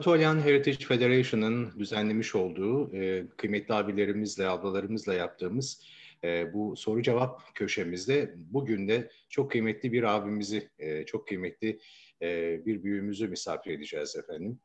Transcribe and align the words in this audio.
Anatolian 0.00 0.40
Heritage 0.40 0.84
Federation'ın 0.84 1.78
düzenlemiş 1.78 2.34
olduğu 2.34 2.96
e, 2.96 3.26
kıymetli 3.36 3.74
abilerimizle, 3.74 4.48
ablalarımızla 4.48 5.14
yaptığımız 5.14 5.86
e, 6.24 6.52
bu 6.52 6.76
soru 6.76 7.02
cevap 7.02 7.54
köşemizde 7.54 8.34
bugün 8.36 8.88
de 8.88 9.10
çok 9.28 9.50
kıymetli 9.50 9.92
bir 9.92 10.02
abimizi, 10.02 10.70
e, 10.78 11.06
çok 11.06 11.28
kıymetli 11.28 11.78
e, 12.22 12.60
bir 12.66 12.82
büyüğümüzü 12.82 13.28
misafir 13.28 13.70
edeceğiz 13.70 14.16
efendim. 14.16 14.60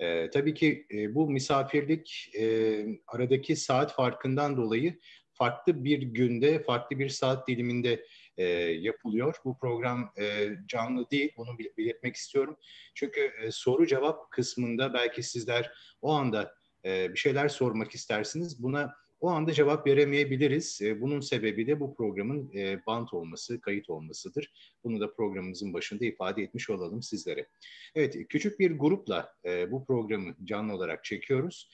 E, 0.00 0.30
tabii 0.30 0.54
ki 0.54 0.86
e, 0.90 1.14
bu 1.14 1.30
misafirlik 1.30 2.30
e, 2.38 2.84
aradaki 3.06 3.56
saat 3.56 3.94
farkından 3.94 4.56
dolayı 4.56 4.98
farklı 5.32 5.84
bir 5.84 6.02
günde, 6.02 6.62
farklı 6.62 6.98
bir 6.98 7.08
saat 7.08 7.48
diliminde 7.48 8.04
e, 8.38 8.44
yapılıyor. 8.72 9.34
Bu 9.44 9.58
program 9.58 10.12
e, 10.20 10.48
canlı 10.66 11.10
değil, 11.10 11.32
bunu 11.36 11.58
belirtmek 11.58 12.16
istiyorum. 12.16 12.56
Çünkü 12.94 13.20
e, 13.42 13.50
soru 13.50 13.86
cevap 13.86 14.30
kısmında 14.30 14.94
belki 14.94 15.22
sizler 15.22 15.72
o 16.02 16.12
anda 16.12 16.54
e, 16.84 17.12
bir 17.12 17.18
şeyler 17.18 17.48
sormak 17.48 17.94
istersiniz. 17.94 18.62
Buna 18.62 18.94
o 19.20 19.28
anda 19.28 19.52
cevap 19.52 19.86
veremeyebiliriz. 19.86 20.80
E, 20.82 21.00
bunun 21.00 21.20
sebebi 21.20 21.66
de 21.66 21.80
bu 21.80 21.94
programın 21.94 22.50
e, 22.54 22.86
bant 22.86 23.14
olması, 23.14 23.60
kayıt 23.60 23.90
olmasıdır. 23.90 24.52
Bunu 24.84 25.00
da 25.00 25.14
programımızın 25.14 25.74
başında 25.74 26.04
ifade 26.04 26.42
etmiş 26.42 26.70
olalım 26.70 27.02
sizlere. 27.02 27.46
Evet, 27.94 28.16
küçük 28.28 28.60
bir 28.60 28.78
grupla 28.78 29.32
e, 29.44 29.72
bu 29.72 29.84
programı 29.84 30.34
canlı 30.44 30.74
olarak 30.74 31.04
çekiyoruz. 31.04 31.70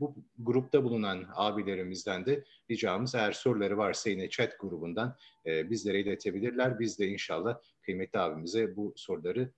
Bu 0.00 0.14
grupta 0.38 0.84
bulunan 0.84 1.26
abilerimizden 1.34 2.26
de 2.26 2.44
ricamız 2.70 3.14
eğer 3.14 3.32
soruları 3.32 3.78
varsa 3.78 4.10
yine 4.10 4.28
chat 4.28 4.60
grubundan 4.60 5.16
bizlere 5.46 6.00
iletebilirler. 6.00 6.78
Biz 6.78 6.98
de 6.98 7.08
inşallah 7.08 7.58
kıymetli 7.82 8.18
abimize 8.18 8.76
bu 8.76 8.92
soruları 8.96 9.50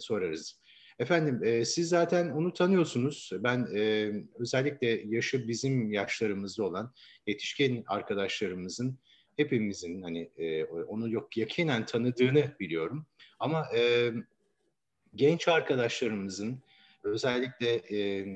sorarız. 0.00 0.60
Efendim 0.98 1.40
e, 1.44 1.64
siz 1.64 1.88
zaten 1.88 2.30
onu 2.30 2.52
tanıyorsunuz. 2.52 3.30
Ben 3.32 3.68
e, 3.74 4.12
özellikle 4.38 4.86
yaşı 4.88 5.48
bizim 5.48 5.92
yaşlarımızda 5.92 6.64
olan 6.64 6.94
yetişkin 7.26 7.84
arkadaşlarımızın 7.86 8.98
hepimizin 9.36 10.02
hani 10.02 10.30
e, 10.36 10.64
onu 10.64 11.10
yok 11.10 11.36
yakinen 11.36 11.86
tanıdığını 11.86 12.56
biliyorum. 12.60 13.06
Ama 13.38 13.66
e, 13.76 14.12
genç 15.14 15.48
arkadaşlarımızın 15.48 16.62
özellikle 17.04 17.74
e, 17.74 18.26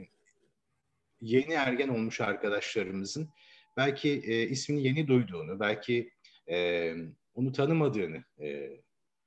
yeni 1.21 1.53
ergen 1.53 1.89
olmuş 1.89 2.21
arkadaşlarımızın 2.21 3.29
belki 3.77 4.11
e, 4.11 4.43
ismini 4.43 4.83
yeni 4.83 5.09
duyduğunu, 5.09 5.61
belki 5.61 6.11
e, 6.51 6.95
onu 7.35 7.53
tanımadığını 7.53 8.25
e, 8.41 8.71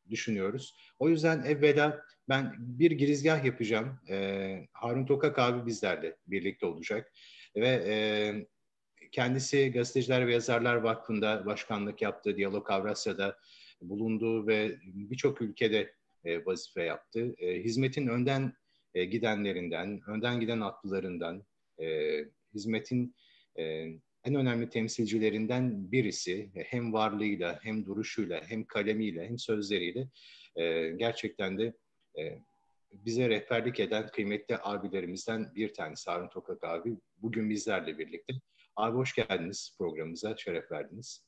düşünüyoruz. 0.09 0.75
O 0.99 1.09
yüzden 1.09 1.43
evvela 1.43 2.01
ben 2.29 2.55
bir 2.57 2.91
girizgah 2.91 3.45
yapacağım. 3.45 3.99
E, 4.09 4.67
Harun 4.73 5.05
Tokak 5.05 5.39
abi 5.39 5.65
bizlerle 5.65 6.15
birlikte 6.27 6.65
olacak. 6.65 7.11
Ve 7.55 7.67
e, 7.67 7.95
kendisi 9.11 9.71
Gazeteciler 9.71 10.27
ve 10.27 10.33
Yazarlar 10.33 10.75
Vakfı'nda 10.75 11.45
başkanlık 11.45 12.01
yaptı. 12.01 12.37
Diyalog 12.37 12.71
Avrasya'da 12.71 13.37
bulundu 13.81 14.47
ve 14.47 14.75
birçok 14.83 15.41
ülkede 15.41 15.93
e, 16.25 16.45
vazife 16.45 16.83
yaptı. 16.83 17.35
E, 17.37 17.63
hizmetin 17.63 18.07
önden 18.07 18.53
e, 18.93 19.05
gidenlerinden, 19.05 20.01
önden 20.07 20.39
giden 20.39 20.61
atlılarından, 20.61 21.43
e, 21.81 22.19
hizmetin 22.53 23.15
e, 23.59 23.87
en 24.25 24.35
önemli 24.35 24.69
temsilcilerinden 24.69 25.91
birisi. 25.91 26.49
Hem 26.53 26.93
varlığıyla, 26.93 27.59
hem 27.63 27.85
duruşuyla, 27.85 28.41
hem 28.47 28.65
kalemiyle, 28.65 29.27
hem 29.27 29.39
sözleriyle 29.39 30.09
e, 30.55 30.89
gerçekten 30.89 31.57
de 31.57 31.73
e, 32.19 32.39
bize 32.91 33.29
rehberlik 33.29 33.79
eden 33.79 34.07
kıymetli 34.07 34.57
abilerimizden 34.63 35.55
bir 35.55 35.73
tanesi 35.73 36.11
Harun 36.11 36.29
Tokak 36.29 36.63
abi. 36.63 36.97
Bugün 37.17 37.49
bizlerle 37.49 37.97
birlikte. 37.97 38.33
Abi 38.75 38.97
hoş 38.97 39.15
geldiniz 39.15 39.75
programımıza, 39.77 40.37
şeref 40.37 40.71
verdiniz. 40.71 41.25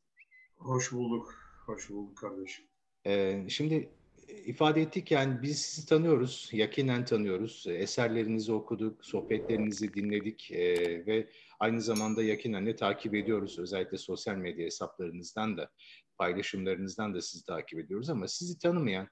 Hoş 0.57 0.91
bulduk, 0.91 1.33
hoş 1.65 1.89
bulduk 1.89 2.17
kardeşim. 2.17 2.65
Ee, 3.05 3.45
şimdi 3.49 3.89
ifade 4.27 4.81
ettik 4.81 5.11
yani 5.11 5.41
biz 5.41 5.61
sizi 5.61 5.87
tanıyoruz, 5.87 6.49
yakinen 6.53 7.05
tanıyoruz. 7.05 7.65
Eserlerinizi 7.67 8.51
okuduk, 8.51 9.05
sohbetlerinizi 9.05 9.93
dinledik 9.93 10.51
e, 10.51 11.05
ve 11.05 11.27
aynı 11.59 11.81
zamanda 11.81 12.23
yakinen 12.23 12.65
de 12.65 12.75
takip 12.75 13.15
ediyoruz. 13.15 13.59
Özellikle 13.59 13.97
sosyal 13.97 14.35
medya 14.35 14.65
hesaplarınızdan 14.65 15.57
da, 15.57 15.69
paylaşımlarınızdan 16.17 17.13
da 17.13 17.21
sizi 17.21 17.45
takip 17.45 17.79
ediyoruz 17.79 18.09
ama 18.09 18.27
sizi 18.27 18.59
tanımayan 18.59 19.07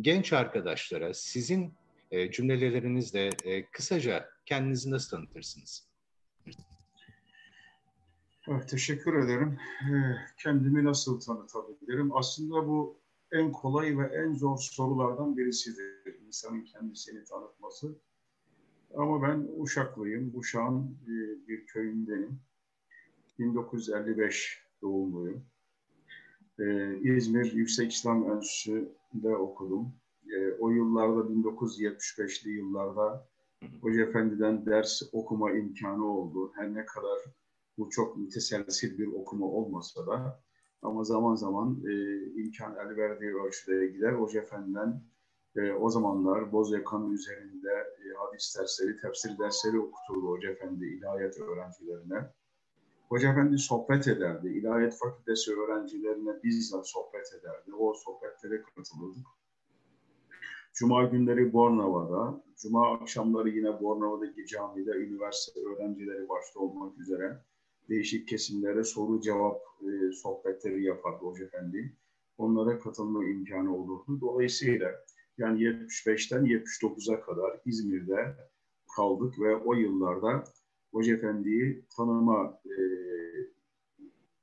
genç 0.00 0.32
arkadaşlara 0.32 1.14
sizin 1.14 1.74
e, 2.10 2.30
cümlelerinizle 2.30 3.30
e, 3.44 3.70
kısaca 3.70 4.28
kendinizi 4.46 4.90
nasıl 4.90 5.16
tanıtırsınız? 5.16 5.88
Evet, 8.48 8.68
teşekkür 8.68 9.24
ederim. 9.24 9.58
E, 9.82 9.92
kendimi 10.42 10.84
nasıl 10.84 11.20
tanıtabilirim? 11.20 12.16
Aslında 12.16 12.66
bu 12.66 13.00
en 13.32 13.52
kolay 13.52 13.98
ve 13.98 14.06
en 14.06 14.34
zor 14.34 14.58
sorulardan 14.58 15.36
birisidir 15.36 16.20
insanın 16.26 16.64
kendisini 16.64 17.24
tanıtması. 17.24 17.98
Ama 18.94 19.22
ben 19.22 19.48
Uşaklıyım. 19.56 20.32
Uşak'ın 20.34 20.98
e, 21.06 21.48
bir 21.48 21.66
köyündenim. 21.66 22.40
1955 23.38 24.62
doğumluyum. 24.82 25.44
Ee, 26.58 26.98
İzmir 27.02 27.52
Yüksek 27.52 27.92
İslam 27.92 28.30
Enstitüsü'nde 28.30 29.36
okudum. 29.36 29.92
Ee, 30.32 30.52
o 30.52 30.70
yıllarda 30.70 31.20
1975'li 31.20 32.50
yıllarda 32.50 33.26
Hoca 33.80 34.02
Efendi'den 34.02 34.66
ders 34.66 35.02
okuma 35.12 35.52
imkanı 35.52 36.04
oldu. 36.04 36.52
Her 36.54 36.74
ne 36.74 36.86
kadar 36.86 37.18
bu 37.78 37.90
çok 37.90 38.16
müteselsil 38.16 38.98
bir 38.98 39.06
okuma 39.06 39.46
olmasa 39.46 40.06
da 40.06 40.40
ama 40.82 41.04
zaman 41.04 41.34
zaman 41.34 41.82
e, 41.88 41.92
imkan 42.40 42.76
el 42.76 42.96
verdiği 42.96 43.34
ölçüde 43.34 43.86
gider. 43.86 44.12
Hoca 44.12 44.40
Efendi'den 44.40 45.00
e, 45.56 45.72
o 45.72 45.90
zamanlar 45.90 46.52
Boz 46.52 46.72
Yakan 46.72 47.12
üzerinde 47.12 47.72
e, 47.95 47.95
hadis 48.16 48.56
dersleri, 48.58 48.96
tefsir 48.96 49.38
dersleri 49.38 49.80
okuturdu 49.80 50.28
Hoca 50.28 50.50
Efendi 50.50 50.84
ilahiyat 50.84 51.38
öğrencilerine. 51.38 52.30
Hoca 53.08 53.32
Efendi 53.32 53.58
sohbet 53.58 54.08
ederdi. 54.08 54.48
İlahiyat 54.48 54.98
Fakültesi 54.98 55.54
öğrencilerine 55.54 56.42
bizzat 56.44 56.88
sohbet 56.88 57.34
ederdi. 57.40 57.74
O 57.74 57.94
sohbetlere 57.94 58.62
katılırdık. 58.62 59.26
Cuma 60.74 61.04
günleri 61.04 61.52
Bornova'da, 61.52 62.44
Cuma 62.56 62.94
akşamları 62.94 63.48
yine 63.48 63.82
Bornova'daki 63.82 64.46
camide 64.46 64.90
üniversite 64.90 65.60
öğrencileri 65.60 66.28
başta 66.28 66.60
olmak 66.60 66.98
üzere 66.98 67.40
değişik 67.88 68.28
kesimlere 68.28 68.84
soru 68.84 69.20
cevap 69.20 69.60
e, 69.82 70.12
sohbetleri 70.12 70.84
yapardı 70.84 71.24
Hoca 71.24 71.44
Efendi. 71.44 71.96
Onlara 72.38 72.78
katılma 72.78 73.24
imkanı 73.24 73.76
olurdu. 73.76 74.20
Dolayısıyla 74.20 75.05
yani 75.38 75.60
75'ten 75.60 76.44
79'a 76.44 77.20
kadar 77.20 77.60
İzmir'de 77.64 78.36
kaldık 78.96 79.40
ve 79.40 79.56
o 79.56 79.74
yıllarda 79.74 80.44
Hoca 80.92 81.14
Efendi'yi 81.14 81.84
tanıma 81.96 82.60
e, 82.66 82.76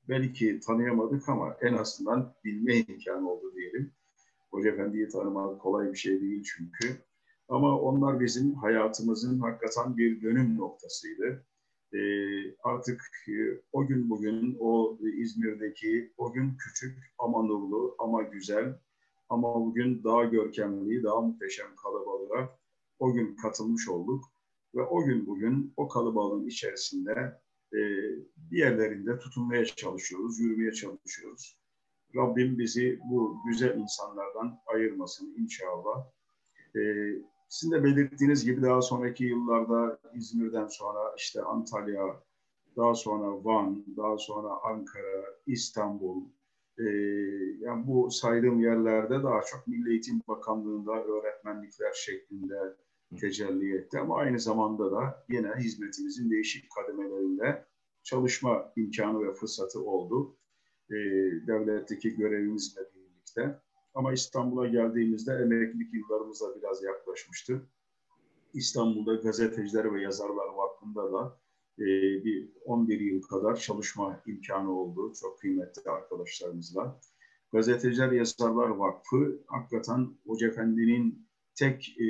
belki 0.10 0.60
tanıyamadık 0.60 1.30
ama 1.30 1.58
en 1.62 1.74
azından 1.74 2.34
bilme 2.46 2.78
imkanı 2.78 3.32
oldu 3.32 3.56
diyelim. 3.56 3.92
Hoca 4.52 4.70
Efendi'yi 4.70 5.10
tanımak 5.10 5.62
kolay 5.62 5.92
bir 5.92 5.98
şey 5.98 6.22
değil 6.22 6.44
çünkü. 6.44 6.98
Ama 7.50 7.80
onlar 7.80 8.20
bizim 8.20 8.54
hayatımızın 8.54 9.40
hakikaten 9.40 9.98
bir 9.98 10.22
dönüm 10.22 10.58
noktasıydı. 10.58 11.46
E, 11.94 12.00
artık 12.64 13.02
e, 13.28 13.34
o 13.72 13.88
gün 13.88 14.10
bugün 14.10 14.58
o 14.60 14.98
İzmir'deki 15.02 16.14
o 16.18 16.34
gün 16.34 16.58
küçük 16.58 16.98
ama 17.18 17.42
nurlu 17.42 17.96
ama 18.00 18.24
güzel 18.24 18.76
ama 19.34 19.56
bugün 19.56 20.04
daha 20.04 20.24
görkemli, 20.24 21.04
daha 21.04 21.22
muhteşem 21.22 21.76
kalabalığa 21.76 22.58
o 23.00 23.14
gün 23.14 23.36
katılmış 23.36 23.90
olduk. 23.90 24.24
Ve 24.76 24.82
o 24.82 25.06
gün 25.06 25.28
bugün 25.28 25.74
o 25.78 25.88
kalabalığın 25.88 26.48
içerisinde 26.48 27.42
e, 27.74 27.80
bir 28.38 28.58
yerlerinde 28.58 29.20
tutunmaya 29.20 29.66
çalışıyoruz, 29.66 30.40
yürümeye 30.40 30.72
çalışıyoruz. 30.72 31.58
Rabbim 32.16 32.60
bizi 32.60 33.00
bu 33.04 33.38
güzel 33.48 33.78
insanlardan 33.78 34.60
ayırmasın 34.66 35.36
inşallah. 35.38 36.06
E, 36.76 36.82
sizin 37.50 37.72
de 37.72 37.84
belirttiğiniz 37.84 38.46
gibi 38.46 38.62
daha 38.62 38.82
sonraki 38.82 39.24
yıllarda 39.24 40.00
İzmir'den 40.16 40.68
sonra 40.68 41.16
işte 41.18 41.42
Antalya, 41.42 42.24
daha 42.78 42.96
sonra 42.96 43.46
Van, 43.46 43.86
daha 43.98 44.18
sonra 44.18 44.50
Ankara, 44.64 45.24
İstanbul, 45.48 46.24
e, 46.80 46.84
yani 47.60 47.88
bu 47.88 48.12
saydığım 48.12 48.60
yerlerde 48.60 49.24
daha 49.24 49.42
çok 49.42 49.68
Milli 49.68 49.92
Eğitim 49.92 50.22
Bakanlığı'nda 50.28 51.04
öğretmenlikler 51.04 51.94
şeklinde 51.94 52.76
tecelli 53.20 53.78
etti 53.78 54.00
ama 54.00 54.18
aynı 54.18 54.40
zamanda 54.40 54.92
da 54.92 55.26
yine 55.30 55.52
hizmetimizin 55.60 56.32
değişik 56.32 56.72
kademelerinde 56.72 57.66
çalışma 58.04 58.74
imkanı 58.76 59.28
ve 59.28 59.34
fırsatı 59.34 59.84
oldu. 59.84 60.38
E, 60.90 60.96
devletteki 61.48 62.16
görevimizle 62.16 62.82
birlikte. 62.96 63.60
Ama 63.94 64.14
İstanbul'a 64.14 64.68
geldiğimizde 64.68 65.34
emeklilik 65.34 65.94
yıllarımıza 65.94 66.56
biraz 66.56 66.84
yaklaşmıştı. 66.84 67.62
İstanbul'da 68.54 69.16
Gazeteciler 69.16 69.94
ve 69.94 70.02
Yazarlar 70.02 70.48
Vakfı'nda 70.56 71.14
da 71.14 71.43
e, 71.80 71.86
bir 72.24 72.50
11 72.66 73.00
yıl 73.00 73.22
kadar 73.22 73.56
çalışma 73.56 74.22
imkanı 74.26 74.80
oldu 74.80 75.14
çok 75.22 75.40
kıymetli 75.40 75.92
arkadaşlarımızla. 75.92 77.00
Gazeteciler 77.52 78.12
Yazarlar 78.12 78.70
Vakfı 78.70 79.44
hakikaten 79.48 80.08
Hoca 80.28 80.48
Efendi'nin 80.48 81.28
tek 81.56 81.96
e, 82.00 82.06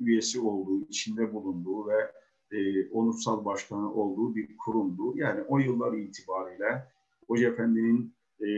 üyesi 0.00 0.40
olduğu, 0.40 0.88
içinde 0.88 1.32
bulunduğu 1.34 1.88
ve 1.88 2.12
e, 2.52 2.88
onursal 2.90 3.44
başkanı 3.44 3.94
olduğu 3.94 4.34
bir 4.34 4.56
kurumdu. 4.56 5.12
Yani 5.16 5.42
o 5.42 5.58
yıllar 5.58 5.98
itibariyle 5.98 6.86
Hoca 7.28 7.48
Efendi'nin 7.48 8.14
e, 8.40 8.48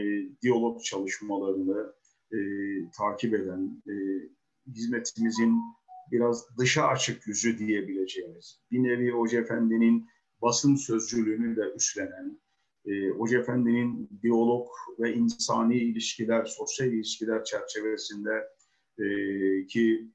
diyalog 0.41 0.81
çalışmalarını 0.81 1.93
e, 2.31 2.37
takip 2.97 3.33
eden, 3.33 3.83
e, 3.87 3.93
hizmetimizin 4.67 5.59
biraz 6.11 6.57
dışa 6.57 6.87
açık 6.87 7.27
yüzü 7.27 7.57
diyebileceğimiz, 7.57 8.61
bir 8.71 8.83
nevi 8.83 9.11
Hoca 9.11 9.39
Efendi'nin 9.39 10.07
basın 10.43 10.75
sözcülüğünü 10.75 11.55
de 11.55 11.73
üstlenen, 11.75 12.39
e, 12.85 13.09
Hoca 13.09 13.39
Efendi'nin 13.39 14.09
diyalog 14.21 14.67
ve 14.99 15.13
insani 15.13 15.77
ilişkiler, 15.77 16.45
sosyal 16.45 16.91
ilişkiler 16.93 17.43
çerçevesinde 17.43 18.49
e, 18.99 19.05
ki 19.67 20.07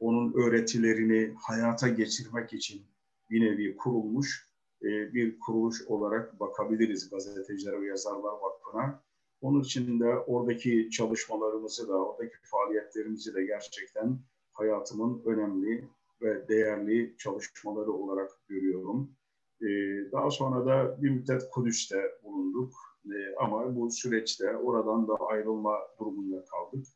onun 0.00 0.32
öğretilerini 0.32 1.34
hayata 1.42 1.88
geçirmek 1.88 2.52
için 2.52 2.82
bir 3.30 3.40
nevi 3.40 3.76
kurulmuş 3.76 4.48
e, 4.82 5.14
bir 5.14 5.38
kuruluş 5.38 5.82
olarak 5.82 6.40
bakabiliriz 6.40 7.10
Gazeteciler 7.10 7.82
ve 7.82 7.86
Yazarlar 7.86 8.32
Vakfı'na. 8.32 9.02
Onun 9.40 9.60
için 9.60 10.00
de 10.00 10.06
oradaki 10.06 10.90
çalışmalarımızı 10.90 11.88
da, 11.88 12.04
oradaki 12.04 12.36
faaliyetlerimizi 12.42 13.34
de 13.34 13.44
gerçekten 13.44 14.18
hayatımın 14.52 15.22
önemli 15.24 15.88
ve 16.22 16.48
değerli 16.48 17.14
çalışmaları 17.18 17.92
olarak 17.92 18.30
görüyorum. 18.48 19.17
Ee, 19.62 19.66
daha 20.12 20.30
sonra 20.30 20.66
da 20.66 21.02
bir 21.02 21.10
müddet 21.10 21.50
Kudüs'te 21.50 22.02
bulunduk 22.24 22.72
ee, 23.06 23.34
ama 23.40 23.76
bu 23.76 23.90
süreçte 23.90 24.56
oradan 24.56 25.08
da 25.08 25.14
ayrılma 25.14 25.78
durumunda 26.00 26.44
kaldık 26.44 26.86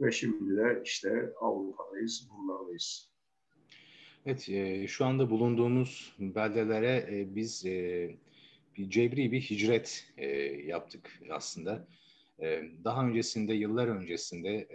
ve 0.00 0.12
şimdi 0.12 0.56
de 0.56 0.82
işte 0.84 1.32
Avrupa'dayız, 1.40 2.28
buralardayız. 2.30 3.10
Evet, 4.26 4.48
e, 4.48 4.86
şu 4.86 5.04
anda 5.04 5.30
bulunduğumuz 5.30 6.16
beldelere 6.18 7.06
e, 7.10 7.34
biz 7.34 7.66
e, 7.66 8.10
bir 8.76 8.90
cebri 8.90 9.32
bir 9.32 9.40
hicret 9.40 10.06
yaptık 10.64 11.20
aslında. 11.30 11.88
Daha 12.84 13.06
öncesinde, 13.06 13.54
yıllar 13.54 13.88
öncesinde 13.88 14.68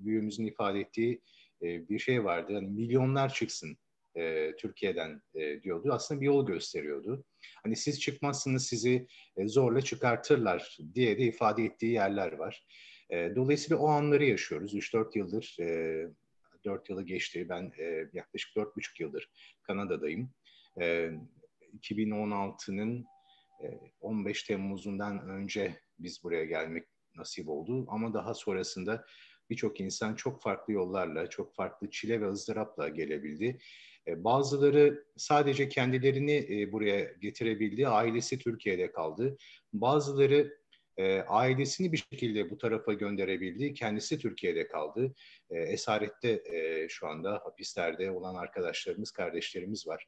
büyüğümüzün 0.00 0.46
ifade 0.46 0.80
ettiği 0.80 1.20
bir 1.62 1.98
şey 1.98 2.24
vardı. 2.24 2.52
Yani 2.52 2.68
milyonlar 2.68 3.34
çıksın 3.34 3.76
e, 4.16 4.56
Türkiye'den 4.56 5.22
e, 5.34 5.62
diyordu. 5.62 5.92
Aslında 5.92 6.20
bir 6.20 6.26
yol 6.26 6.46
gösteriyordu. 6.46 7.24
Hani 7.62 7.76
siz 7.76 8.00
çıkmazsınız 8.00 8.66
sizi 8.66 9.06
e, 9.36 9.48
zorla 9.48 9.82
çıkartırlar 9.82 10.78
diye 10.94 11.18
de 11.18 11.22
ifade 11.22 11.64
ettiği 11.64 11.92
yerler 11.92 12.32
var. 12.32 12.66
E, 13.10 13.32
dolayısıyla 13.36 13.82
o 13.82 13.88
anları 13.88 14.24
yaşıyoruz. 14.24 14.74
3-4 14.74 15.18
yıldır, 15.18 15.56
e, 15.60 16.06
4 16.64 16.90
yılı 16.90 17.02
geçti. 17.02 17.48
Ben 17.48 17.72
e, 17.78 18.08
yaklaşık 18.12 18.56
4,5 18.56 19.02
yıldır 19.02 19.30
Kanada'dayım. 19.62 20.30
E, 20.80 21.10
2016'nın 21.80 23.04
15 24.00 24.42
Temmuz'undan 24.42 25.28
önce 25.28 25.80
biz 25.98 26.22
buraya 26.24 26.44
gelmek 26.44 26.84
nasip 27.16 27.48
oldu. 27.48 27.86
Ama 27.88 28.14
daha 28.14 28.34
sonrasında 28.34 29.04
birçok 29.50 29.80
insan 29.80 30.14
çok 30.14 30.42
farklı 30.42 30.72
yollarla, 30.72 31.30
çok 31.30 31.54
farklı 31.54 31.90
çile 31.90 32.20
ve 32.20 32.28
ızdırapla 32.28 32.88
gelebildi. 32.88 33.58
E, 34.06 34.24
bazıları 34.24 35.04
sadece 35.16 35.68
kendilerini 35.68 36.46
e, 36.50 36.72
buraya 36.72 37.00
getirebildi, 37.20 37.88
ailesi 37.88 38.38
Türkiye'de 38.38 38.92
kaldı. 38.92 39.36
Bazıları 39.72 40.60
e, 40.96 41.20
ailesini 41.20 41.92
bir 41.92 42.06
şekilde 42.10 42.50
bu 42.50 42.58
tarafa 42.58 42.92
gönderebildi, 42.92 43.74
kendisi 43.74 44.18
Türkiye'de 44.18 44.68
kaldı. 44.68 45.14
Esarette 45.50 46.42
şu 46.88 47.06
anda 47.06 47.32
hapislerde 47.32 48.10
olan 48.10 48.34
arkadaşlarımız, 48.34 49.10
kardeşlerimiz 49.10 49.86
var. 49.86 50.06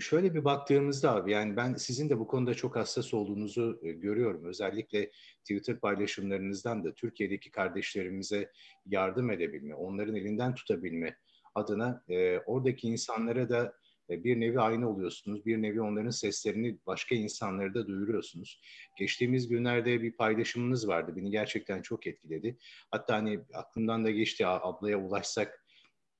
Şöyle 0.00 0.34
bir 0.34 0.44
baktığımızda 0.44 1.14
abi 1.14 1.32
yani 1.32 1.56
ben 1.56 1.74
sizin 1.74 2.08
de 2.08 2.18
bu 2.18 2.26
konuda 2.26 2.54
çok 2.54 2.76
hassas 2.76 3.14
olduğunuzu 3.14 3.80
görüyorum. 3.82 4.44
Özellikle 4.44 5.10
Twitter 5.40 5.80
paylaşımlarınızdan 5.80 6.84
da 6.84 6.94
Türkiye'deki 6.94 7.50
kardeşlerimize 7.50 8.50
yardım 8.86 9.30
edebilme, 9.30 9.74
onların 9.74 10.16
elinden 10.16 10.54
tutabilme 10.54 11.16
adına 11.54 12.04
e, 12.08 12.38
oradaki 12.38 12.88
insanlara 12.88 13.48
da 13.48 13.74
e, 14.10 14.24
bir 14.24 14.40
nevi 14.40 14.60
aynı 14.60 14.90
oluyorsunuz. 14.90 15.46
Bir 15.46 15.62
nevi 15.62 15.80
onların 15.80 16.10
seslerini 16.10 16.78
başka 16.86 17.14
insanlara 17.14 17.74
da 17.74 17.86
duyuruyorsunuz. 17.86 18.60
Geçtiğimiz 18.98 19.48
günlerde 19.48 20.02
bir 20.02 20.12
paylaşımınız 20.12 20.88
vardı. 20.88 21.12
Beni 21.16 21.30
gerçekten 21.30 21.82
çok 21.82 22.06
etkiledi. 22.06 22.58
Hatta 22.90 23.16
hani 23.16 23.40
aklımdan 23.54 24.04
da 24.04 24.10
geçti 24.10 24.46
ablaya 24.46 24.98
ulaşsak 24.98 25.64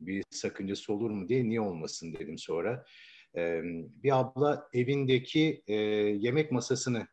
bir 0.00 0.24
sakıncası 0.30 0.92
olur 0.92 1.10
mu 1.10 1.28
diye 1.28 1.44
niye 1.48 1.60
olmasın 1.60 2.14
dedim 2.14 2.38
sonra 2.38 2.84
bir 3.74 4.18
abla 4.20 4.68
evindeki 4.72 5.62
e, 5.66 5.74
yemek 5.74 6.52
masasını 6.52 7.06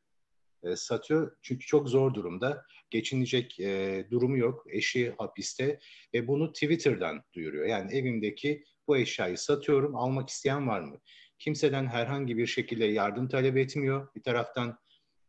e, 0.63 0.75
satıyor 0.75 1.37
çünkü 1.41 1.65
çok 1.65 1.89
zor 1.89 2.13
durumda. 2.13 2.65
Geçinecek 2.89 3.59
e, 3.59 4.05
durumu 4.11 4.37
yok. 4.37 4.65
Eşi 4.69 5.13
hapiste 5.17 5.79
ve 6.13 6.27
bunu 6.27 6.53
Twitter'dan 6.53 7.23
duyuruyor. 7.33 7.65
Yani 7.65 7.93
evimdeki 7.93 8.63
bu 8.87 8.97
eşyayı 8.97 9.37
satıyorum. 9.37 9.95
Almak 9.95 10.29
isteyen 10.29 10.67
var 10.67 10.79
mı? 10.79 10.99
Kimseden 11.39 11.85
herhangi 11.87 12.37
bir 12.37 12.47
şekilde 12.47 12.85
yardım 12.85 13.27
talep 13.27 13.57
etmiyor. 13.57 14.15
Bir 14.15 14.23
taraftan 14.23 14.79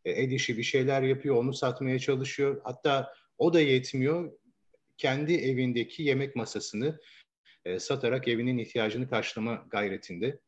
e, 0.05 0.10
el 0.10 0.31
işi 0.31 0.58
bir 0.58 0.62
şeyler 0.62 1.02
yapıyor, 1.02 1.36
onu 1.36 1.55
satmaya 1.55 1.98
çalışıyor. 1.98 2.60
Hatta 2.65 3.15
o 3.38 3.55
da 3.55 3.60
yetmiyor. 3.60 4.32
Kendi 4.96 5.34
evindeki 5.34 6.03
yemek 6.03 6.36
masasını 6.36 7.00
e, 7.65 7.79
satarak 7.79 8.29
evinin 8.29 8.58
ihtiyacını 8.58 9.10
karşılama 9.10 9.67
gayretinde 9.70 10.41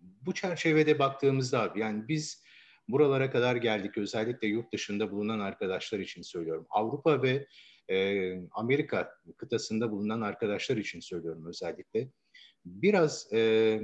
bu 0.00 0.34
çerçevede 0.34 0.98
baktığımızda 0.98 1.62
abi 1.62 1.80
yani 1.80 2.08
biz 2.08 2.42
buralara 2.88 3.30
kadar 3.30 3.56
geldik. 3.56 3.98
Özellikle 3.98 4.48
yurt 4.48 4.72
dışında 4.72 5.12
bulunan 5.12 5.40
arkadaşlar 5.40 5.98
için 5.98 6.22
söylüyorum. 6.22 6.66
Avrupa 6.70 7.22
ve 7.22 7.46
e, 7.90 8.34
Amerika 8.52 9.10
kıtasında 9.36 9.90
bulunan 9.90 10.20
arkadaşlar 10.20 10.76
için 10.76 11.00
söylüyorum 11.00 11.46
özellikle. 11.46 12.08
Biraz 12.64 13.32
e, 13.32 13.80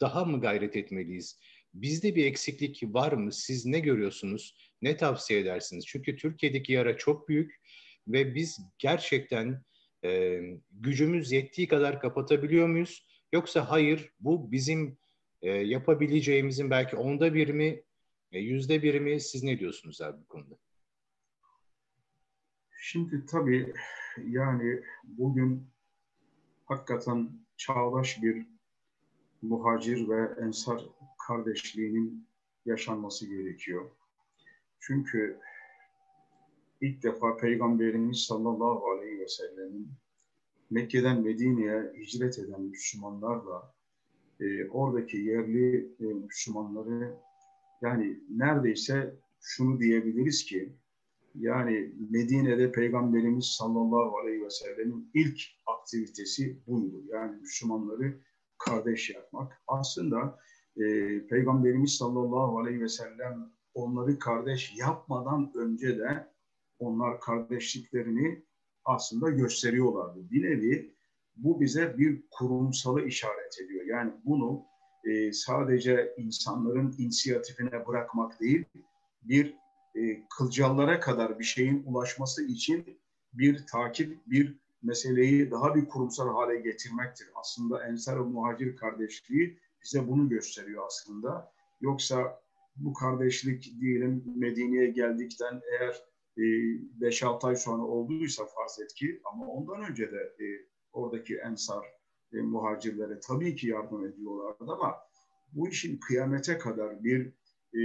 daha 0.00 0.24
mı 0.24 0.40
gayret 0.40 0.76
etmeliyiz? 0.76 1.38
Bizde 1.74 2.14
bir 2.14 2.26
eksiklik 2.26 2.82
var 2.82 3.12
mı? 3.12 3.32
Siz 3.32 3.66
ne 3.66 3.80
görüyorsunuz? 3.80 4.56
Ne 4.82 4.96
tavsiye 4.96 5.40
edersiniz? 5.40 5.86
Çünkü 5.86 6.16
Türkiye'deki 6.16 6.72
yara 6.72 6.96
çok 6.96 7.28
büyük 7.28 7.60
ve 8.08 8.34
biz 8.34 8.60
gerçekten 8.78 9.62
e, 10.04 10.40
gücümüz 10.70 11.32
yettiği 11.32 11.68
kadar 11.68 12.00
kapatabiliyor 12.00 12.68
muyuz? 12.68 13.06
Yoksa 13.32 13.70
hayır 13.70 14.10
bu 14.20 14.52
bizim 14.52 14.98
e, 15.42 15.50
yapabileceğimizin 15.50 16.70
belki 16.70 16.96
onda 16.96 17.34
bir 17.34 17.48
mi, 17.48 17.82
yüzde 18.38 18.82
bir 18.82 19.00
mi? 19.00 19.20
Siz 19.20 19.42
ne 19.42 19.58
diyorsunuz 19.58 20.00
abi 20.00 20.20
bu 20.20 20.28
konuda? 20.28 20.54
Şimdi 22.80 23.26
tabii 23.26 23.74
yani 24.28 24.82
bugün 25.04 25.66
hakikaten 26.64 27.30
çağdaş 27.56 28.22
bir 28.22 28.46
muhacir 29.42 30.08
ve 30.08 30.44
ensar 30.44 30.82
kardeşliğinin 31.26 32.28
yaşanması 32.66 33.26
gerekiyor. 33.26 33.90
Çünkü 34.80 35.40
ilk 36.80 37.02
defa 37.02 37.36
Peygamberimiz 37.36 38.18
sallallahu 38.18 38.90
aleyhi 38.90 39.20
ve 39.20 39.28
sellemin 39.28 39.92
Mekke'den 40.70 41.22
Medine'ye 41.22 41.92
hicret 41.98 42.38
eden 42.38 42.62
Müslümanlarla 42.62 43.74
e, 44.40 44.68
oradaki 44.68 45.16
yerli 45.16 45.94
e, 46.00 46.04
Müslümanları 46.04 47.16
yani 47.82 48.20
neredeyse 48.30 49.14
şunu 49.40 49.80
diyebiliriz 49.80 50.44
ki 50.44 50.72
yani 51.34 51.92
Medine'de 52.10 52.72
Peygamberimiz 52.72 53.46
sallallahu 53.46 54.18
aleyhi 54.18 54.44
ve 54.44 54.50
sellemin 54.50 55.10
ilk 55.14 55.40
aktivitesi 55.66 56.58
buydu. 56.66 57.02
Yani 57.08 57.40
Müslümanları 57.40 58.18
kardeş 58.58 59.10
yapmak. 59.10 59.62
Aslında 59.68 60.38
e, 60.76 60.82
Peygamberimiz 61.26 61.94
sallallahu 61.94 62.58
aleyhi 62.58 62.80
ve 62.80 62.88
sellem 62.88 63.52
onları 63.74 64.18
kardeş 64.18 64.74
yapmadan 64.78 65.52
önce 65.54 65.98
de 65.98 66.32
onlar 66.78 67.20
kardeşliklerini 67.20 68.42
aslında 68.84 69.30
gösteriyorlardı. 69.30 70.30
Bir 70.30 70.42
nevi 70.42 70.94
bu 71.36 71.60
bize 71.60 71.98
bir 71.98 72.22
kurumsalı 72.30 73.06
işaret 73.06 73.60
ediyor. 73.64 73.84
Yani 73.86 74.12
bunu 74.24 74.64
e, 75.04 75.32
sadece 75.32 76.14
insanların 76.16 76.94
inisiyatifine 76.98 77.86
bırakmak 77.86 78.40
değil, 78.40 78.64
bir 79.22 79.56
e, 79.94 80.28
kılcallara 80.38 81.00
kadar 81.00 81.38
bir 81.38 81.44
şeyin 81.44 81.82
ulaşması 81.86 82.44
için 82.44 82.98
bir 83.32 83.66
takip, 83.66 84.26
bir 84.26 84.58
meseleyi 84.82 85.50
daha 85.50 85.74
bir 85.74 85.88
kurumsal 85.88 86.28
hale 86.28 86.60
getirmektir. 86.60 87.28
Aslında 87.34 87.86
Ensar 87.86 88.16
ve 88.16 88.22
Muhacir 88.22 88.76
kardeşliği 88.76 89.58
bize 89.84 90.08
bunu 90.08 90.28
gösteriyor 90.28 90.86
aslında. 90.86 91.52
Yoksa 91.80 92.42
bu 92.76 92.92
kardeşlik 92.92 93.80
diyelim 93.80 94.24
Medine'ye 94.36 94.90
geldikten 94.90 95.60
eğer 95.72 96.02
5-6 96.36 97.44
e, 97.44 97.48
ay 97.48 97.56
sonra 97.56 97.82
olduysa 97.82 98.44
farz 98.46 98.80
et 98.84 98.94
ki 98.94 99.20
ama 99.24 99.46
ondan 99.46 99.90
önce 99.90 100.12
de 100.12 100.44
e, 100.44 100.46
oradaki 100.92 101.36
Ensar 101.36 101.84
e, 102.32 102.40
muhacirlere 102.40 103.20
tabii 103.20 103.56
ki 103.56 103.68
yardım 103.68 104.06
ediyorlardı 104.06 104.72
ama 104.72 104.96
bu 105.52 105.68
işin 105.68 105.98
kıyamete 105.98 106.58
kadar 106.58 107.04
bir 107.04 107.32
e, 107.74 107.82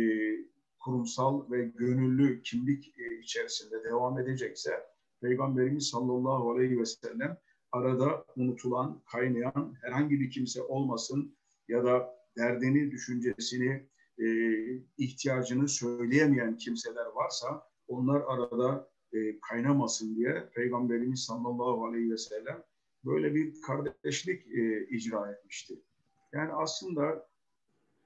kurumsal 0.79 1.51
ve 1.51 1.65
gönüllü 1.65 2.41
kimlik 2.41 2.93
e, 2.99 3.19
içerisinde 3.19 3.83
devam 3.83 4.19
edecekse 4.19 4.71
Peygamberimiz 5.21 5.87
sallallahu 5.87 6.51
aleyhi 6.51 6.79
ve 6.79 6.85
sellem 6.85 7.37
arada 7.71 8.25
unutulan, 8.35 9.01
kaynayan 9.11 9.75
herhangi 9.81 10.19
bir 10.19 10.31
kimse 10.31 10.61
olmasın 10.61 11.35
ya 11.67 11.83
da 11.83 12.17
derdini, 12.37 12.91
düşüncesini, 12.91 13.87
e, 14.19 14.27
ihtiyacını 14.97 15.67
söyleyemeyen 15.67 16.57
kimseler 16.57 17.05
varsa 17.05 17.63
onlar 17.87 18.21
arada 18.21 18.89
e, 19.13 19.39
kaynamasın 19.39 20.15
diye 20.15 20.49
Peygamberimiz 20.55 21.19
sallallahu 21.23 21.85
aleyhi 21.85 22.11
ve 22.11 22.17
sellem 22.17 22.63
böyle 23.05 23.35
bir 23.35 23.61
kardeşlik 23.61 24.47
e, 24.47 24.87
icra 24.89 25.31
etmişti. 25.31 25.73
Yani 26.33 26.53
aslında 26.53 27.29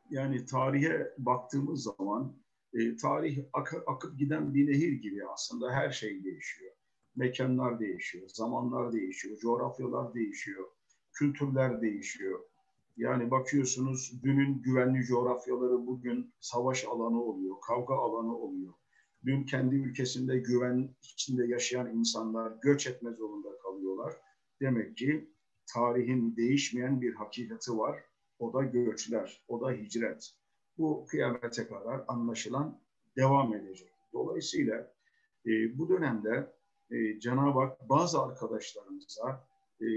yani 0.09 0.45
tarihe 0.45 1.13
baktığımız 1.17 1.83
zaman 1.83 2.37
e, 2.73 2.95
tarih 2.95 3.43
ak- 3.53 3.83
akıp 3.87 4.19
giden 4.19 4.53
bir 4.53 4.67
nehir 4.67 4.91
gibi 4.91 5.27
aslında 5.27 5.71
her 5.71 5.91
şey 5.91 6.23
değişiyor. 6.23 6.71
Mekanlar 7.15 7.79
değişiyor, 7.79 8.29
zamanlar 8.29 8.93
değişiyor, 8.93 9.37
coğrafyalar 9.37 10.13
değişiyor, 10.13 10.65
kültürler 11.13 11.81
değişiyor. 11.81 12.39
Yani 12.97 13.31
bakıyorsunuz 13.31 14.23
dünün 14.23 14.61
güvenli 14.61 15.03
coğrafyaları 15.03 15.87
bugün 15.87 16.33
savaş 16.39 16.85
alanı 16.85 17.23
oluyor, 17.23 17.55
kavga 17.67 17.95
alanı 17.95 18.37
oluyor. 18.37 18.73
Dün 19.25 19.43
kendi 19.43 19.75
ülkesinde 19.75 20.37
güven 20.37 20.95
içinde 21.01 21.47
yaşayan 21.47 21.95
insanlar 21.95 22.53
göç 22.61 22.87
etme 22.87 23.11
zorunda 23.11 23.49
kalıyorlar. 23.63 24.13
Demek 24.61 24.97
ki 24.97 25.29
tarihin 25.73 26.35
değişmeyen 26.35 27.01
bir 27.01 27.13
hakikati 27.13 27.77
var. 27.77 28.03
O 28.39 28.53
da 28.53 28.63
göçler, 28.63 29.43
o 29.47 29.61
da 29.61 29.71
hicret. 29.71 30.33
Bu 30.77 31.05
kıyamete 31.05 31.67
kadar 31.67 32.03
anlaşılan 32.07 32.81
devam 33.17 33.55
edecek. 33.55 33.91
Dolayısıyla 34.13 34.93
e, 35.45 35.77
bu 35.77 35.89
dönemde 35.89 36.53
e, 36.91 37.19
Cenab-ı 37.19 37.59
Hak 37.59 37.89
bazı 37.89 38.21
arkadaşlarımıza 38.21 39.47
e, 39.81 39.87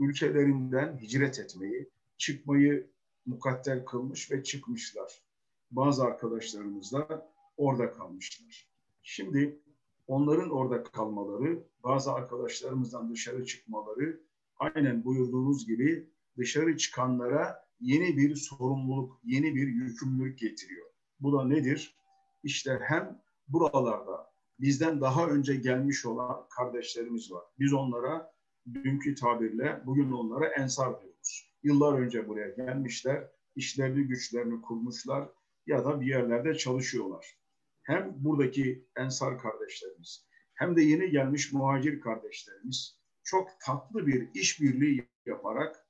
ülkelerinden 0.00 0.98
hicret 0.98 1.38
etmeyi, 1.38 1.90
çıkmayı 2.18 2.90
mukadder 3.26 3.84
kılmış 3.84 4.30
ve 4.30 4.42
çıkmışlar. 4.42 5.22
Bazı 5.70 6.04
arkadaşlarımız 6.04 6.92
da 6.92 7.32
orada 7.56 7.92
kalmışlar. 7.92 8.68
Şimdi 9.02 9.60
onların 10.06 10.50
orada 10.50 10.82
kalmaları, 10.82 11.68
bazı 11.84 12.12
arkadaşlarımızdan 12.12 13.10
dışarı 13.10 13.46
çıkmaları 13.46 14.20
aynen 14.56 15.04
buyurduğunuz 15.04 15.66
gibi 15.66 16.10
dışarı 16.38 16.76
çıkanlara 16.76 17.64
yeni 17.80 18.16
bir 18.16 18.34
sorumluluk, 18.34 19.20
yeni 19.24 19.54
bir 19.54 19.68
yükümlülük 19.68 20.38
getiriyor. 20.38 20.86
Bu 21.20 21.32
da 21.32 21.44
nedir? 21.44 21.98
İşte 22.42 22.78
hem 22.82 23.22
buralarda 23.48 24.32
bizden 24.60 25.00
daha 25.00 25.26
önce 25.26 25.56
gelmiş 25.56 26.06
olan 26.06 26.46
kardeşlerimiz 26.56 27.32
var. 27.32 27.44
Biz 27.58 27.72
onlara 27.72 28.32
dünkü 28.74 29.14
tabirle 29.14 29.82
bugün 29.86 30.12
onlara 30.12 30.46
ensar 30.46 31.00
diyoruz. 31.00 31.54
Yıllar 31.62 31.98
önce 31.98 32.28
buraya 32.28 32.48
gelmişler, 32.48 33.30
işlerini 33.56 34.06
güçlerini 34.06 34.62
kurmuşlar 34.62 35.28
ya 35.66 35.84
da 35.84 36.00
bir 36.00 36.06
yerlerde 36.06 36.54
çalışıyorlar. 36.54 37.38
Hem 37.84 38.14
buradaki 38.16 38.84
ensar 38.96 39.38
kardeşlerimiz 39.38 40.26
hem 40.54 40.76
de 40.76 40.82
yeni 40.82 41.10
gelmiş 41.10 41.52
muhacir 41.52 42.00
kardeşlerimiz 42.00 42.98
çok 43.22 43.48
tatlı 43.60 44.06
bir 44.06 44.28
işbirliği 44.34 45.08
yaparak 45.26 45.86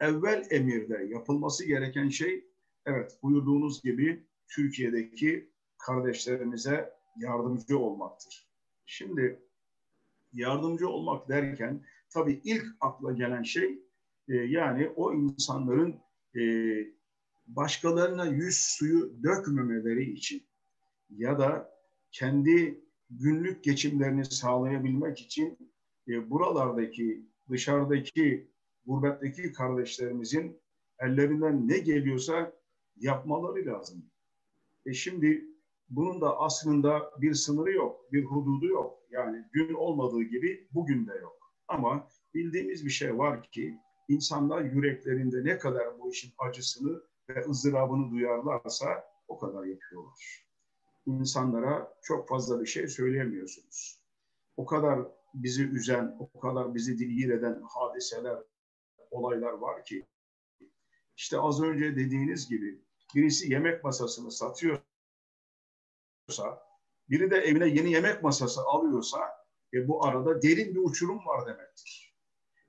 evvel 0.00 0.46
emirde 0.50 1.04
yapılması 1.08 1.66
gereken 1.66 2.08
şey 2.08 2.44
evet 2.86 3.18
buyurduğunuz 3.22 3.82
gibi 3.82 4.24
Türkiye'deki 4.48 5.50
kardeşlerimize 5.78 6.92
yardımcı 7.16 7.78
olmaktır. 7.78 8.48
Şimdi 8.86 9.42
yardımcı 10.32 10.88
olmak 10.88 11.28
derken 11.28 11.84
tabii 12.10 12.40
ilk 12.44 12.64
akla 12.80 13.12
gelen 13.12 13.42
şey 13.42 13.78
e, 14.28 14.34
yani 14.34 14.88
o 14.96 15.14
insanların 15.14 16.00
e, 16.36 16.42
başkalarına 17.46 18.26
yüz 18.26 18.56
suyu 18.56 19.22
dökmemeleri 19.22 20.10
için 20.10 20.42
ya 21.10 21.38
da 21.38 21.78
kendi 22.12 22.84
günlük 23.10 23.64
geçimlerini 23.64 24.24
sağlayabilmek 24.24 25.20
için 25.20 25.58
e, 26.08 26.30
buralardaki 26.30 27.26
dışarıdaki 27.50 28.50
gurbetteki 28.86 29.52
kardeşlerimizin 29.52 30.60
ellerinden 31.00 31.68
ne 31.68 31.78
geliyorsa 31.78 32.52
yapmaları 32.96 33.66
lazım. 33.66 34.10
E 34.86 34.92
şimdi 34.92 35.44
bunun 35.90 36.20
da 36.20 36.38
aslında 36.38 37.10
bir 37.20 37.34
sınırı 37.34 37.72
yok, 37.72 38.12
bir 38.12 38.24
hududu 38.24 38.66
yok. 38.66 38.98
Yani 39.10 39.44
dün 39.54 39.74
olmadığı 39.74 40.22
gibi 40.22 40.68
bugün 40.74 41.06
de 41.06 41.12
yok. 41.12 41.38
Ama 41.68 42.08
bildiğimiz 42.34 42.84
bir 42.84 42.90
şey 42.90 43.18
var 43.18 43.42
ki 43.42 43.78
insanlar 44.08 44.62
yüreklerinde 44.62 45.44
ne 45.44 45.58
kadar 45.58 46.00
bu 46.00 46.10
işin 46.10 46.32
acısını 46.38 47.02
ve 47.28 47.44
ızdırabını 47.48 48.10
duyarlarsa 48.10 49.04
o 49.28 49.38
kadar 49.38 49.64
yapıyorlar. 49.64 50.47
İnsanlara 51.08 51.94
çok 52.02 52.28
fazla 52.28 52.60
bir 52.60 52.66
şey 52.66 52.88
söyleyemiyorsunuz. 52.88 54.02
O 54.56 54.66
kadar 54.66 55.00
bizi 55.34 55.62
üzen, 55.64 56.16
o 56.18 56.40
kadar 56.40 56.74
bizi 56.74 56.98
dilgir 56.98 57.30
eden 57.30 57.62
hadiseler, 57.68 58.38
olaylar 59.10 59.52
var 59.52 59.84
ki 59.84 60.06
işte 61.16 61.38
az 61.38 61.62
önce 61.62 61.96
dediğiniz 61.96 62.48
gibi 62.48 62.82
birisi 63.14 63.52
yemek 63.52 63.84
masasını 63.84 64.30
satıyorsa, 64.30 64.82
biri 67.10 67.30
de 67.30 67.36
evine 67.36 67.68
yeni 67.68 67.92
yemek 67.92 68.22
masası 68.22 68.60
alıyorsa 68.60 69.18
e, 69.74 69.88
bu 69.88 70.06
arada 70.06 70.42
derin 70.42 70.74
bir 70.74 70.80
uçurum 70.84 71.26
var 71.26 71.46
demektir. 71.46 72.16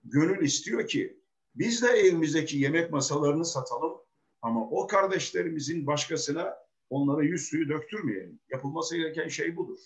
Gönül 0.03 0.45
istiyor 0.45 0.87
ki 0.87 1.23
biz 1.55 1.83
de 1.83 1.87
evimizdeki 1.87 2.57
yemek 2.57 2.91
masalarını 2.91 3.45
satalım 3.45 4.01
ama 4.41 4.69
o 4.69 4.87
kardeşlerimizin 4.87 5.87
başkasına 5.87 6.68
onlara 6.89 7.23
yüz 7.23 7.41
suyu 7.41 7.69
döktürmeyelim. 7.69 8.39
Yapılması 8.49 8.97
gereken 8.97 9.27
şey 9.27 9.55
budur. 9.55 9.79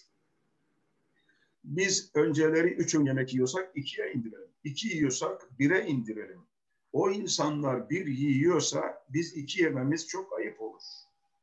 Biz 1.63 2.12
önceleri 2.15 2.67
üç 2.67 2.95
ön 2.95 3.05
yemek 3.05 3.33
yiyorsak 3.33 3.72
ikiye 3.75 4.13
indirelim. 4.13 4.50
İki 4.63 4.88
yiyorsak 4.88 5.60
bire 5.60 5.86
indirelim. 5.86 6.41
O 6.93 7.12
insanlar 7.12 7.89
bir 7.89 8.07
yiyorsa 8.07 9.05
biz 9.10 9.33
iki 9.33 9.62
yememiz 9.62 10.07
çok 10.07 10.33
ayıp 10.33 10.62
olur. 10.62 10.81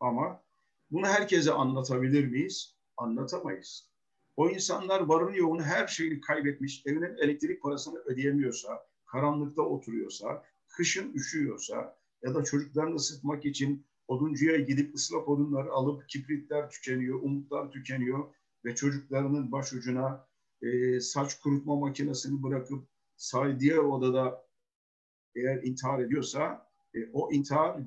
Ama 0.00 0.42
bunu 0.90 1.06
herkese 1.06 1.52
anlatabilir 1.52 2.26
miyiz? 2.26 2.74
Anlatamayız. 2.96 3.90
O 4.36 4.50
insanlar 4.50 5.00
varını 5.00 5.36
yoğunu 5.36 5.62
her 5.62 5.86
şeyini 5.86 6.20
kaybetmiş, 6.20 6.82
evinin 6.86 7.16
elektrik 7.18 7.62
parasını 7.62 7.98
ödeyemiyorsa, 7.98 8.86
karanlıkta 9.06 9.62
oturuyorsa, 9.62 10.44
kışın 10.68 11.12
üşüyorsa 11.12 11.96
ya 12.22 12.34
da 12.34 12.44
çocuklarını 12.44 12.94
ısıtmak 12.94 13.44
için 13.44 13.86
oduncuya 14.10 14.60
gidip 14.60 14.94
ıslak 14.94 15.28
odunları 15.28 15.72
alıp 15.72 16.08
kibritler 16.08 16.70
tükeniyor, 16.70 17.22
umutlar 17.22 17.70
tükeniyor 17.70 18.34
ve 18.64 18.74
çocuklarının 18.74 19.52
başucuna 19.52 20.26
e, 20.62 21.00
saç 21.00 21.40
kurutma 21.40 21.76
makinesini 21.76 22.42
bırakıp 22.42 22.88
say 23.16 23.60
diğer 23.60 23.78
odada 23.78 24.46
eğer 25.34 25.62
intihar 25.62 25.98
ediyorsa 25.98 26.70
e, 26.94 26.98
o 27.12 27.32
intihar 27.32 27.80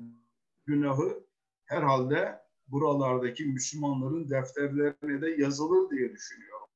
günahı 0.66 1.26
herhalde 1.64 2.40
buralardaki 2.68 3.44
Müslümanların 3.44 4.30
defterlerine 4.30 5.22
de 5.22 5.30
yazılır 5.42 5.90
diye 5.90 6.12
düşünüyorum. 6.12 6.68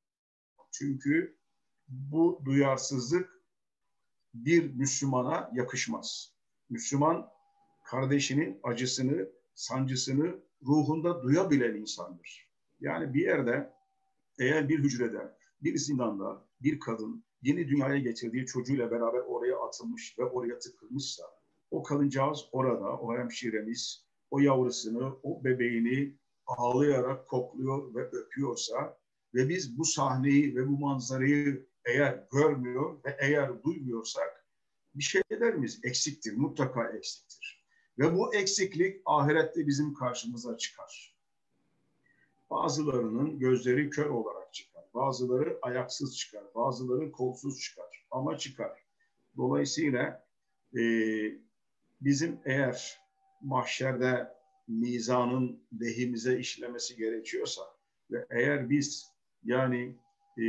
Çünkü 0.70 1.38
bu 1.88 2.42
duyarsızlık 2.44 3.42
bir 4.34 4.74
Müslümana 4.74 5.50
yakışmaz. 5.54 6.32
Müslüman 6.70 7.30
kardeşinin 7.84 8.60
acısını, 8.62 9.37
sancısını 9.58 10.38
ruhunda 10.66 11.22
duyabilen 11.22 11.74
insandır. 11.74 12.48
Yani 12.80 13.14
bir 13.14 13.20
yerde 13.20 13.72
eğer 14.38 14.68
bir 14.68 14.78
hücrede, 14.78 15.34
bir 15.62 15.76
zindanda 15.78 16.44
bir 16.62 16.80
kadın 16.80 17.24
yeni 17.42 17.68
dünyaya 17.68 17.98
getirdiği 17.98 18.46
çocuğuyla 18.46 18.90
beraber 18.90 19.18
oraya 19.18 19.58
atılmış 19.66 20.18
ve 20.18 20.24
oraya 20.24 20.58
tıkılmışsa 20.58 21.22
o 21.70 21.82
kadıncağız 21.82 22.48
orada, 22.52 22.98
o 22.98 23.14
hemşiremiz 23.14 24.04
o 24.30 24.40
yavrusunu, 24.40 25.20
o 25.22 25.44
bebeğini 25.44 26.14
ağlayarak 26.46 27.28
kokluyor 27.28 27.94
ve 27.94 28.02
öpüyorsa 28.02 28.98
ve 29.34 29.48
biz 29.48 29.78
bu 29.78 29.84
sahneyi 29.84 30.56
ve 30.56 30.68
bu 30.68 30.78
manzarayı 30.78 31.66
eğer 31.84 32.24
görmüyor 32.32 32.96
ve 33.04 33.16
eğer 33.20 33.62
duymuyorsak 33.62 34.46
bir 34.94 35.02
şeylerimiz 35.02 35.80
eksiktir, 35.84 36.36
mutlaka 36.36 36.88
eksiktir. 36.88 37.57
Ve 37.98 38.14
bu 38.14 38.34
eksiklik 38.34 39.02
ahirette 39.04 39.66
bizim 39.66 39.94
karşımıza 39.94 40.58
çıkar. 40.58 41.14
Bazılarının 42.50 43.38
gözleri 43.38 43.90
kör 43.90 44.06
olarak 44.06 44.54
çıkar, 44.54 44.84
bazıları 44.94 45.58
ayaksız 45.62 46.18
çıkar, 46.18 46.44
bazıları 46.54 47.12
kolsuz 47.12 47.60
çıkar 47.60 48.06
ama 48.10 48.38
çıkar. 48.38 48.78
Dolayısıyla 49.36 50.26
e, 50.76 50.82
bizim 52.00 52.40
eğer 52.44 52.98
mahşerde 53.42 54.38
mizanın 54.68 55.62
lehimize 55.80 56.38
işlemesi 56.38 56.96
gerekiyorsa 56.96 57.62
ve 58.10 58.26
eğer 58.30 58.70
biz 58.70 59.12
yani 59.44 59.96
e, 60.38 60.44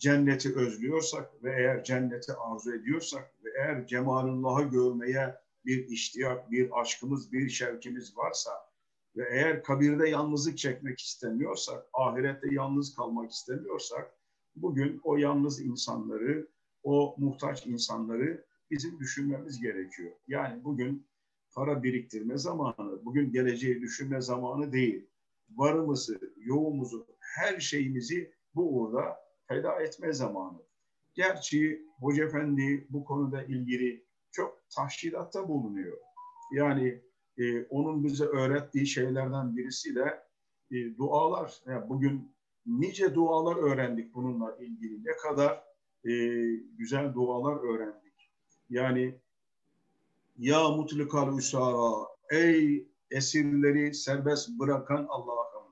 cenneti 0.00 0.56
özlüyorsak 0.56 1.44
ve 1.44 1.54
eğer 1.58 1.84
cenneti 1.84 2.32
arzu 2.32 2.74
ediyorsak 2.74 3.32
ve 3.44 3.48
eğer 3.58 3.86
cemalullah'ı 3.86 4.70
görmeye 4.70 5.45
bir 5.66 5.88
iştiyak, 5.88 6.50
bir 6.50 6.80
aşkımız, 6.80 7.32
bir 7.32 7.48
şevkimiz 7.48 8.16
varsa 8.16 8.50
ve 9.16 9.28
eğer 9.30 9.62
kabirde 9.62 10.08
yalnızlık 10.08 10.58
çekmek 10.58 11.00
istemiyorsak, 11.00 11.86
ahirette 11.92 12.54
yalnız 12.54 12.94
kalmak 12.96 13.30
istemiyorsak, 13.30 14.10
bugün 14.56 15.00
o 15.04 15.16
yalnız 15.16 15.60
insanları, 15.60 16.48
o 16.82 17.14
muhtaç 17.18 17.66
insanları 17.66 18.44
bizim 18.70 18.98
düşünmemiz 18.98 19.60
gerekiyor. 19.60 20.12
Yani 20.28 20.64
bugün 20.64 21.06
para 21.54 21.82
biriktirme 21.82 22.38
zamanı, 22.38 23.04
bugün 23.04 23.32
geleceği 23.32 23.80
düşünme 23.80 24.20
zamanı 24.20 24.72
değil. 24.72 25.06
Varımızı, 25.50 26.34
yoğumuzu, 26.36 27.06
her 27.20 27.60
şeyimizi 27.60 28.32
bu 28.54 28.76
uğurda 28.76 29.16
feda 29.48 29.82
etme 29.82 30.12
zamanı. 30.12 30.58
Gerçi 31.14 31.86
Hoca 31.98 32.24
Efendi 32.24 32.86
bu 32.90 33.04
konuda 33.04 33.42
ilgili 33.42 34.05
çok 34.36 34.70
tahşilatta 34.70 35.48
bulunuyor. 35.48 35.98
Yani 36.52 37.00
e, 37.38 37.64
onun 37.64 38.04
bize 38.04 38.24
öğrettiği 38.24 38.86
şeylerden 38.86 39.56
birisi 39.56 39.94
de 39.94 40.22
e, 40.70 40.96
dualar. 40.96 41.54
Yani 41.66 41.88
bugün 41.88 42.32
nice 42.66 43.14
dualar 43.14 43.56
öğrendik 43.56 44.14
bununla 44.14 44.56
ilgili. 44.56 45.04
Ne 45.04 45.12
kadar 45.22 45.64
e, 46.04 46.12
güzel 46.78 47.14
dualar 47.14 47.74
öğrendik. 47.74 48.30
Yani 48.70 49.14
ya 50.38 50.68
mutlikal 50.68 51.28
usara 51.28 52.08
ey 52.30 52.88
esirleri 53.10 53.94
serbest 53.94 54.48
bırakan 54.48 55.06
Allah'ım. 55.08 55.66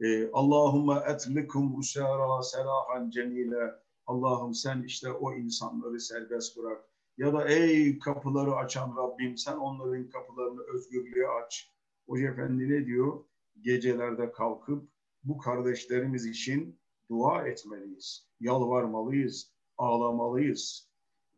E, 0.00 0.30
Allahümme 0.32 0.94
etlikum 0.94 1.78
usara 1.78 2.42
selahan 2.42 3.10
cemile. 3.10 3.82
Allah'ım 4.06 4.54
sen 4.54 4.82
işte 4.82 5.12
o 5.12 5.34
insanları 5.34 6.00
serbest 6.00 6.58
bırak. 6.58 6.91
Ya 7.18 7.32
da 7.32 7.48
ey 7.48 7.98
kapıları 7.98 8.54
açan 8.56 8.96
Rabbim 8.96 9.38
sen 9.38 9.56
onların 9.56 10.08
kapılarını 10.08 10.60
özgürlüğe 10.74 11.28
aç. 11.28 11.70
Hoca 12.06 12.28
Efendi 12.28 12.70
ne 12.70 12.86
diyor? 12.86 13.24
Gecelerde 13.60 14.32
kalkıp 14.32 14.88
bu 15.24 15.38
kardeşlerimiz 15.38 16.26
için 16.26 16.78
dua 17.10 17.46
etmeliyiz. 17.48 18.26
Yalvarmalıyız, 18.40 19.52
ağlamalıyız. 19.78 20.88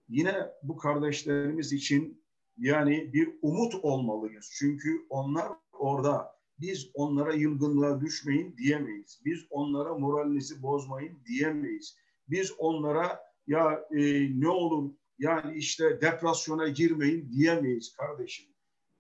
Yine 0.08 0.34
bu 0.62 0.76
kardeşlerimiz 0.76 1.72
için 1.72 2.22
yani 2.58 3.12
bir 3.12 3.38
umut 3.42 3.74
olmalıyız. 3.74 4.50
Çünkü 4.58 5.06
onlar 5.10 5.52
orada. 5.72 6.34
Biz 6.60 6.90
onlara 6.94 7.34
yılgınlığa 7.34 8.00
düşmeyin 8.00 8.56
diyemeyiz. 8.56 9.20
Biz 9.24 9.38
onlara 9.50 9.94
moralinizi 9.98 10.62
bozmayın 10.62 11.18
diyemeyiz. 11.26 11.96
Biz 12.28 12.52
onlara 12.58 13.20
ya 13.46 13.88
e, 13.90 14.00
ne 14.40 14.48
olur 14.48 14.90
yani 15.18 15.56
işte 15.56 16.00
depresyona 16.00 16.68
girmeyin 16.68 17.30
diyemeyiz 17.32 17.96
kardeşim. 17.96 18.46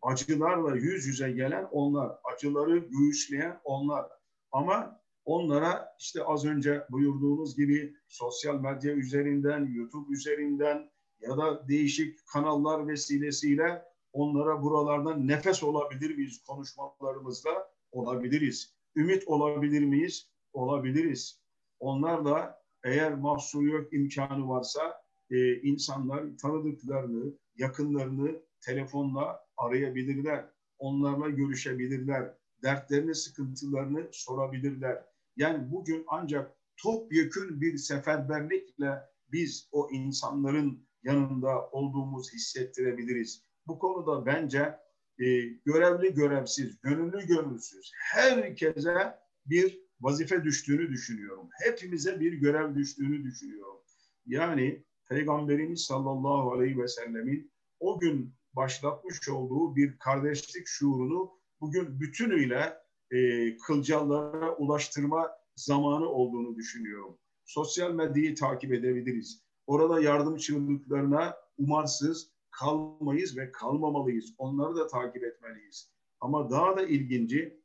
Acılarla 0.02 0.76
yüz 0.76 1.06
yüze 1.06 1.30
gelen 1.30 1.68
onlar, 1.70 2.12
acıları 2.34 2.78
göğüsleyen 2.78 3.60
onlar. 3.64 4.06
Ama 4.52 5.00
onlara 5.24 5.96
işte 5.98 6.24
az 6.24 6.44
önce 6.44 6.86
buyurduğunuz 6.90 7.56
gibi 7.56 7.94
sosyal 8.08 8.60
medya 8.60 8.92
üzerinden, 8.92 9.74
YouTube 9.74 10.12
üzerinden 10.12 10.90
ya 11.20 11.36
da 11.36 11.68
değişik 11.68 12.26
kanallar 12.26 12.88
vesilesiyle 12.88 13.82
onlara 14.12 14.62
buralardan 14.62 15.28
nefes 15.28 15.62
olabilir 15.62 16.16
miyiz 16.16 16.44
konuşmalarımızda? 16.46 17.74
Olabiliriz. 17.92 18.74
Ümit 18.96 19.28
olabilir 19.28 19.84
miyiz? 19.84 20.30
Olabiliriz. 20.52 21.40
Onlar 21.80 22.24
da 22.24 22.62
eğer 22.84 23.14
mahsur 23.14 23.62
yok 23.62 23.92
imkanı 23.92 24.48
varsa 24.48 25.03
e, 25.34 25.60
insanlar 25.62 26.24
tanıdıklarını, 26.38 27.34
yakınlarını 27.56 28.42
telefonla 28.60 29.40
arayabilirler. 29.56 30.50
Onlarla 30.78 31.28
görüşebilirler. 31.28 32.34
Dertlerini, 32.62 33.14
sıkıntılarını 33.14 34.08
sorabilirler. 34.12 35.04
Yani 35.36 35.72
bugün 35.72 36.04
ancak 36.08 36.56
topyekün 36.76 37.60
bir 37.60 37.78
seferberlikle 37.78 38.98
biz 39.32 39.68
o 39.72 39.88
insanların 39.90 40.88
yanında 41.02 41.70
olduğumuz 41.70 42.32
hissettirebiliriz. 42.32 43.44
Bu 43.66 43.78
konuda 43.78 44.26
bence 44.26 44.78
e, 45.18 45.40
görevli 45.64 46.14
görevsiz, 46.14 46.80
gönüllü 46.80 47.26
gönülsüz 47.26 47.92
herkese 48.12 49.18
bir 49.46 49.84
vazife 50.00 50.44
düştüğünü 50.44 50.88
düşünüyorum. 50.88 51.48
Hepimize 51.62 52.20
bir 52.20 52.32
görev 52.32 52.74
düştüğünü 52.74 53.24
düşünüyorum. 53.24 53.80
Yani 54.26 54.84
Peygamberimiz 55.08 55.84
sallallahu 55.84 56.52
aleyhi 56.52 56.78
ve 56.78 56.88
sellemin 56.88 57.52
o 57.80 57.98
gün 57.98 58.34
başlatmış 58.52 59.28
olduğu 59.28 59.76
bir 59.76 59.98
kardeşlik 59.98 60.66
şuurunu 60.66 61.30
bugün 61.60 62.00
bütünüyle 62.00 62.76
e, 63.10 63.56
kılcallara 63.56 64.56
ulaştırma 64.56 65.30
zamanı 65.56 66.08
olduğunu 66.08 66.56
düşünüyorum. 66.56 67.18
Sosyal 67.44 67.94
medyayı 67.94 68.34
takip 68.34 68.72
edebiliriz. 68.72 69.42
Orada 69.66 70.00
yardım 70.00 70.36
çığlıklarına 70.36 71.36
umarsız 71.58 72.30
kalmayız 72.50 73.36
ve 73.36 73.52
kalmamalıyız. 73.52 74.34
Onları 74.38 74.76
da 74.76 74.86
takip 74.86 75.24
etmeliyiz. 75.24 75.90
Ama 76.20 76.50
daha 76.50 76.76
da 76.76 76.82
ilginci 76.82 77.60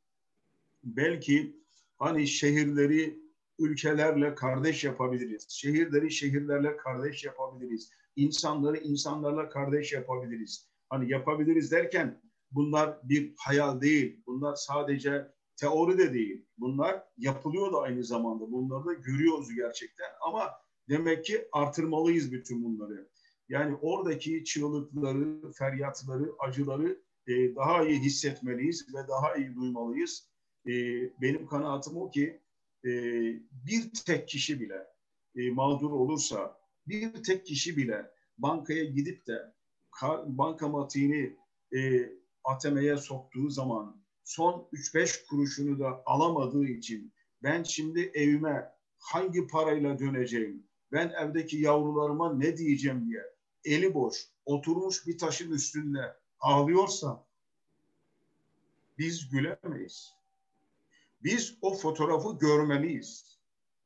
belki 0.83 1.59
hani 1.97 2.27
şehirleri 2.27 3.19
ülkelerle 3.59 4.35
kardeş 4.35 4.83
yapabiliriz. 4.83 5.47
Şehirleri 5.49 6.11
şehirlerle 6.11 6.77
kardeş 6.77 7.23
yapabiliriz. 7.23 7.91
İnsanları 8.15 8.77
insanlarla 8.77 9.49
kardeş 9.49 9.93
yapabiliriz. 9.93 10.69
Hani 10.89 11.11
yapabiliriz 11.11 11.71
derken 11.71 12.21
bunlar 12.51 12.99
bir 13.03 13.33
hayal 13.37 13.81
değil. 13.81 14.23
Bunlar 14.27 14.55
sadece 14.55 15.27
teori 15.55 15.97
de 15.97 16.13
değil. 16.13 16.45
Bunlar 16.57 17.03
yapılıyor 17.17 17.73
da 17.73 17.81
aynı 17.81 18.03
zamanda. 18.03 18.51
Bunları 18.51 18.85
da 18.85 18.93
görüyoruz 18.93 19.55
gerçekten. 19.55 20.09
Ama 20.21 20.51
demek 20.89 21.25
ki 21.25 21.47
artırmalıyız 21.51 22.31
bütün 22.31 22.63
bunları. 22.63 23.09
Yani 23.49 23.75
oradaki 23.81 24.43
çığlıkları, 24.43 25.51
feryatları, 25.51 26.31
acıları 26.39 27.01
e, 27.27 27.55
daha 27.55 27.83
iyi 27.83 27.99
hissetmeliyiz 27.99 28.87
ve 28.95 29.07
daha 29.07 29.35
iyi 29.35 29.55
duymalıyız. 29.55 30.29
E, 30.65 30.71
benim 31.21 31.47
kanaatim 31.47 31.97
o 31.97 32.11
ki 32.11 32.41
e, 32.85 32.91
bir 33.51 33.91
tek 34.05 34.27
kişi 34.27 34.59
bile 34.59 34.87
e, 35.35 35.51
mağdur 35.51 35.91
olursa, 35.91 36.59
bir 36.87 37.23
tek 37.23 37.45
kişi 37.45 37.77
bile 37.77 38.11
bankaya 38.37 38.83
gidip 38.83 39.27
de 39.27 39.53
bankamatiğini 40.25 41.37
e, 41.75 42.09
ATM'ye 42.43 42.97
soktuğu 42.97 43.49
zaman 43.49 44.01
son 44.23 44.67
3-5 44.73 45.27
kuruşunu 45.27 45.79
da 45.79 46.03
alamadığı 46.05 46.65
için 46.65 47.13
ben 47.43 47.63
şimdi 47.63 48.11
evime 48.13 48.71
hangi 48.97 49.47
parayla 49.47 49.99
döneceğim, 49.99 50.63
ben 50.91 51.09
evdeki 51.09 51.57
yavrularıma 51.57 52.33
ne 52.33 52.57
diyeceğim 52.57 53.09
diye 53.09 53.23
eli 53.65 53.93
boş 53.93 54.27
oturmuş 54.45 55.07
bir 55.07 55.17
taşın 55.17 55.51
üstünde 55.51 56.15
ağlıyorsa 56.39 57.25
biz 58.97 59.29
gülemeyiz. 59.29 60.18
Biz 61.23 61.57
o 61.61 61.73
fotoğrafı 61.77 62.37
görmeliyiz. 62.37 63.39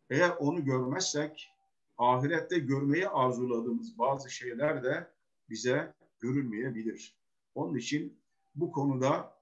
Eğer 0.09 0.29
onu 0.29 0.65
görmezsek 0.65 1.49
ahirette 1.97 2.59
görmeyi 2.59 3.09
arzuladığımız 3.09 3.97
bazı 3.97 4.29
şeyler 4.29 4.83
de 4.83 5.07
bize 5.49 5.93
görülmeyebilir. 6.19 7.17
Onun 7.55 7.75
için 7.75 8.21
bu 8.55 8.71
konuda 8.71 9.33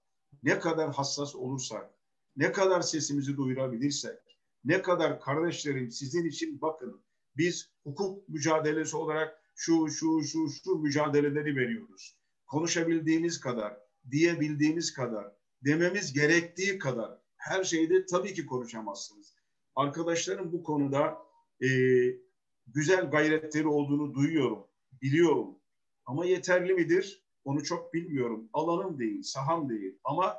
ne 0.43 0.59
kadar 0.59 0.93
hassas 0.93 1.35
olursak, 1.35 1.89
ne 2.35 2.51
kadar 2.51 2.81
sesimizi 2.81 3.37
duyurabilirsek, 3.37 4.19
ne 4.65 4.81
kadar 4.81 5.21
kardeşlerim 5.21 5.91
sizin 5.91 6.25
için 6.25 6.61
bakın 6.61 7.01
biz 7.37 7.71
hukuk 7.83 8.29
mücadelesi 8.29 8.97
olarak 8.97 9.41
şu 9.55 9.89
şu 9.89 10.23
şu 10.23 10.49
şu 10.49 10.75
mücadeleleri 10.75 11.55
veriyoruz. 11.55 12.17
Konuşabildiğimiz 12.47 13.39
kadar, 13.39 13.77
diyebildiğimiz 14.11 14.93
kadar, 14.93 15.35
dememiz 15.65 16.13
gerektiği 16.13 16.77
kadar 16.79 17.20
her 17.41 17.63
şeyde 17.63 18.05
tabii 18.05 18.33
ki 18.33 18.45
konuşamazsınız. 18.45 19.35
Arkadaşlarım 19.75 20.51
bu 20.51 20.63
konuda 20.63 21.17
e, 21.63 21.67
güzel 22.67 23.09
gayretleri 23.11 23.67
olduğunu 23.67 24.13
duyuyorum, 24.13 24.67
biliyorum. 25.01 25.59
Ama 26.05 26.25
yeterli 26.25 26.73
midir? 26.73 27.23
Onu 27.43 27.63
çok 27.63 27.93
bilmiyorum. 27.93 28.49
Alanım 28.53 28.99
değil, 28.99 29.23
saham 29.23 29.69
değil. 29.69 29.99
Ama 30.03 30.37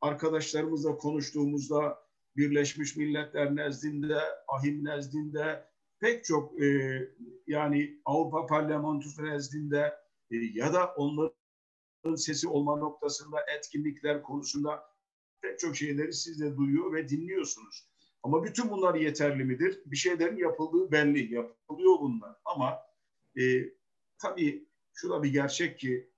arkadaşlarımızla 0.00 0.96
konuştuğumuzda 0.96 1.98
Birleşmiş 2.36 2.96
Milletler 2.96 3.56
nezdinde, 3.56 4.18
ahim 4.48 4.84
nezdinde, 4.84 5.70
pek 6.00 6.24
çok 6.24 6.62
e, 6.62 6.98
yani 7.46 8.00
Avrupa 8.04 8.46
Parlamentosu 8.46 9.24
nezdinde 9.24 9.94
e, 10.30 10.36
ya 10.54 10.72
da 10.72 10.94
onların 10.94 12.14
sesi 12.16 12.48
olma 12.48 12.76
noktasında 12.76 13.36
etkinlikler 13.56 14.22
konusunda 14.22 14.89
çok 15.60 15.76
şeyleri 15.76 16.12
siz 16.12 16.40
de 16.40 16.56
duyuyor 16.56 16.92
ve 16.92 17.08
dinliyorsunuz. 17.08 17.86
Ama 18.22 18.44
bütün 18.44 18.70
bunlar 18.70 18.94
yeterli 18.94 19.44
midir? 19.44 19.82
Bir 19.86 19.96
şeylerin 19.96 20.36
yapıldığı 20.36 20.92
belli, 20.92 21.34
yapılıyor 21.34 22.00
bunlar. 22.00 22.36
Ama 22.44 22.78
e, 23.38 23.42
tabii 24.18 24.68
şu 24.92 25.10
da 25.10 25.22
bir 25.22 25.32
gerçek 25.32 25.78
ki 25.78 26.10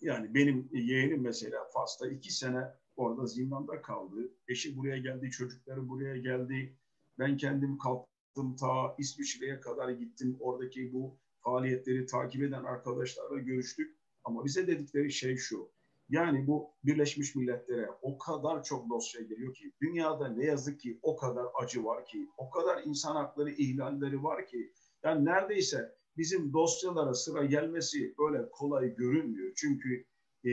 yani 0.00 0.34
benim 0.34 0.68
yeğenim 0.72 1.22
mesela 1.22 1.68
Fas'ta 1.74 2.08
iki 2.08 2.32
sene 2.32 2.64
orada 2.96 3.26
zindanda 3.26 3.82
kaldı. 3.82 4.32
Eşi 4.48 4.76
buraya 4.76 4.98
geldi, 4.98 5.30
çocukları 5.30 5.88
buraya 5.88 6.16
geldi. 6.16 6.76
Ben 7.18 7.36
kendim 7.36 7.78
kalktım 7.78 8.56
ta 8.56 8.94
İsviçre'ye 8.98 9.60
kadar 9.60 9.90
gittim. 9.90 10.36
Oradaki 10.40 10.92
bu 10.92 11.18
faaliyetleri 11.40 12.06
takip 12.06 12.42
eden 12.42 12.64
arkadaşlarla 12.64 13.38
görüştük. 13.38 13.96
Ama 14.24 14.44
bize 14.44 14.66
dedikleri 14.66 15.12
şey 15.12 15.36
şu. 15.36 15.70
Yani 16.10 16.46
bu 16.46 16.70
Birleşmiş 16.84 17.34
Milletler'e 17.34 17.88
o 18.02 18.18
kadar 18.18 18.62
çok 18.62 18.90
dosya 18.90 19.22
geliyor 19.22 19.54
ki 19.54 19.72
dünyada 19.82 20.28
ne 20.28 20.44
yazık 20.44 20.80
ki 20.80 20.98
o 21.02 21.16
kadar 21.16 21.46
acı 21.62 21.84
var 21.84 22.06
ki 22.06 22.28
o 22.36 22.50
kadar 22.50 22.82
insan 22.84 23.16
hakları 23.16 23.50
ihlalleri 23.50 24.22
var 24.22 24.46
ki 24.46 24.72
yani 25.04 25.24
neredeyse 25.24 25.94
bizim 26.16 26.52
dosyalara 26.52 27.14
sıra 27.14 27.44
gelmesi 27.44 28.14
böyle 28.18 28.50
kolay 28.50 28.94
görünmüyor. 28.94 29.52
Çünkü 29.56 30.04
e, 30.44 30.50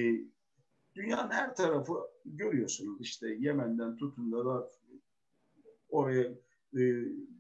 dünyanın 0.96 1.32
her 1.32 1.56
tarafı 1.56 1.94
görüyorsunuz 2.26 3.02
işte 3.02 3.28
Yemen'den 3.40 3.98
tutun 3.98 4.32
da 4.32 4.72
oraya 5.90 6.24
e, 6.74 6.82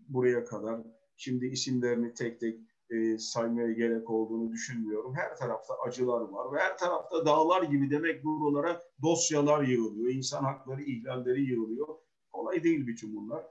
buraya 0.07 0.45
kadar 0.45 0.81
şimdi 1.17 1.45
isimlerini 1.45 2.13
tek 2.13 2.39
tek 2.39 2.59
e, 2.89 3.17
saymaya 3.17 3.71
gerek 3.71 4.09
olduğunu 4.09 4.51
düşünmüyorum. 4.51 5.15
Her 5.15 5.35
tarafta 5.35 5.73
acılar 5.87 6.21
var 6.21 6.53
ve 6.53 6.59
her 6.59 6.77
tarafta 6.77 7.25
dağlar 7.25 7.63
gibi 7.63 7.91
demek 7.91 8.23
buralara 8.23 8.81
dosyalar 9.01 9.63
yığılıyor, 9.63 10.13
insan 10.13 10.43
hakları 10.43 10.83
ihlalleri 10.83 11.41
yığılıyor. 11.41 11.87
Kolay 12.31 12.63
değil 12.63 12.87
bütün 12.87 13.15
bunlar. 13.15 13.43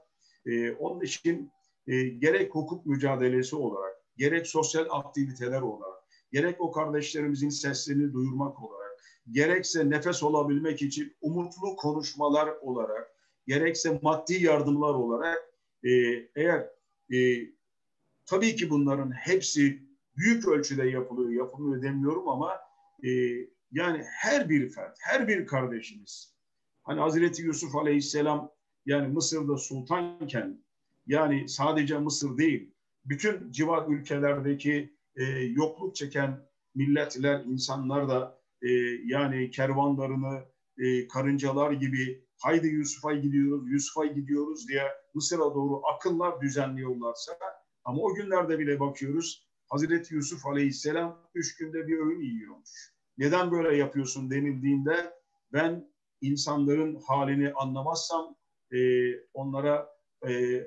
E, 0.45 0.71
onun 0.71 1.01
için 1.01 1.51
e, 1.87 2.03
gerek 2.03 2.55
hukuk 2.55 2.85
mücadelesi 2.85 3.55
olarak, 3.55 4.01
gerek 4.17 4.47
sosyal 4.47 4.85
aktiviteler 4.89 5.61
olarak, 5.61 6.03
gerek 6.31 6.61
o 6.61 6.71
kardeşlerimizin 6.71 7.49
seslerini 7.49 8.13
duyurmak 8.13 8.63
olarak, 8.63 8.91
gerekse 9.31 9.89
nefes 9.89 10.23
olabilmek 10.23 10.81
için 10.81 11.15
umutlu 11.21 11.75
konuşmalar 11.75 12.49
olarak, 12.61 13.11
gerekse 13.47 13.99
maddi 14.01 14.43
yardımlar 14.43 14.93
olarak 14.93 15.53
e, 15.83 15.89
eğer 16.35 16.69
e, 17.13 17.17
Tabii 18.27 18.55
ki 18.55 18.69
bunların 18.69 19.11
hepsi 19.11 19.83
büyük 20.17 20.47
ölçüde 20.47 20.89
yapılıyor, 20.89 21.29
yapılmıyor 21.29 21.81
demiyorum 21.81 22.29
ama 22.29 22.59
e, 23.03 23.09
yani 23.71 24.03
her 24.03 24.49
bir 24.49 24.69
fert, 24.69 24.97
her 25.01 25.27
bir 25.27 25.45
kardeşimiz 25.45 26.35
hani 26.83 26.99
Hazreti 26.99 27.41
Yusuf 27.41 27.75
Aleyhisselam 27.75 28.51
yani 28.85 29.07
Mısır'da 29.07 29.57
sultanken 29.57 30.63
yani 31.07 31.49
sadece 31.49 31.97
Mısır 31.97 32.37
değil 32.37 32.71
bütün 33.05 33.51
civar 33.51 33.87
ülkelerdeki 33.87 34.97
e, 35.15 35.23
yokluk 35.39 35.95
çeken 35.95 36.47
milletler, 36.75 37.39
insanlar 37.45 38.09
da 38.09 38.41
e, 38.61 38.69
yani 39.05 39.51
kervanlarını 39.51 40.43
e, 40.77 41.07
karıncalar 41.07 41.71
gibi 41.71 42.25
haydi 42.37 42.67
Yusuf'a 42.67 43.13
gidiyoruz, 43.13 43.71
Yusuf'a 43.71 44.05
gidiyoruz 44.05 44.67
diye 44.67 44.83
Mısır'a 45.13 45.55
doğru 45.55 45.81
akınlar 45.95 46.41
düzenliyorlarsa 46.41 47.39
ama 47.87 48.01
o 48.01 48.13
günlerde 48.13 48.59
bile 48.59 48.79
bakıyoruz 48.79 49.47
Hazreti 49.67 50.15
Yusuf 50.15 50.45
Aleyhisselam 50.45 51.29
üç 51.35 51.57
günde 51.57 51.87
bir 51.87 51.97
öğün 51.97 52.21
yiyormuş. 52.21 52.93
Neden 53.17 53.51
böyle 53.51 53.77
yapıyorsun 53.77 54.31
denildiğinde 54.31 55.13
ben 55.53 55.91
insanların 56.21 56.95
halini 57.07 57.53
anlamazsam 57.53 58.35
e, 58.73 58.77
onlara 59.33 59.89
e, 60.27 60.61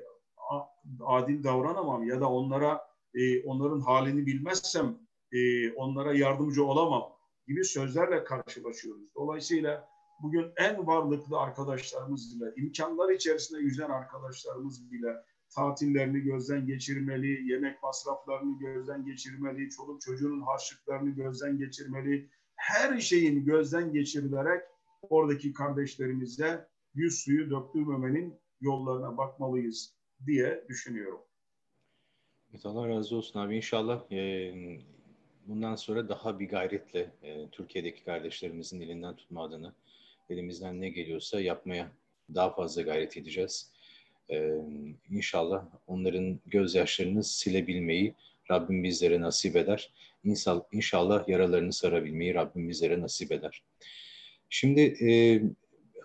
adil 1.05 1.43
davranamam 1.43 2.03
ya 2.03 2.21
da 2.21 2.29
onlara 2.29 2.81
e, 3.13 3.43
onların 3.43 3.79
halini 3.79 4.25
bilmezsem 4.25 4.99
e, 5.31 5.71
onlara 5.71 6.13
yardımcı 6.13 6.65
olamam 6.65 7.13
gibi 7.47 7.65
sözlerle 7.65 8.23
karşılaşıyoruz. 8.23 9.15
Dolayısıyla 9.15 9.89
bugün 10.21 10.51
en 10.57 10.87
varlıklı 10.87 11.39
arkadaşlarımız 11.39 12.35
bile, 12.35 12.53
imkanlar 12.55 13.09
içerisinde 13.09 13.59
yüzen 13.59 13.89
arkadaşlarımız 13.89 14.91
bile 14.91 15.15
tatillerini 15.55 16.19
gözden 16.19 16.67
geçirmeli, 16.67 17.51
yemek 17.51 17.83
masraflarını 17.83 18.59
gözden 18.59 19.05
geçirmeli, 19.05 19.69
çoluk 19.69 20.01
çocuğunun 20.01 20.41
harçlıklarını 20.41 21.09
gözden 21.09 21.57
geçirmeli. 21.57 22.29
Her 22.55 22.99
şeyin 22.99 23.45
gözden 23.45 23.93
geçirilerek 23.93 24.61
oradaki 25.01 25.53
kardeşlerimize 25.53 26.67
yüz 26.93 27.19
suyu 27.19 27.49
döktürmemenin 27.49 28.35
yollarına 28.61 29.17
bakmalıyız 29.17 29.95
diye 30.25 30.65
düşünüyorum. 30.69 31.21
Evet, 32.51 32.65
Allah 32.65 32.89
razı 32.89 33.15
olsun 33.15 33.39
abi. 33.39 33.55
İnşallah 33.55 34.11
e, 34.11 34.53
bundan 35.47 35.75
sonra 35.75 36.09
daha 36.09 36.39
bir 36.39 36.49
gayretle 36.49 37.11
e, 37.23 37.49
Türkiye'deki 37.49 38.03
kardeşlerimizin 38.03 38.81
elinden 38.81 39.15
tutma 39.15 39.43
adına 39.43 39.75
elimizden 40.29 40.81
ne 40.81 40.89
geliyorsa 40.89 41.41
yapmaya 41.41 41.91
daha 42.33 42.53
fazla 42.53 42.81
gayret 42.81 43.17
edeceğiz. 43.17 43.70
Ee, 44.31 44.51
inşallah 45.09 45.65
onların 45.87 46.39
gözyaşlarını 46.45 47.23
silebilmeyi 47.23 48.15
Rabbim 48.51 48.83
bizlere 48.83 49.21
nasip 49.21 49.55
eder. 49.55 49.93
İnşallah 50.71 51.27
yaralarını 51.29 51.73
sarabilmeyi 51.73 52.33
Rabbim 52.33 52.69
bizlere 52.69 53.01
nasip 53.01 53.31
eder. 53.31 53.63
Şimdi 54.49 54.95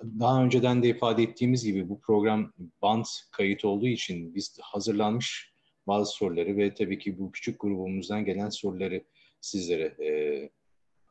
daha 0.03 0.45
önceden 0.45 0.83
de 0.83 0.89
ifade 0.89 1.23
ettiğimiz 1.23 1.65
gibi 1.65 1.89
bu 1.89 2.01
program 2.01 2.53
band 2.83 3.05
kayıt 3.33 3.65
olduğu 3.65 3.87
için 3.89 4.35
biz 4.35 4.59
hazırlanmış 4.61 5.53
bazı 5.87 6.13
soruları 6.13 6.57
ve 6.57 6.75
tabii 6.75 6.99
ki 6.99 7.19
bu 7.19 7.33
küçük 7.33 7.61
grubumuzdan 7.61 8.25
gelen 8.25 8.49
soruları 8.49 9.05
sizlere 9.41 10.05
e, 10.05 10.11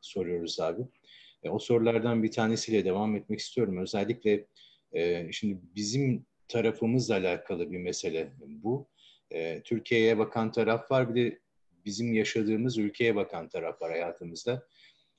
soruyoruz 0.02 0.60
abi. 0.60 0.82
E, 1.44 1.50
o 1.50 1.60
sorulardan 1.60 2.24
bir 2.24 2.32
tanesiyle 2.32 2.86
devam 2.86 3.16
etmek 3.16 3.40
istiyorum. 3.40 3.78
Özellikle 3.78 4.46
e, 4.94 5.32
şimdi 5.32 5.60
bizim 5.76 6.26
tarafımızla 6.48 7.16
alakalı 7.16 7.72
bir 7.72 7.78
mesele 7.78 8.34
bu. 8.40 8.88
E, 9.32 9.62
Türkiye'ye 9.64 10.18
bakan 10.18 10.52
taraf 10.52 10.92
var 10.92 11.16
bir 11.16 11.32
de 11.32 11.40
bizim 11.86 12.14
yaşadığımız 12.14 12.78
ülkeye 12.78 13.16
bakan 13.16 13.50
taraf 13.50 13.82
var 13.82 13.92
hayatımızda. 13.92 14.68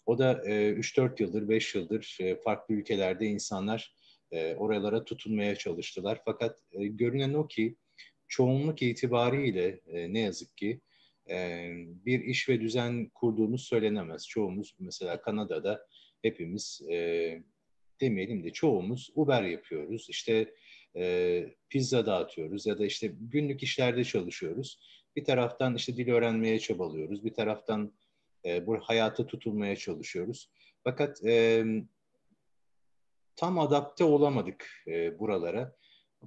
O 0.06 0.18
da 0.18 0.42
e, 0.46 0.72
3-4 0.72 1.22
yıldır, 1.22 1.48
5 1.48 1.74
yıldır 1.74 2.18
e, 2.20 2.36
farklı 2.36 2.74
ülkelerde 2.74 3.26
insanlar 3.26 3.94
e, 4.32 4.54
oralara 4.54 5.04
tutunmaya 5.04 5.56
çalıştılar. 5.56 6.20
Fakat 6.24 6.58
e, 6.72 6.86
görünen 6.86 7.34
o 7.34 7.48
ki 7.48 7.76
çoğunluk 8.28 8.82
itibariyle 8.82 9.80
e, 9.86 10.12
ne 10.12 10.20
yazık 10.20 10.56
ki 10.56 10.80
e, 11.30 11.68
bir 12.06 12.20
iş 12.20 12.48
ve 12.48 12.60
düzen 12.60 13.08
kurduğumuz 13.08 13.62
söylenemez. 13.62 14.28
Çoğumuz 14.28 14.74
mesela 14.78 15.20
Kanada'da 15.20 15.86
hepimiz 16.22 16.82
e, 16.90 16.96
demeyelim 18.00 18.44
de 18.44 18.50
çoğumuz 18.50 19.10
Uber 19.14 19.42
yapıyoruz. 19.42 20.06
İşte 20.10 20.54
e, 20.96 21.44
pizza 21.68 22.06
dağıtıyoruz 22.06 22.66
ya 22.66 22.78
da 22.78 22.86
işte 22.86 23.12
günlük 23.20 23.62
işlerde 23.62 24.04
çalışıyoruz. 24.04 24.80
Bir 25.16 25.24
taraftan 25.24 25.74
işte 25.74 25.96
dil 25.96 26.10
öğrenmeye 26.10 26.58
çabalıyoruz. 26.58 27.24
Bir 27.24 27.34
taraftan 27.34 27.92
e, 28.44 28.66
bu 28.66 28.78
hayata 28.80 29.26
tutulmaya 29.26 29.76
çalışıyoruz. 29.76 30.50
Fakat 30.84 31.24
e, 31.24 31.64
tam 33.36 33.58
adapte 33.58 34.04
olamadık 34.04 34.70
e, 34.86 35.18
buralara. 35.18 35.76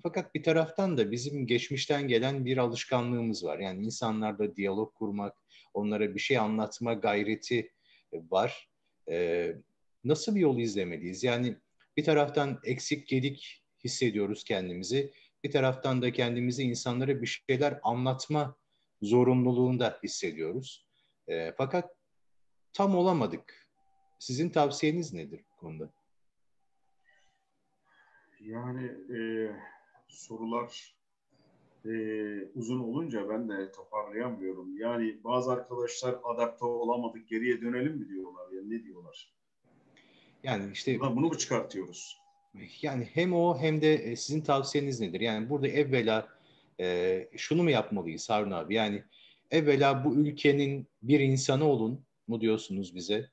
Fakat 0.03 0.36
bir 0.36 0.43
taraftan 0.43 0.97
da 0.97 1.12
bizim 1.12 1.47
geçmişten 1.47 2.08
gelen 2.08 2.45
bir 2.45 2.58
alışkanlığımız 2.58 3.43
var. 3.43 3.60
Yani 3.60 3.86
insanlarla 3.86 4.55
diyalog 4.55 4.93
kurmak, 4.93 5.38
onlara 5.73 6.15
bir 6.15 6.19
şey 6.19 6.38
anlatma 6.38 6.93
gayreti 6.93 7.71
var. 8.13 8.69
E, 9.10 9.47
nasıl 10.03 10.36
bir 10.36 10.41
yol 10.41 10.60
izlemeliyiz? 10.60 11.23
Yani 11.23 11.55
bir 11.97 12.03
taraftan 12.03 12.60
eksik 12.63 13.08
gedik 13.08 13.63
hissediyoruz 13.84 14.44
kendimizi. 14.44 15.13
Bir 15.44 15.52
taraftan 15.52 16.02
da 16.02 16.12
kendimizi 16.12 16.63
insanlara 16.63 17.22
bir 17.22 17.44
şeyler 17.48 17.80
anlatma 17.84 18.56
zorunluluğunda 19.02 20.00
hissediyoruz. 20.04 20.88
E, 21.28 21.54
fakat 21.58 21.96
tam 22.74 22.96
olamadık. 22.96 23.70
Sizin 24.20 24.50
tavsiyeniz 24.50 25.13
nedir 25.13 25.42
bu 25.52 25.56
konuda? 25.60 25.89
Yani 28.39 28.86
e, 29.18 29.20
sorular 30.08 30.96
e, 31.86 31.92
uzun 32.56 32.80
olunca 32.80 33.30
ben 33.30 33.50
de 33.50 33.72
toparlayamıyorum. 33.72 34.78
Yani 34.78 35.24
bazı 35.24 35.52
arkadaşlar 35.52 36.20
adapte 36.24 36.65
olamadık 36.65 37.28
geriye 37.28 37.62
dönelim 37.62 37.98
mi 37.98 38.10
diyorlar 38.10 38.52
ya 38.52 38.62
ne 38.63 38.84
diyorlar? 38.84 39.34
Yani 40.44 40.72
işte 40.72 41.00
bunu 41.00 41.28
mu 41.28 41.38
çıkartıyoruz? 41.38 42.20
Yani 42.82 43.10
hem 43.14 43.34
o 43.34 43.60
hem 43.60 43.82
de 43.82 43.94
e, 43.94 44.16
sizin 44.16 44.42
tavsiyeniz 44.42 45.00
nedir? 45.00 45.22
Yani 45.22 45.50
burada 45.50 45.68
evvela 45.68 46.28
e, 46.80 47.28
şunu 47.38 47.64
mu 47.64 47.70
yapmalıyız 47.70 48.30
Harun 48.30 48.52
abi? 48.52 48.76
Yani 48.76 49.04
evvela 49.52 50.06
bu 50.06 50.16
ülkenin 50.16 50.88
bir 51.02 51.20
insanı 51.20 51.66
olun 51.66 52.06
mu 52.28 52.42
diyorsunuz 52.42 52.96
bize? 52.96 53.30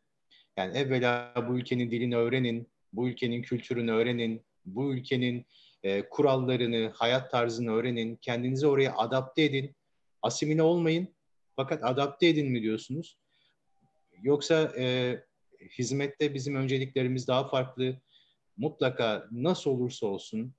Yani 0.57 0.79
evvela 0.79 1.33
bu 1.49 1.59
ülkenin 1.59 1.91
dilini 1.91 2.17
öğrenin, 2.17 2.69
bu 2.93 3.09
ülkenin 3.09 3.43
kültürünü 3.43 3.93
öğrenin, 3.93 4.43
bu 4.65 4.95
ülkenin 4.95 5.47
e, 5.83 6.09
kurallarını, 6.09 6.93
hayat 6.95 7.31
tarzını 7.31 7.73
öğrenin, 7.73 8.17
kendinizi 8.17 8.67
oraya 8.67 8.97
adapte 8.97 9.43
edin. 9.43 9.77
Asimile 10.23 10.63
olmayın 10.63 11.09
fakat 11.57 11.85
adapte 11.85 12.29
edin 12.29 12.51
mi 12.51 12.63
diyorsunuz? 12.63 13.19
Yoksa 14.23 14.73
e, 14.79 15.17
hizmette 15.79 16.35
bizim 16.35 16.57
önceliklerimiz 16.57 17.29
daha 17.29 17.49
farklı. 17.49 18.01
Mutlaka 18.57 19.29
nasıl 19.31 19.71
olursa 19.71 20.07
olsun 20.07 20.53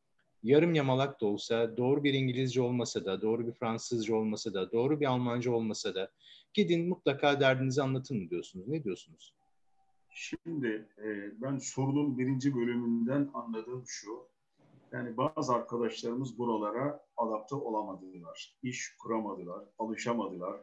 yarım 0.44 0.74
yamalak 0.74 1.22
da 1.22 1.26
olsa, 1.26 1.78
doğru 1.78 2.04
bir 2.04 2.14
İngilizce 2.14 2.62
olmasa 2.62 3.06
da, 3.06 3.22
doğru 3.22 3.48
bir 3.48 3.52
Fransızca 3.52 4.16
olmasa 4.16 4.54
da, 4.54 4.72
doğru 4.72 5.00
bir 5.00 5.06
Almanca 5.06 5.52
olmasa 5.52 5.96
da 5.96 6.12
gidin 6.54 6.90
mutlaka 6.90 7.40
derdinizi 7.40 7.82
anlatın 7.82 8.24
mı 8.24 8.30
diyorsunuz? 8.30 8.68
Ne 8.68 8.84
diyorsunuz? 8.84 9.34
Şimdi 10.10 10.88
e, 10.98 11.42
ben 11.42 11.58
sorunun 11.58 12.18
birinci 12.18 12.56
bölümünden 12.56 13.30
anladığım 13.34 13.84
şu. 13.88 14.28
Yani 14.92 15.18
bazı 15.18 15.54
arkadaşlarımız 15.54 16.38
buralara 16.40 17.06
adapte 17.18 17.56
olamadılar. 17.56 18.56
iş 18.64 18.96
kuramadılar, 19.00 19.66
alışamadılar. 19.80 20.62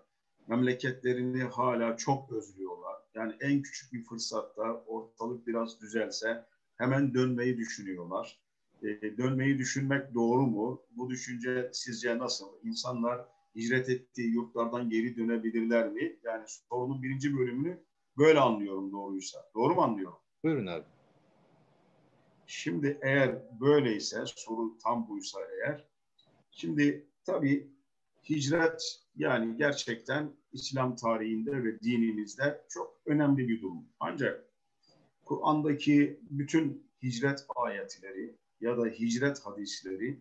Memleketlerini 0.49 1.43
hala 1.43 1.97
çok 1.97 2.33
özlüyorlar. 2.33 2.97
Yani 3.15 3.35
en 3.41 3.63
küçük 3.63 3.93
bir 3.93 4.05
fırsatta 4.05 4.85
ortalık 4.87 5.47
biraz 5.47 5.81
düzelse 5.81 6.45
hemen 6.79 7.15
dönmeyi 7.15 7.59
düşünüyorlar. 7.59 8.39
E, 8.83 9.19
dönmeyi 9.19 9.59
düşünmek 9.59 10.15
doğru 10.15 10.47
mu? 10.47 10.83
Bu 10.91 11.11
düşünce 11.11 11.71
sizce 11.73 12.19
nasıl? 12.19 12.47
İnsanlar 12.65 13.27
hicret 13.57 13.89
ettiği 13.89 14.35
yurtlardan 14.35 14.91
geri 14.91 15.17
dönebilirler 15.17 15.89
mi? 15.89 16.17
Yani 16.25 16.45
sorunun 16.47 17.03
birinci 17.03 17.39
bölümünü 17.39 17.83
böyle 18.19 18.41
anlıyorum 18.41 18.93
doğruysa. 18.93 19.39
Doğru 19.55 19.75
mu 19.75 19.83
anlıyorum? 19.83 20.19
Buyurun 20.45 20.67
abi. 20.67 20.85
Şimdi 22.47 22.99
eğer 23.03 23.61
böyleyse, 23.61 24.25
soru 24.27 24.79
tam 24.79 25.09
buysa 25.09 25.39
eğer, 25.57 25.89
şimdi 26.51 27.07
tabii 27.25 27.71
hicret 28.31 29.01
yani 29.17 29.57
gerçekten 29.57 30.33
İslam 30.53 30.97
tarihinde 30.97 31.65
ve 31.65 31.81
dinimizde 31.81 32.65
çok 32.69 33.01
önemli 33.07 33.49
bir 33.49 33.63
durum. 33.63 33.85
Ancak 34.01 34.45
Kur'an'daki 35.25 36.21
bütün 36.31 36.87
hicret 37.03 37.47
ayetleri 37.57 38.37
ya 38.61 38.79
da 38.79 38.87
hicret 38.87 39.41
hadisleri 39.41 40.21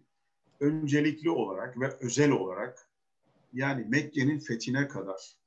öncelikli 0.60 1.30
olarak 1.30 1.80
ve 1.80 1.98
özel 2.02 2.32
olarak 2.32 2.89
yani 3.54 3.86
Mekke'nin 3.89 4.39
fethine 4.39 4.88
kadar 4.88 5.38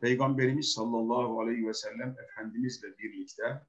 Peygamberimiz 0.00 0.72
sallallahu 0.72 1.40
aleyhi 1.40 1.66
ve 1.66 1.74
sellem 1.74 2.16
Efendimizle 2.24 2.98
birlikte 2.98 3.62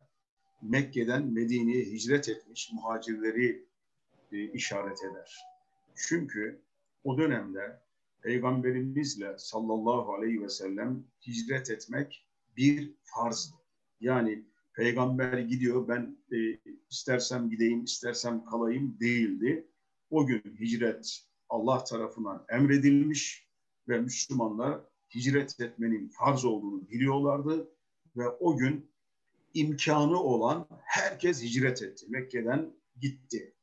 Mekke'den 0.61 1.25
Medine'ye 1.25 1.85
hicret 1.85 2.29
etmiş 2.29 2.71
muhacirleri 2.73 3.65
e, 4.31 4.51
işaret 4.51 5.03
eder. 5.03 5.45
Çünkü 5.95 6.61
o 7.03 7.17
dönemde 7.17 7.79
Peygamberimizle 8.21 9.37
sallallahu 9.37 10.13
aleyhi 10.13 10.41
ve 10.41 10.49
sellem 10.49 11.03
hicret 11.27 11.69
etmek 11.69 12.27
bir 12.57 12.93
farzdı. 13.03 13.55
Yani 13.99 14.45
peygamber 14.75 15.37
gidiyor 15.37 15.87
ben 15.87 16.17
e, 16.31 16.37
istersem 16.89 17.49
gideyim 17.49 17.83
istersem 17.83 18.45
kalayım 18.45 18.97
değildi. 18.99 19.67
O 20.09 20.25
gün 20.25 20.57
hicret 20.59 21.25
Allah 21.49 21.83
tarafından 21.83 22.45
emredilmiş 22.49 23.47
ve 23.87 23.99
Müslümanlar 23.99 24.81
hicret 25.15 25.59
etmenin 25.59 26.09
farz 26.09 26.45
olduğunu 26.45 26.89
biliyorlardı 26.89 27.69
ve 28.17 28.27
o 28.27 28.57
gün 28.57 28.91
imkanı 29.53 30.23
olan 30.23 30.67
herkes 30.83 31.43
hicret 31.43 31.81
etti. 31.81 32.05
Mekke'den 32.09 32.73
gitti. 33.01 33.53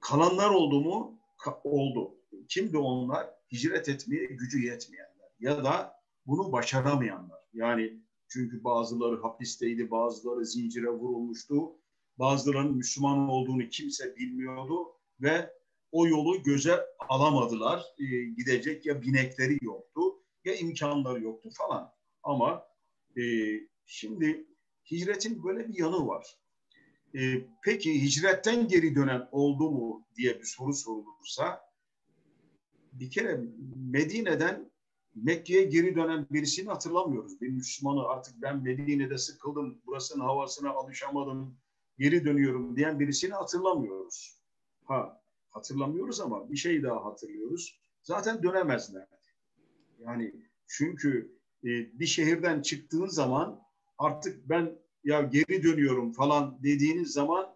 Kalanlar 0.00 0.50
oldu 0.50 0.80
mu? 0.80 1.18
Ka- 1.38 1.60
oldu. 1.64 2.14
Kimdi 2.48 2.78
onlar? 2.78 3.30
Hicret 3.52 3.88
etmeye 3.88 4.26
gücü 4.26 4.62
yetmeyenler 4.66 5.30
ya 5.40 5.64
da 5.64 6.00
bunu 6.26 6.52
başaramayanlar. 6.52 7.40
Yani 7.52 8.00
çünkü 8.30 8.64
bazıları 8.64 9.20
hapisteydi, 9.22 9.90
bazıları 9.90 10.46
zincire 10.46 10.88
vurulmuştu. 10.88 11.72
Bazılarının 12.18 12.76
Müslüman 12.76 13.28
olduğunu 13.28 13.68
kimse 13.68 14.16
bilmiyordu 14.16 14.86
ve 15.20 15.50
o 15.92 16.06
yolu 16.06 16.42
göze 16.42 16.80
alamadılar. 17.08 17.84
E, 17.98 18.04
gidecek 18.24 18.86
ya 18.86 19.02
binekleri 19.02 19.58
yoktu 19.62 20.00
ya 20.44 20.54
imkanları 20.54 21.22
yoktu 21.22 21.50
falan. 21.52 21.92
Ama 22.22 22.66
e, 23.16 23.22
şimdi 23.86 24.46
hicretin 24.90 25.44
böyle 25.44 25.68
bir 25.68 25.78
yanı 25.78 26.06
var. 26.06 26.38
E, 27.14 27.20
peki 27.64 28.02
hicretten 28.02 28.68
geri 28.68 28.94
dönen 28.94 29.28
oldu 29.32 29.70
mu 29.70 30.06
diye 30.16 30.38
bir 30.38 30.44
soru 30.44 30.74
sorulursa 30.74 31.70
bir 32.92 33.10
kere 33.10 33.40
Medine'den 33.76 34.70
Mekke'ye 35.14 35.64
geri 35.64 35.96
dönen 35.96 36.26
birisini 36.30 36.68
hatırlamıyoruz. 36.68 37.40
Bir 37.40 37.48
Müslümanı 37.48 38.08
artık 38.08 38.42
ben 38.42 38.62
Medine'de 38.62 39.18
sıkıldım, 39.18 39.82
burasının 39.86 40.24
havasına 40.24 40.70
alışamadım, 40.70 41.56
geri 41.98 42.24
dönüyorum 42.24 42.76
diyen 42.76 43.00
birisini 43.00 43.32
hatırlamıyoruz. 43.32 44.36
Ha 44.84 45.22
hatırlamıyoruz 45.50 46.20
ama 46.20 46.50
bir 46.50 46.56
şey 46.56 46.82
daha 46.82 47.04
hatırlıyoruz. 47.04 47.80
Zaten 48.02 48.42
dönemezler. 48.42 49.06
Yani 49.98 50.34
çünkü 50.66 51.36
e, 51.64 51.68
bir 51.68 52.06
şehirden 52.06 52.62
çıktığın 52.62 53.06
zaman 53.06 53.60
artık 53.98 54.48
ben 54.48 54.78
ya 55.04 55.22
geri 55.22 55.62
dönüyorum 55.62 56.12
falan 56.12 56.58
dediğiniz 56.62 57.12
zaman 57.12 57.54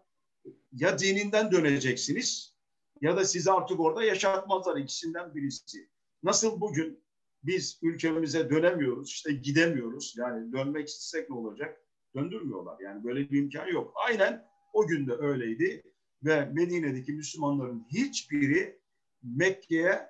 ya 0.72 0.98
dininden 0.98 1.52
döneceksiniz 1.52 2.54
ya 3.00 3.16
da 3.16 3.24
sizi 3.24 3.52
artık 3.52 3.80
orada 3.80 4.04
yaşatmazlar 4.04 4.76
ikisinden 4.76 5.34
birisi. 5.34 5.88
Nasıl 6.22 6.60
bugün 6.60 7.03
biz 7.46 7.78
ülkemize 7.82 8.50
dönemiyoruz, 8.50 9.08
işte 9.08 9.32
gidemiyoruz. 9.32 10.14
Yani 10.18 10.52
dönmek 10.52 10.88
istesek 10.88 11.30
ne 11.30 11.36
olacak? 11.36 11.80
Döndürmüyorlar. 12.14 12.80
Yani 12.80 13.04
böyle 13.04 13.30
bir 13.30 13.38
imkan 13.38 13.66
yok. 13.66 13.92
Aynen 14.06 14.44
o 14.72 14.86
gün 14.86 15.06
de 15.06 15.12
öyleydi 15.12 15.82
ve 16.24 16.44
Medine'deki 16.44 17.12
Müslümanların 17.12 17.86
hiçbiri 17.90 18.80
Mekke'ye 19.22 20.08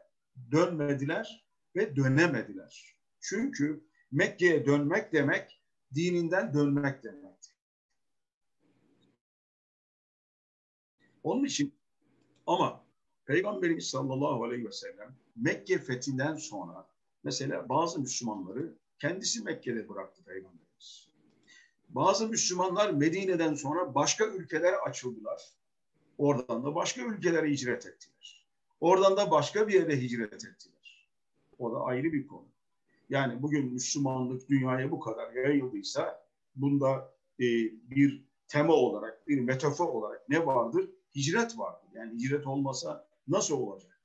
dönmediler 0.52 1.46
ve 1.76 1.96
dönemediler. 1.96 2.96
Çünkü 3.20 3.84
Mekke'ye 4.12 4.66
dönmek 4.66 5.12
demek 5.12 5.60
dininden 5.94 6.54
dönmek 6.54 7.02
demek. 7.04 7.24
Onun 11.22 11.44
için 11.44 11.74
ama 12.46 12.84
Peygamberimiz 13.24 13.86
sallallahu 13.86 14.44
aleyhi 14.44 14.64
ve 14.64 14.72
sellem 14.72 15.16
Mekke 15.36 15.78
fethinden 15.78 16.34
sonra 16.34 16.93
mesela 17.24 17.68
bazı 17.68 18.00
Müslümanları 18.00 18.74
kendisi 18.98 19.42
Mekke'de 19.42 19.88
bıraktı 19.88 20.24
Peygamberimiz. 20.24 21.08
Bazı 21.88 22.28
Müslümanlar 22.28 22.90
Medine'den 22.90 23.54
sonra 23.54 23.94
başka 23.94 24.26
ülkelere 24.26 24.76
açıldılar. 24.76 25.42
Oradan 26.18 26.64
da 26.64 26.74
başka 26.74 27.02
ülkelere 27.02 27.50
hicret 27.50 27.86
ettiler. 27.86 28.46
Oradan 28.80 29.16
da 29.16 29.30
başka 29.30 29.68
bir 29.68 29.74
yere 29.74 30.00
hicret 30.00 30.32
ettiler. 30.34 31.08
O 31.58 31.72
da 31.72 31.80
ayrı 31.80 32.12
bir 32.12 32.26
konu. 32.26 32.48
Yani 33.08 33.42
bugün 33.42 33.72
Müslümanlık 33.72 34.48
dünyaya 34.48 34.90
bu 34.90 35.00
kadar 35.00 35.32
yayıldıysa 35.32 36.26
bunda 36.56 37.14
e, 37.40 37.44
bir 37.90 38.24
tema 38.48 38.72
olarak, 38.72 39.28
bir 39.28 39.40
metafor 39.40 39.88
olarak 39.88 40.28
ne 40.28 40.46
vardır? 40.46 40.90
Hicret 41.16 41.58
vardır. 41.58 41.88
Yani 41.94 42.14
hicret 42.14 42.46
olmasa 42.46 43.08
nasıl 43.28 43.54
olacak? 43.54 44.00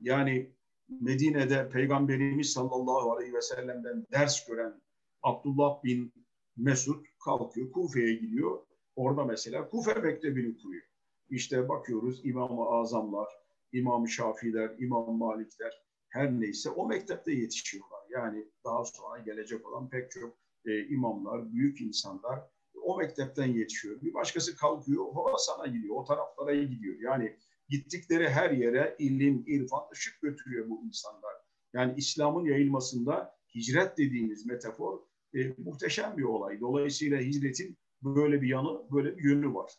Yani 0.00 0.50
Medine'de 0.88 1.68
Peygamberimiz 1.68 2.52
sallallahu 2.52 3.12
aleyhi 3.12 3.34
ve 3.34 3.42
sellem'den 3.42 4.06
ders 4.12 4.46
gören 4.46 4.82
Abdullah 5.22 5.84
bin 5.84 6.12
Mesud 6.56 7.04
kalkıyor, 7.24 7.72
Kufe'ye 7.72 8.14
gidiyor. 8.14 8.66
Orada 8.96 9.24
mesela 9.24 9.68
Kufe 9.68 9.94
mektebini 9.94 10.56
kuruyor. 10.62 10.82
İşte 11.30 11.68
bakıyoruz 11.68 12.20
İmam-ı 12.24 12.64
Azamlar, 12.64 13.28
İmam-ı 13.72 14.08
Şafiler, 14.08 14.70
İmam 14.78 15.18
Malikler 15.18 15.82
her 16.08 16.40
neyse 16.40 16.70
o 16.70 16.88
mektepte 16.88 17.32
yetişiyorlar. 17.32 18.00
Yani 18.10 18.46
daha 18.64 18.84
sonra 18.84 19.18
gelecek 19.18 19.68
olan 19.68 19.88
pek 19.88 20.10
çok 20.10 20.38
e, 20.64 20.86
imamlar, 20.86 21.52
büyük 21.52 21.80
insanlar 21.80 22.40
o 22.82 22.98
mektepten 22.98 23.46
yetişiyor. 23.46 24.00
Bir 24.02 24.14
başkası 24.14 24.56
kalkıyor 24.56 25.04
Horasan'a 25.04 25.66
gidiyor, 25.66 25.96
o 25.96 26.04
taraflara 26.04 26.54
gidiyor. 26.54 26.96
Yani 27.00 27.36
gittikleri 27.68 28.28
her 28.28 28.50
yere 28.50 28.96
ilim, 28.98 29.44
irfan, 29.46 29.82
ışık 29.92 30.20
götürüyor 30.22 30.68
bu 30.68 30.84
insanlar. 30.86 31.32
Yani 31.72 31.94
İslam'ın 31.96 32.44
yayılmasında 32.44 33.38
hicret 33.54 33.98
dediğimiz 33.98 34.46
metafor 34.46 35.00
e, 35.34 35.54
muhteşem 35.58 36.16
bir 36.16 36.22
olay. 36.22 36.60
Dolayısıyla 36.60 37.20
hicretin 37.20 37.78
böyle 38.02 38.42
bir 38.42 38.48
yanı, 38.48 38.90
böyle 38.90 39.16
bir 39.18 39.24
yönü 39.24 39.54
var. 39.54 39.72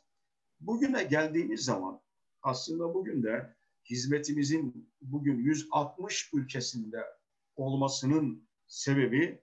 Bugüne 0.59 1.03
geldiğimiz 1.03 1.61
zaman 1.61 2.01
aslında 2.41 2.93
bugün 2.93 3.23
de 3.23 3.55
hizmetimizin 3.89 4.91
bugün 5.01 5.37
160 5.37 6.29
ülkesinde 6.33 7.05
olmasının 7.55 8.49
sebebi 8.67 9.41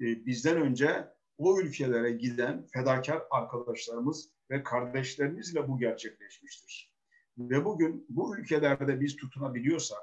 e, 0.00 0.26
bizden 0.26 0.56
önce 0.56 1.08
o 1.38 1.60
ülkelere 1.60 2.12
giden 2.12 2.66
fedakar 2.66 3.22
arkadaşlarımız 3.30 4.30
ve 4.50 4.62
kardeşlerimizle 4.62 5.68
bu 5.68 5.78
gerçekleşmiştir. 5.78 6.93
Ve 7.38 7.64
bugün 7.64 8.06
bu 8.08 8.36
ülkelerde 8.36 9.00
biz 9.00 9.16
tutunabiliyorsak, 9.16 9.98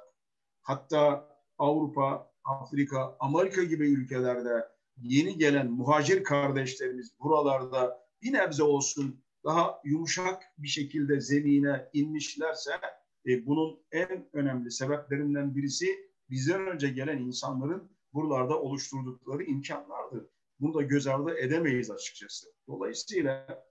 hatta 0.62 1.28
Avrupa, 1.58 2.32
Afrika, 2.44 3.16
Amerika 3.20 3.64
gibi 3.64 3.92
ülkelerde 3.92 4.68
yeni 4.98 5.38
gelen 5.38 5.72
muhacir 5.72 6.24
kardeşlerimiz 6.24 7.20
buralarda 7.20 8.08
bir 8.22 8.34
nebze 8.34 8.64
olsun 8.64 9.24
daha 9.44 9.82
yumuşak 9.84 10.44
bir 10.58 10.68
şekilde 10.68 11.22
zemine 11.22 11.90
inmişlerse 11.94 12.72
e, 13.28 13.46
bunun 13.46 13.80
en 13.92 14.30
önemli 14.34 14.72
sebeplerinden 14.72 15.56
birisi 15.56 15.86
bizden 16.30 16.68
önce 16.68 16.90
gelen 16.90 17.18
insanların 17.18 17.92
buralarda 18.14 18.62
oluşturdukları 18.62 19.44
imkanlardır. 19.44 20.26
Bunu 20.60 20.74
da 20.74 20.82
göz 20.82 21.08
ardı 21.08 21.38
edemeyiz 21.38 21.92
açıkçası. 21.92 22.48
Dolayısıyla 22.68 23.64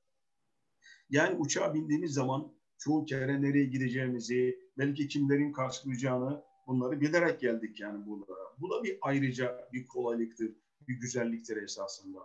yani 1.11 1.37
uçağa 1.37 1.75
bindiğimiz 1.75 2.13
zaman 2.13 2.60
çoğu 2.81 3.05
kere 3.05 3.43
nereye 3.43 3.65
gideceğimizi, 3.65 4.59
belki 4.79 5.09
kimlerin 5.09 5.53
karşılayacağını 5.53 6.45
bunları 6.67 7.01
bilerek 7.01 7.41
geldik 7.41 7.81
yani 7.81 8.07
buralara. 8.07 8.55
Bu 8.59 8.71
da 8.71 8.85
bir 8.85 8.99
ayrıca 9.01 9.69
bir 9.73 9.87
kolaylıktır, 9.87 10.53
bir 10.89 10.95
güzelliktir 10.95 11.63
esasında. 11.63 12.19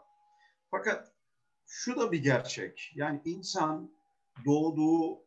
Fakat 0.71 1.11
şu 1.65 1.95
da 1.95 2.11
bir 2.11 2.23
gerçek. 2.23 2.91
Yani 2.95 3.21
insan 3.25 3.91
doğduğu 4.45 5.25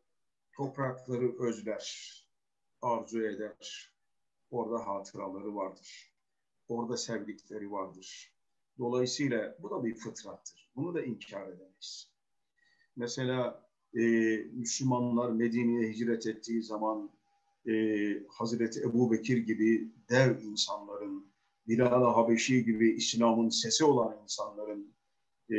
toprakları 0.53 1.39
özler, 1.39 2.13
arzu 2.81 3.21
eder. 3.21 3.91
Orada 4.51 4.87
hatıraları 4.87 5.55
vardır. 5.55 6.13
Orada 6.67 6.97
sevdikleri 6.97 7.71
vardır. 7.71 8.33
Dolayısıyla 8.77 9.55
bu 9.59 9.69
da 9.69 9.83
bir 9.83 9.95
fıtrattır. 9.95 10.71
Bunu 10.75 10.93
da 10.93 11.01
inkar 11.01 11.47
edemeyiz. 11.47 12.11
Mesela 12.95 13.68
e, 13.95 14.01
Müslümanlar 14.53 15.31
Medine'ye 15.31 15.89
hicret 15.89 16.27
ettiği 16.27 16.63
zaman 16.63 17.09
e, 17.67 17.73
Hazreti 18.27 18.81
Ebu 18.81 19.11
Bekir 19.11 19.37
gibi 19.37 19.87
dev 20.09 20.41
insanların, 20.41 21.29
Bilal-i 21.67 22.13
Habeşi 22.13 22.65
gibi 22.65 22.91
İslam'ın 22.91 23.49
sesi 23.49 23.85
olan 23.85 24.17
insanların 24.23 24.93
e, 25.49 25.55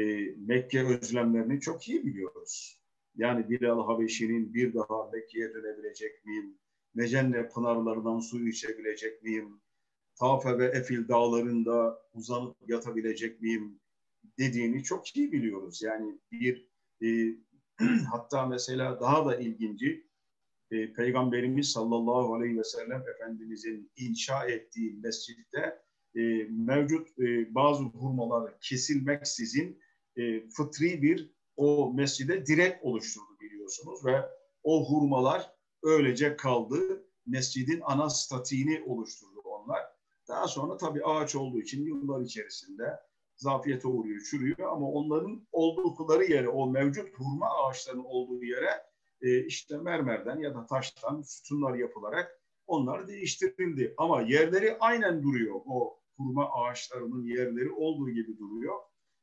Mekke 0.46 0.86
özlemlerini 0.86 1.60
çok 1.60 1.88
iyi 1.88 2.06
biliyoruz. 2.06 2.80
Yani 3.16 3.50
Bilal 3.50 3.86
Habeşi'nin 3.86 4.54
bir 4.54 4.74
daha 4.74 5.10
Mekke'ye 5.12 5.54
dönebilecek 5.54 6.24
miyim? 6.26 6.58
Mecenne 6.94 7.48
pınarlarından 7.48 8.20
su 8.20 8.48
içebilecek 8.48 9.22
miyim? 9.22 9.60
Tafe 10.14 10.58
ve 10.58 10.66
Efil 10.66 11.08
dağlarında 11.08 12.02
uzanıp 12.14 12.56
yatabilecek 12.68 13.40
miyim? 13.40 13.80
Dediğini 14.38 14.82
çok 14.82 15.16
iyi 15.16 15.32
biliyoruz. 15.32 15.82
Yani 15.82 16.18
bir 16.32 16.66
e, 17.02 17.08
hatta 18.12 18.46
mesela 18.46 19.00
daha 19.00 19.26
da 19.26 19.36
ilginci 19.36 20.06
e, 20.70 20.92
Peygamberimiz 20.92 21.70
sallallahu 21.70 22.34
aleyhi 22.34 22.58
ve 22.58 22.64
sellem 22.64 23.04
Efendimizin 23.14 23.92
inşa 23.96 24.44
ettiği 24.44 24.92
mescitte 25.02 25.82
e, 26.14 26.20
mevcut 26.50 27.08
e, 27.18 27.54
bazı 27.54 27.84
hurmalar 27.84 28.60
kesilmeksizin 28.60 29.80
e, 30.16 30.48
fıtri 30.48 31.02
bir 31.02 31.30
o 31.56 31.92
mescide 31.94 32.46
direk 32.46 32.84
oluşturdu 32.84 33.40
biliyorsunuz 33.40 34.06
ve 34.06 34.28
o 34.62 34.90
hurmalar 34.90 35.50
öylece 35.82 36.36
kaldı. 36.36 37.06
Mescidin 37.26 37.80
ana 37.84 38.10
statiğini 38.10 38.82
oluşturdu 38.86 39.40
onlar. 39.44 39.82
Daha 40.28 40.48
sonra 40.48 40.76
tabii 40.76 41.04
ağaç 41.04 41.36
olduğu 41.36 41.60
için 41.60 41.84
yıllar 41.84 42.20
içerisinde 42.20 43.00
zafiyete 43.40 43.88
uğruyor, 43.88 44.20
çürüyor 44.20 44.72
ama 44.72 44.90
onların 44.90 45.46
oldukları 45.52 46.24
yere, 46.24 46.48
o 46.48 46.70
mevcut 46.70 47.14
hurma 47.14 47.46
ağaçlarının 47.46 48.04
olduğu 48.04 48.44
yere 48.44 48.70
e, 49.20 49.44
işte 49.44 49.76
mermerden 49.76 50.38
ya 50.38 50.54
da 50.54 50.66
taştan 50.66 51.22
sütunlar 51.22 51.74
yapılarak 51.74 52.40
onlar 52.66 53.08
değiştirildi. 53.08 53.94
Ama 53.96 54.22
yerleri 54.22 54.76
aynen 54.80 55.22
duruyor. 55.22 55.60
O 55.66 56.00
hurma 56.16 56.50
ağaçlarının 56.52 57.24
yerleri 57.24 57.70
olduğu 57.70 58.10
gibi 58.10 58.38
duruyor. 58.38 58.74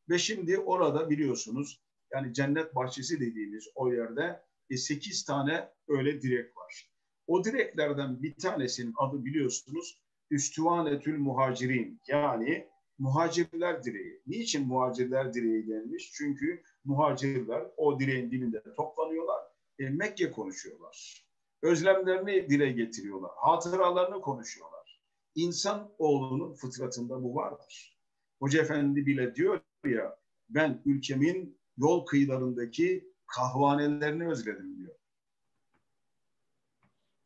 Ve 0.10 0.18
şimdi 0.18 0.60
orada 0.60 1.10
biliyorsunuz 1.10 1.82
yani 2.14 2.34
cennet 2.34 2.76
bahçesi 2.76 3.20
dediğimiz 3.20 3.68
o 3.76 3.94
yerde 3.94 4.42
e, 4.70 4.78
8 4.78 5.26
tane 5.26 5.70
öyle 5.88 6.22
direk 6.22 6.58
var. 6.58 6.92
O 7.28 7.44
direklerden 7.44 8.24
bir 8.24 8.36
tanesinin 8.36 8.94
adı 8.98 9.26
biliyorsunuz 9.26 10.02
Üstüvanetül 10.32 11.18
Muhacirin 11.18 12.02
yani 12.08 12.68
muhacirler 13.00 13.84
direği. 13.84 14.22
Niçin 14.28 14.68
muhacirler 14.68 15.34
direği 15.34 15.68
denmiş? 15.68 16.12
Çünkü 16.14 16.64
muhacirler 16.86 17.68
o 17.78 18.00
direğin 18.00 18.32
dibinde 18.32 18.64
toplanıyorlar. 18.76 19.44
E, 19.80 19.90
Mekke 19.90 20.32
konuşuyorlar. 20.32 21.26
Özlemlerini 21.62 22.50
dile 22.50 22.72
getiriyorlar. 22.72 23.32
Hatıralarını 23.36 24.22
konuşuyorlar. 24.22 25.02
İnsan 25.36 25.92
oğlunun 25.98 26.54
fıtratında 26.54 27.24
bu 27.24 27.36
vardır. 27.36 27.98
Hoca 28.40 28.62
Efendi 28.62 29.06
bile 29.06 29.36
diyor 29.36 29.62
ya 29.86 30.18
ben 30.50 30.82
ülkemin 30.86 31.58
yol 31.78 32.06
kıyılarındaki 32.06 33.14
kahvanelerini 33.28 34.28
özledim 34.28 34.78
diyor. 34.78 34.96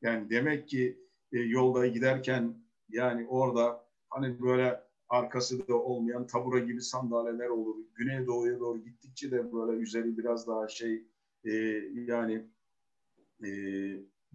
Yani 0.01 0.29
demek 0.29 0.67
ki 0.67 0.97
e, 1.33 1.39
yolda 1.39 1.87
giderken 1.87 2.55
yani 2.89 3.27
orada 3.27 3.85
hani 4.09 4.41
böyle 4.41 4.83
arkası 5.11 5.67
da 5.67 5.75
olmayan 5.75 6.27
tabura 6.27 6.59
gibi 6.59 6.81
sandalyeler 6.81 7.47
olur. 7.47 7.75
Güneydoğuya 7.95 8.59
doğru 8.59 8.83
gittikçe 8.83 9.31
de 9.31 9.53
böyle 9.53 9.81
üzeri 9.81 10.17
biraz 10.17 10.47
daha 10.47 10.67
şey 10.67 11.07
e, 11.45 11.51
yani 11.93 12.47
e, 13.43 13.49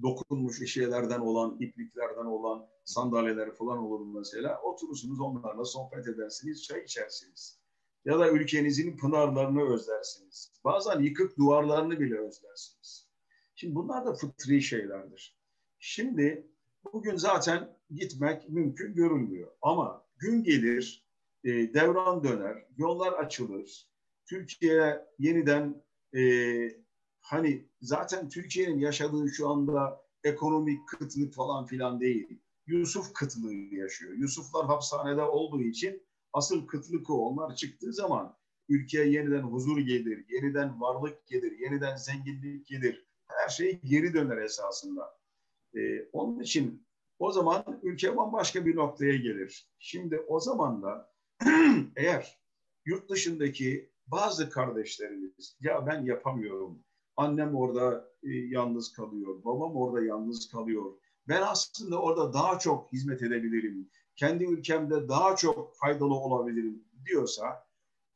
dokunmuş 0.02 0.72
şeylerden 0.72 1.20
olan, 1.20 1.56
ipliklerden 1.60 2.24
olan 2.24 2.66
sandalyeler 2.84 3.54
falan 3.54 3.78
olur 3.78 4.18
mesela. 4.18 4.60
Oturursunuz 4.62 5.20
onlarla 5.20 5.64
sohbet 5.64 6.08
edersiniz, 6.08 6.62
çay 6.62 6.84
içersiniz. 6.84 7.60
Ya 8.04 8.18
da 8.18 8.30
ülkenizin 8.30 8.96
pınarlarını 8.96 9.74
özlersiniz. 9.74 10.52
Bazen 10.64 11.00
yıkık 11.00 11.38
duvarlarını 11.38 12.00
bile 12.00 12.18
özlersiniz. 12.18 13.08
Şimdi 13.54 13.74
bunlar 13.74 14.06
da 14.06 14.14
fıtri 14.14 14.62
şeylerdir. 14.62 15.36
Şimdi 15.78 16.46
bugün 16.92 17.16
zaten 17.16 17.76
gitmek 17.90 18.48
mümkün 18.48 18.94
görünmüyor. 18.94 19.50
Ama 19.62 20.05
gün 20.18 20.44
gelir, 20.44 21.06
e, 21.44 21.50
devran 21.50 22.24
döner, 22.24 22.64
yollar 22.76 23.12
açılır. 23.12 23.88
Türkiye 24.26 25.06
yeniden 25.18 25.82
e, 26.16 26.22
hani 27.20 27.68
zaten 27.80 28.28
Türkiye'nin 28.28 28.78
yaşadığı 28.78 29.28
şu 29.28 29.48
anda 29.48 30.06
ekonomik 30.24 30.88
kıtlık 30.88 31.34
falan 31.34 31.66
filan 31.66 32.00
değil. 32.00 32.40
Yusuf 32.66 33.14
kıtlığı 33.14 33.54
yaşıyor. 33.54 34.12
Yusuflar 34.12 34.66
hapishanede 34.66 35.22
olduğu 35.22 35.62
için 35.62 36.02
asıl 36.32 36.66
kıtlık 36.66 37.10
o. 37.10 37.14
Onlar 37.14 37.56
çıktığı 37.56 37.92
zaman 37.92 38.36
ülkeye 38.68 39.08
yeniden 39.08 39.42
huzur 39.42 39.78
gelir, 39.78 40.24
yeniden 40.28 40.80
varlık 40.80 41.26
gelir, 41.26 41.58
yeniden 41.58 41.96
zenginlik 41.96 42.66
gelir. 42.66 43.06
Her 43.28 43.48
şey 43.48 43.80
geri 43.84 44.14
döner 44.14 44.36
esasında. 44.36 45.18
Ee, 45.76 46.08
onun 46.12 46.40
için 46.40 46.85
o 47.18 47.32
zaman 47.32 47.80
ülke 47.82 48.16
bambaşka 48.16 48.66
bir 48.66 48.76
noktaya 48.76 49.16
gelir. 49.16 49.68
Şimdi 49.78 50.20
o 50.28 50.40
zaman 50.40 50.82
da 50.82 51.12
eğer 51.96 52.40
yurt 52.84 53.10
dışındaki 53.10 53.90
bazı 54.06 54.50
kardeşlerimiz 54.50 55.56
ya 55.60 55.86
ben 55.86 56.02
yapamıyorum, 56.02 56.84
annem 57.16 57.54
orada 57.54 58.10
e, 58.22 58.30
yalnız 58.30 58.92
kalıyor, 58.92 59.44
babam 59.44 59.76
orada 59.76 60.04
yalnız 60.04 60.48
kalıyor, 60.48 60.92
ben 61.28 61.42
aslında 61.42 62.02
orada 62.02 62.32
daha 62.32 62.58
çok 62.58 62.92
hizmet 62.92 63.22
edebilirim, 63.22 63.90
kendi 64.16 64.44
ülkemde 64.44 65.08
daha 65.08 65.36
çok 65.36 65.76
faydalı 65.76 66.14
olabilirim 66.14 66.84
diyorsa, 67.06 67.66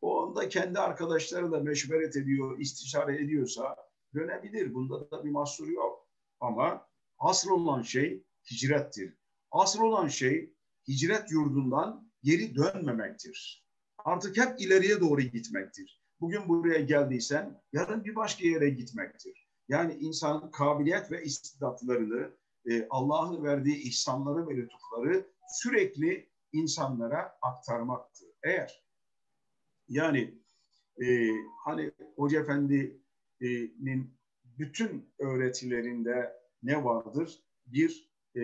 o 0.00 0.22
anda 0.22 0.48
kendi 0.48 0.78
arkadaşlarıyla 0.78 1.60
meşveret 1.60 2.16
ediyor, 2.16 2.58
istişare 2.58 3.24
ediyorsa 3.24 3.76
dönebilir. 4.14 4.74
Bunda 4.74 5.10
da 5.10 5.24
bir 5.24 5.30
mahsur 5.30 5.68
yok. 5.68 6.08
Ama 6.40 6.86
asıl 7.18 7.50
olan 7.50 7.82
şey 7.82 8.24
hicrettir. 8.50 9.14
Asıl 9.50 9.80
olan 9.80 10.08
şey 10.08 10.54
hicret 10.88 11.30
yurdundan 11.30 12.10
geri 12.22 12.54
dönmemektir. 12.54 13.64
Artık 13.98 14.36
hep 14.36 14.60
ileriye 14.60 15.00
doğru 15.00 15.20
gitmektir. 15.20 16.00
Bugün 16.20 16.48
buraya 16.48 16.80
geldiysen 16.80 17.62
yarın 17.72 18.04
bir 18.04 18.16
başka 18.16 18.46
yere 18.46 18.70
gitmektir. 18.70 19.48
Yani 19.68 19.94
insanın 19.94 20.50
kabiliyet 20.50 21.10
ve 21.10 21.24
istidatlarını, 21.24 22.30
e, 22.70 22.86
Allah'ın 22.90 23.44
verdiği 23.44 23.76
ihsanları 23.76 24.48
ve 24.48 24.56
lütufları 24.56 25.26
sürekli 25.48 26.30
insanlara 26.52 27.38
aktarmaktır. 27.42 28.28
Eğer 28.42 28.84
yani 29.88 30.34
e, 31.02 31.30
hani 31.64 31.92
Hoca 32.16 32.40
Efendi'nin 32.40 34.14
bütün 34.58 35.12
öğretilerinde 35.18 36.40
ne 36.62 36.84
vardır? 36.84 37.42
Bir 37.66 38.09
e, 38.36 38.42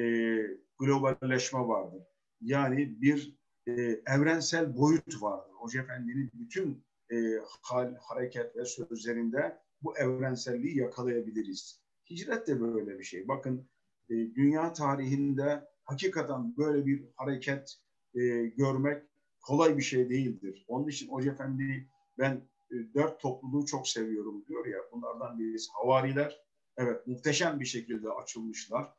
globalleşme 0.78 1.60
vardır. 1.60 2.02
Yani 2.40 3.00
bir 3.00 3.36
e, 3.66 3.72
evrensel 4.06 4.76
boyut 4.76 5.22
vardır. 5.22 5.52
Hoca 5.52 5.82
Efendi'nin 5.82 6.30
bütün 6.34 6.84
e, 7.12 7.16
hal, 7.62 7.94
hareket 7.94 8.56
ve 8.56 8.64
sözlerinde 8.64 9.58
bu 9.82 9.98
evrenselliği 9.98 10.78
yakalayabiliriz. 10.78 11.80
Hicret 12.10 12.46
de 12.46 12.60
böyle 12.60 12.98
bir 12.98 13.04
şey. 13.04 13.28
Bakın 13.28 13.68
e, 14.10 14.14
dünya 14.14 14.72
tarihinde 14.72 15.68
hakikaten 15.84 16.56
böyle 16.56 16.86
bir 16.86 17.04
hareket 17.16 17.78
e, 18.14 18.46
görmek 18.46 19.02
kolay 19.40 19.76
bir 19.76 19.82
şey 19.82 20.10
değildir. 20.10 20.64
Onun 20.68 20.88
için 20.88 21.08
Hoca 21.08 21.32
Efendi 21.32 21.88
ben 22.18 22.40
e, 22.70 22.74
dört 22.94 23.20
topluluğu 23.20 23.66
çok 23.66 23.88
seviyorum 23.88 24.44
diyor 24.48 24.66
ya. 24.66 24.78
Bunlardan 24.92 25.38
birisi 25.38 25.70
havariler. 25.72 26.42
Evet 26.76 27.06
muhteşem 27.06 27.60
bir 27.60 27.64
şekilde 27.64 28.10
açılmışlar 28.10 28.92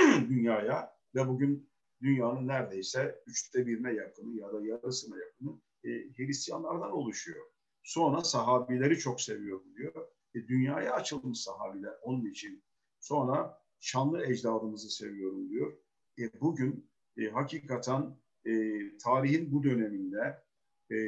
dünyaya 0.28 0.96
ve 1.14 1.28
bugün 1.28 1.70
dünyanın 2.02 2.48
neredeyse 2.48 3.22
üçte 3.26 3.66
birine 3.66 3.92
yakını 3.92 4.36
ya 4.36 4.52
da 4.52 4.66
yarısına 4.66 5.16
yakını 5.18 5.60
e, 5.84 5.88
Hristiyanlardan 6.16 6.92
oluşuyor. 6.92 7.46
Sonra 7.82 8.24
sahabileri 8.24 8.98
çok 8.98 9.20
seviyorum 9.20 9.76
diyor. 9.76 10.08
E, 10.34 10.48
dünyaya 10.48 10.94
açılmış 10.94 11.38
sahabiler 11.40 11.94
onun 12.02 12.26
için. 12.26 12.62
Sonra 13.00 13.62
şanlı 13.80 14.26
ecdadımızı 14.26 14.90
seviyorum 14.90 15.48
diyor. 15.48 15.72
E, 16.18 16.40
bugün 16.40 16.90
e, 17.16 17.28
hakikaten 17.28 18.16
e, 18.46 18.52
tarihin 18.98 19.52
bu 19.52 19.62
döneminde 19.62 20.42
e, 20.90 20.98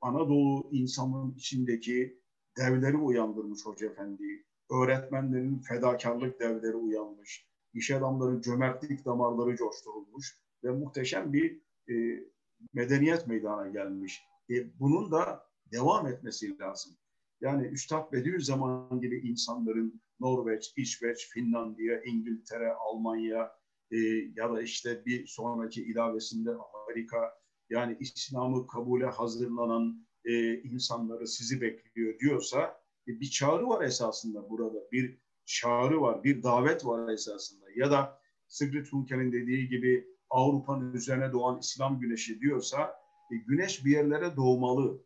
Anadolu 0.00 0.68
insanının 0.72 1.34
içindeki 1.34 2.20
devleri 2.58 2.96
uyandırmış 2.96 3.66
Hoca 3.66 3.86
Efendi. 3.86 4.44
Öğretmenlerin 4.70 5.58
fedakarlık 5.58 6.40
devleri 6.40 6.76
uyanmış. 6.76 7.48
İş 7.78 7.90
adamların 7.90 8.40
cömertlik 8.40 9.04
damarları 9.04 9.56
coşturulmuş 9.56 10.40
ve 10.64 10.70
muhteşem 10.70 11.32
bir 11.32 11.60
e, 11.90 12.24
medeniyet 12.72 13.26
meydana 13.26 13.68
gelmiş. 13.68 14.22
E, 14.50 14.78
bunun 14.80 15.12
da 15.12 15.46
devam 15.72 16.06
etmesi 16.06 16.58
lazım. 16.58 16.96
Yani 17.40 17.66
Üstad 17.66 18.12
Bediüzzaman 18.12 19.00
gibi 19.00 19.18
insanların 19.18 20.02
Norveç, 20.20 20.72
İsveç, 20.76 21.28
Finlandiya, 21.28 22.02
İngiltere, 22.02 22.72
Almanya 22.72 23.52
e, 23.90 23.96
ya 24.36 24.52
da 24.52 24.62
işte 24.62 25.02
bir 25.06 25.26
sonraki 25.26 25.82
ilavesinde 25.82 26.50
Amerika 26.50 27.34
yani 27.70 27.96
İslam'ı 28.00 28.66
kabule 28.66 29.06
hazırlanan 29.06 30.06
e, 30.24 30.62
insanları 30.62 31.26
sizi 31.26 31.60
bekliyor 31.60 32.18
diyorsa 32.18 32.80
e, 33.08 33.20
bir 33.20 33.30
çağrı 33.30 33.68
var 33.68 33.84
esasında 33.84 34.50
burada. 34.50 34.78
Bir 34.92 35.18
çağrı 35.48 36.00
var, 36.00 36.24
bir 36.24 36.42
davet 36.42 36.86
var 36.86 37.12
esasında. 37.12 37.66
Ya 37.76 37.90
da 37.90 38.20
Sigrid 38.48 38.86
Hunker'in 38.86 39.32
dediği 39.32 39.68
gibi 39.68 40.08
Avrupa'nın 40.30 40.92
üzerine 40.92 41.32
doğan 41.32 41.58
İslam 41.58 42.00
güneşi 42.00 42.40
diyorsa 42.40 43.00
e, 43.32 43.36
güneş 43.36 43.84
bir 43.84 43.90
yerlere 43.90 44.36
doğmalı. 44.36 45.02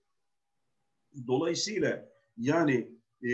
Dolayısıyla 1.26 2.08
yani 2.36 2.98
e, 3.22 3.30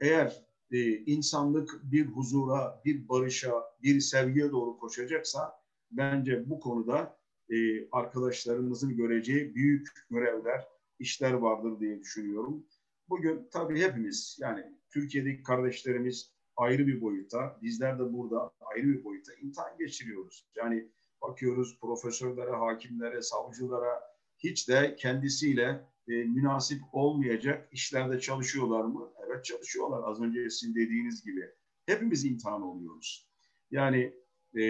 eğer 0.00 0.46
e, 0.70 0.96
insanlık 0.96 1.80
bir 1.82 2.06
huzura, 2.06 2.82
bir 2.84 3.08
barışa, 3.08 3.52
bir 3.82 4.00
sevgiye 4.00 4.50
doğru 4.50 4.78
koşacaksa 4.78 5.60
bence 5.90 6.50
bu 6.50 6.60
konuda 6.60 7.18
e, 7.50 7.88
arkadaşlarımızın 7.90 8.96
göreceği 8.96 9.54
büyük 9.54 9.88
görevler, 10.10 10.68
işler 10.98 11.32
vardır 11.32 11.80
diye 11.80 12.00
düşünüyorum. 12.00 12.66
Bugün 13.08 13.48
tabii 13.52 13.80
hepimiz 13.80 14.38
yani 14.40 14.64
Türkiye'deki 14.90 15.42
kardeşlerimiz 15.42 16.39
ayrı 16.60 16.86
bir 16.86 17.00
boyuta, 17.00 17.58
bizler 17.62 17.98
de 17.98 18.12
burada 18.12 18.52
ayrı 18.60 18.88
bir 18.88 19.04
boyuta 19.04 19.32
imtihan 19.34 19.78
geçiriyoruz. 19.78 20.46
Yani 20.56 20.88
bakıyoruz 21.22 21.78
profesörlere, 21.80 22.50
hakimlere, 22.50 23.22
savcılara 23.22 24.00
hiç 24.38 24.68
de 24.68 24.96
kendisiyle 24.96 25.84
e, 26.08 26.12
münasip 26.12 26.82
olmayacak 26.92 27.68
işlerde 27.72 28.20
çalışıyorlar 28.20 28.84
mı? 28.84 29.10
Evet 29.26 29.44
çalışıyorlar. 29.44 30.10
Az 30.10 30.20
önce 30.20 30.50
sizin 30.50 30.74
dediğiniz 30.74 31.24
gibi. 31.24 31.50
Hepimiz 31.86 32.24
imtihan 32.24 32.62
oluyoruz. 32.62 33.28
Yani 33.70 34.14
e, 34.58 34.62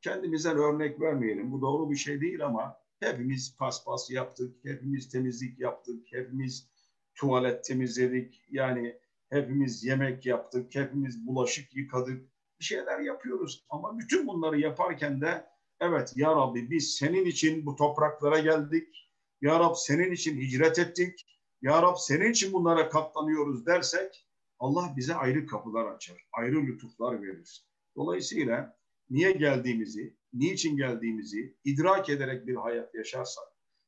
kendimizden 0.00 0.56
örnek 0.56 1.00
vermeyelim. 1.00 1.52
Bu 1.52 1.60
doğru 1.60 1.90
bir 1.90 1.96
şey 1.96 2.20
değil 2.20 2.46
ama 2.46 2.76
hepimiz 3.00 3.56
paspas 3.56 4.10
yaptık, 4.10 4.56
hepimiz 4.64 5.08
temizlik 5.08 5.60
yaptık, 5.60 6.06
hepimiz 6.10 6.68
tuvalet 7.14 7.64
temizledik. 7.64 8.42
Yani 8.50 8.96
hepimiz 9.30 9.84
yemek 9.84 10.26
yaptık, 10.26 10.74
hepimiz 10.74 11.26
bulaşık 11.26 11.76
yıkadık. 11.76 12.30
Bir 12.60 12.64
şeyler 12.64 12.98
yapıyoruz 12.98 13.66
ama 13.68 13.98
bütün 13.98 14.26
bunları 14.26 14.60
yaparken 14.60 15.20
de 15.20 15.46
evet 15.80 16.12
ya 16.16 16.36
Rabbi 16.36 16.70
biz 16.70 16.94
senin 16.94 17.24
için 17.24 17.66
bu 17.66 17.76
topraklara 17.76 18.38
geldik. 18.38 19.10
Ya 19.40 19.60
Rab 19.60 19.74
senin 19.76 20.12
için 20.12 20.40
hicret 20.40 20.78
ettik. 20.78 21.26
Ya 21.62 21.82
Rab 21.82 21.96
senin 21.98 22.30
için 22.30 22.52
bunlara 22.52 22.88
katlanıyoruz 22.88 23.66
dersek 23.66 24.26
Allah 24.58 24.94
bize 24.96 25.14
ayrı 25.14 25.46
kapılar 25.46 25.86
açar, 25.86 26.26
ayrı 26.32 26.66
lütuflar 26.66 27.22
verir. 27.22 27.66
Dolayısıyla 27.96 28.76
niye 29.10 29.32
geldiğimizi, 29.32 30.16
niçin 30.32 30.76
geldiğimizi 30.76 31.56
idrak 31.64 32.08
ederek 32.08 32.46
bir 32.46 32.56
hayat 32.56 32.94
yaşarsak 32.94 33.44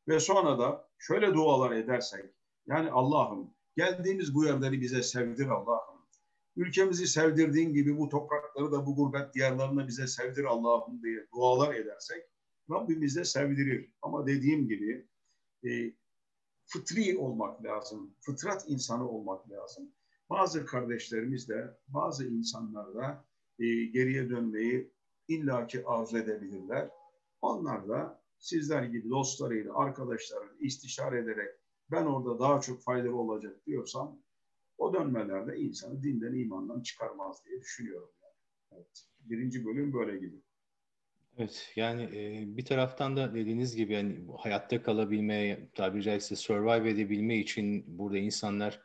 ve 0.09 0.20
sonra 0.20 0.59
da 0.59 0.89
şöyle 0.99 1.34
dualar 1.34 1.72
edersek, 1.72 2.24
yani 2.66 2.91
Allah'ım 2.91 3.55
geldiğimiz 3.79 4.35
bu 4.35 4.45
yerleri 4.45 4.81
bize 4.81 5.03
sevdir 5.03 5.47
Allah'ım. 5.47 5.99
Ülkemizi 6.57 7.07
sevdirdiğin 7.07 7.72
gibi 7.72 7.99
bu 7.99 8.09
toprakları 8.09 8.72
da 8.72 8.87
bu 8.87 8.97
gurbet 8.97 9.35
diyarlarını 9.35 9.89
bize 9.89 10.07
sevdir 10.07 10.45
Allah'ım 10.45 11.03
diye 11.03 11.26
dualar 11.35 11.74
edersek 11.74 12.24
Rabbimiz 12.70 13.16
de 13.16 13.24
sevdirir. 13.24 13.93
Ama 14.03 14.26
dediğim 14.26 14.68
gibi 14.68 15.09
e, 15.64 15.95
fıtri 16.66 17.18
olmak 17.18 17.64
lazım. 17.64 18.14
Fıtrat 18.20 18.64
insanı 18.68 19.09
olmak 19.09 19.51
lazım. 19.51 19.93
Bazı 20.31 20.66
kardeşlerimiz 20.66 21.49
de 21.49 21.79
bazı 21.89 22.26
insanlar 22.26 22.95
da 22.95 23.24
e, 23.59 23.85
geriye 23.85 24.31
dönmeyi 24.31 24.93
illaki 25.29 25.87
arzu 25.87 26.18
edebilirler. 26.18 26.91
Onlar 27.41 27.89
da 27.89 28.22
sizler 28.39 28.83
gibi 28.83 29.11
dostlarıyla, 29.11 29.74
arkadaşlarıyla 29.74 30.55
istişare 30.61 31.18
ederek 31.18 31.57
ben 31.91 32.05
orada 32.05 32.39
daha 32.39 32.61
çok 32.61 32.82
faydalı 32.82 33.16
olacak 33.16 33.66
diyorsam 33.66 34.22
o 34.78 34.95
dönmelerde 34.95 35.57
insanı 35.57 36.03
dinden 36.03 36.34
imandan 36.34 36.82
çıkarmaz 36.82 37.45
diye 37.45 37.61
düşünüyorum. 37.61 38.11
Yani. 38.22 38.34
Evet. 38.72 39.05
Birinci 39.20 39.64
bölüm 39.64 39.93
böyle 39.93 40.18
gibi. 40.18 40.36
Evet 41.39 41.72
yani 41.76 42.03
e, 42.03 42.45
bir 42.57 42.64
taraftan 42.64 43.16
da 43.16 43.34
dediğiniz 43.34 43.76
gibi 43.76 43.93
yani 43.93 44.18
hayatta 44.39 44.82
kalabilme, 44.82 45.68
tabiri 45.74 46.03
caizse 46.03 46.36
survive 46.36 46.91
edebilme 46.91 47.39
için 47.39 47.84
burada 47.99 48.18
insanlar 48.18 48.80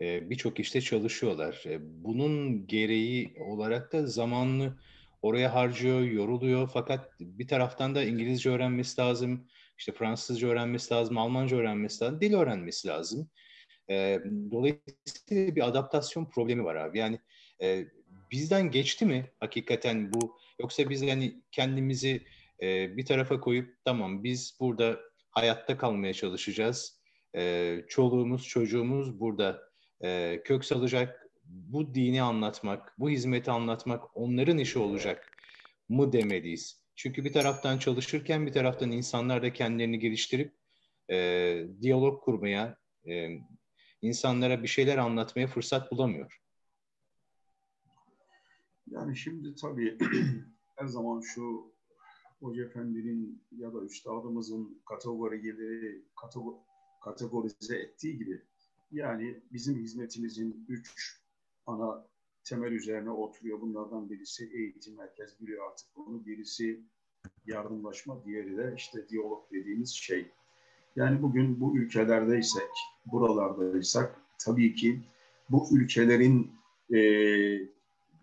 e, 0.00 0.30
birçok 0.30 0.60
işte 0.60 0.80
çalışıyorlar. 0.80 1.64
E, 1.66 1.78
bunun 2.04 2.66
gereği 2.66 3.34
olarak 3.40 3.92
da 3.92 4.06
zamanlı 4.06 4.78
oraya 5.22 5.54
harcıyor, 5.54 6.00
yoruluyor. 6.00 6.70
Fakat 6.72 7.10
bir 7.20 7.48
taraftan 7.48 7.94
da 7.94 8.04
İngilizce 8.04 8.50
öğrenmesi 8.50 9.00
lazım, 9.00 9.48
işte 9.82 9.92
Fransızca 9.92 10.48
öğrenmesi 10.48 10.94
lazım, 10.94 11.18
Almanca 11.18 11.56
öğrenmesi 11.56 12.04
lazım, 12.04 12.20
dil 12.20 12.34
öğrenmesi 12.34 12.88
lazım. 12.88 13.28
E, 13.90 14.20
dolayısıyla 14.50 15.56
bir 15.56 15.68
adaptasyon 15.68 16.24
problemi 16.24 16.64
var 16.64 16.74
abi. 16.74 16.98
Yani 16.98 17.18
e, 17.62 17.86
bizden 18.30 18.70
geçti 18.70 19.06
mi 19.06 19.30
hakikaten 19.40 20.12
bu? 20.12 20.38
Yoksa 20.60 20.90
biz 20.90 21.02
yani 21.02 21.42
kendimizi 21.50 22.22
e, 22.62 22.96
bir 22.96 23.06
tarafa 23.06 23.40
koyup 23.40 23.76
tamam 23.84 24.24
biz 24.24 24.56
burada 24.60 25.00
hayatta 25.30 25.78
kalmaya 25.78 26.12
çalışacağız. 26.12 27.00
E, 27.36 27.76
çoluğumuz, 27.88 28.48
çocuğumuz 28.48 29.20
burada 29.20 29.60
e, 30.04 30.40
kök 30.44 30.64
salacak 30.64 31.28
bu 31.44 31.94
dini 31.94 32.22
anlatmak, 32.22 32.94
bu 32.98 33.10
hizmeti 33.10 33.50
anlatmak 33.50 34.16
onların 34.16 34.58
işi 34.58 34.78
olacak 34.78 35.38
mı 35.88 36.12
demeliyiz. 36.12 36.81
Çünkü 36.96 37.24
bir 37.24 37.32
taraftan 37.32 37.78
çalışırken 37.78 38.46
bir 38.46 38.52
taraftan 38.52 38.90
insanlar 38.90 39.42
da 39.42 39.52
kendilerini 39.52 39.98
geliştirip 39.98 40.54
e, 41.10 41.66
diyalog 41.82 42.24
kurmaya, 42.24 42.78
e, 43.08 43.28
insanlara 44.02 44.62
bir 44.62 44.68
şeyler 44.68 44.98
anlatmaya 44.98 45.46
fırsat 45.46 45.92
bulamıyor. 45.92 46.42
Yani 48.86 49.16
şimdi 49.16 49.54
tabii 49.54 49.98
her 50.76 50.86
zaman 50.86 51.20
şu 51.20 51.72
Hoca 52.40 52.64
Efendi'nin 52.64 53.42
ya 53.52 53.74
da 53.74 53.84
üstadımızın 53.84 54.82
kategorileri 54.86 56.02
kategorize 57.00 57.76
ettiği 57.76 58.18
gibi 58.18 58.42
Yani 58.92 59.42
bizim 59.52 59.78
hizmetimizin 59.78 60.66
üç 60.68 61.20
ana 61.66 62.06
temel 62.44 62.72
üzerine 62.72 63.10
oturuyor. 63.10 63.60
Bunlardan 63.60 64.10
birisi 64.10 64.50
eğitim 64.54 64.96
merkez 64.96 65.40
biliyor 65.40 65.70
artık 65.70 65.86
bunu. 65.96 66.26
Birisi 66.26 66.80
yardımlaşma, 67.46 68.24
diğeri 68.24 68.56
de 68.56 68.74
işte 68.76 69.08
diyalog 69.08 69.52
dediğimiz 69.52 69.90
şey. 69.90 70.26
Yani 70.96 71.22
bugün 71.22 71.60
bu 71.60 71.76
ülkelerdeysek, 71.76 72.70
buralardaysak 73.06 74.20
tabii 74.38 74.74
ki 74.74 75.00
bu 75.50 75.68
ülkelerin 75.72 76.50
e, 76.94 76.98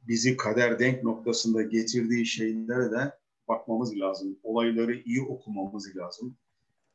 bizi 0.07 0.37
kader 0.37 0.79
denk 0.79 1.03
noktasında 1.03 1.61
getirdiği 1.61 2.25
şeylere 2.25 2.91
de 2.91 3.13
bakmamız 3.47 3.99
lazım. 3.99 4.39
Olayları 4.43 4.95
iyi 4.95 5.21
okumamız 5.21 5.95
lazım. 5.95 6.35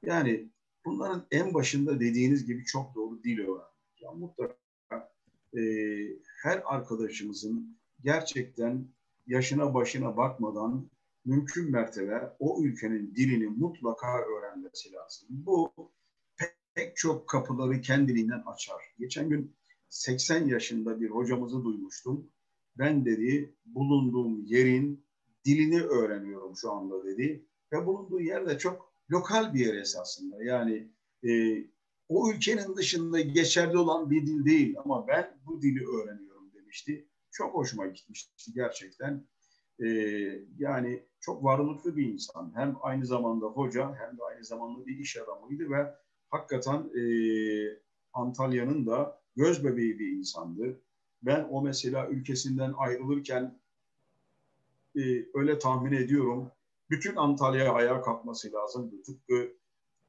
Yani 0.03 0.49
bunların 0.85 1.27
en 1.31 1.55
başında 1.55 2.01
dediğiniz 2.01 2.47
gibi 2.47 2.65
çok 2.65 2.95
doğru 2.95 3.23
değil 3.23 3.39
öğrenmek. 3.39 4.01
Ya 4.01 4.11
mutlaka 4.13 4.64
her 6.45 6.63
arkadaşımızın 6.65 7.79
gerçekten 8.03 8.89
yaşına 9.27 9.75
başına 9.75 10.17
bakmadan 10.17 10.91
mümkün 11.25 11.71
mertebe 11.71 12.33
o 12.39 12.63
ülkenin 12.63 13.15
dilini 13.15 13.47
mutlaka 13.47 14.19
öğrenmesi 14.19 14.93
lazım. 14.93 15.29
Bu 15.31 15.73
pek 16.75 16.97
çok 16.97 17.29
kapıları 17.29 17.81
kendiliğinden 17.81 18.43
açar. 18.47 18.95
Geçen 18.99 19.29
gün 19.29 19.57
80 19.89 20.47
yaşında 20.47 21.01
bir 21.01 21.11
hocamızı 21.11 21.65
duymuştum. 21.65 22.31
Ben 22.79 23.05
dedi 23.05 23.55
bulunduğum 23.65 24.45
yerin 24.45 25.05
dilini 25.45 25.83
öğreniyorum 25.83 26.57
şu 26.57 26.73
anda 26.73 27.05
dedi. 27.05 27.47
Ve 27.73 27.87
bulunduğu 27.87 28.21
yer 28.21 28.47
de 28.47 28.59
çok 28.59 28.93
lokal 29.11 29.55
bir 29.55 29.67
yer 29.67 29.75
esasında. 29.75 30.45
Yani 30.45 30.89
e, 31.29 31.65
o 32.09 32.33
ülkenin 32.33 32.77
dışında 32.77 33.21
geçerli 33.21 33.79
olan 33.79 34.11
bir 34.11 34.27
dil 34.27 34.45
değil 34.45 34.75
ama 34.85 35.09
ben 35.09 35.37
bu 35.47 35.63
dili 35.63 35.87
öğreniyorum 35.87 36.24
demişti. 36.75 37.09
Çok 37.31 37.55
hoşuma 37.55 37.87
gitmişti 37.87 38.53
gerçekten. 38.55 39.27
E, 39.79 39.87
yani 40.59 41.03
çok 41.21 41.45
varlıklı 41.45 41.97
bir 41.97 42.13
insan. 42.13 42.53
Hem 42.55 42.77
aynı 42.83 43.07
zamanda 43.07 43.47
hoca 43.47 43.95
hem 43.95 44.19
de 44.19 44.23
aynı 44.23 44.45
zamanda 44.45 44.87
bir 44.87 44.99
iş 44.99 45.17
adamıydı 45.17 45.71
ve 45.71 45.95
hakikaten 46.31 46.91
e, 46.99 47.05
Antalya'nın 48.13 48.87
da 48.87 49.21
göz 49.37 49.65
bebeği 49.65 49.99
bir 49.99 50.13
insandı. 50.13 50.81
Ben 51.23 51.47
o 51.51 51.63
mesela 51.63 52.09
ülkesinden 52.09 52.75
ayrılırken 52.77 53.59
e, 54.97 55.01
öyle 55.35 55.59
tahmin 55.59 55.93
ediyorum. 55.93 56.51
Bütün 56.91 57.17
Antalya'ya 57.17 57.73
ayağa 57.73 58.03
kalkması 58.03 58.53
lazımdı. 58.53 59.03
Tıpkı 59.03 59.53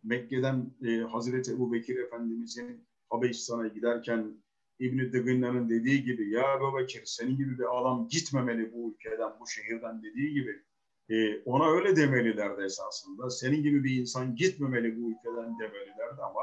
Mekke'den 0.04 0.72
e, 0.86 0.98
Hazreti 0.98 1.52
Ebu 1.52 1.74
Bekir 1.74 2.00
Efendimizin 2.00 2.86
Habeşistan'a 3.10 3.68
giderken 3.68 4.45
İbn-i 4.80 5.14
Dıgınna'nın 5.14 5.70
dediği 5.70 6.04
gibi 6.04 6.30
ya 6.30 6.58
Ebu 6.58 6.78
Bekir 6.78 7.02
senin 7.06 7.38
gibi 7.38 7.60
bir 7.60 7.80
adam 7.80 8.08
gitmemeli 8.08 8.74
bu 8.74 8.92
ülkeden, 8.92 9.32
bu 9.40 9.48
şehirden 9.48 10.04
dediği 10.04 10.34
gibi 10.34 10.62
e, 11.10 11.42
ona 11.42 11.72
öyle 11.72 11.96
demelilerdi 11.96 12.62
esasında. 12.64 13.30
Senin 13.30 13.64
gibi 13.64 13.84
bir 13.84 13.96
insan 13.96 14.36
gitmemeli 14.36 15.02
bu 15.02 15.12
ülkeden 15.12 15.60
demelilerdi 15.60 16.22
ama 16.22 16.42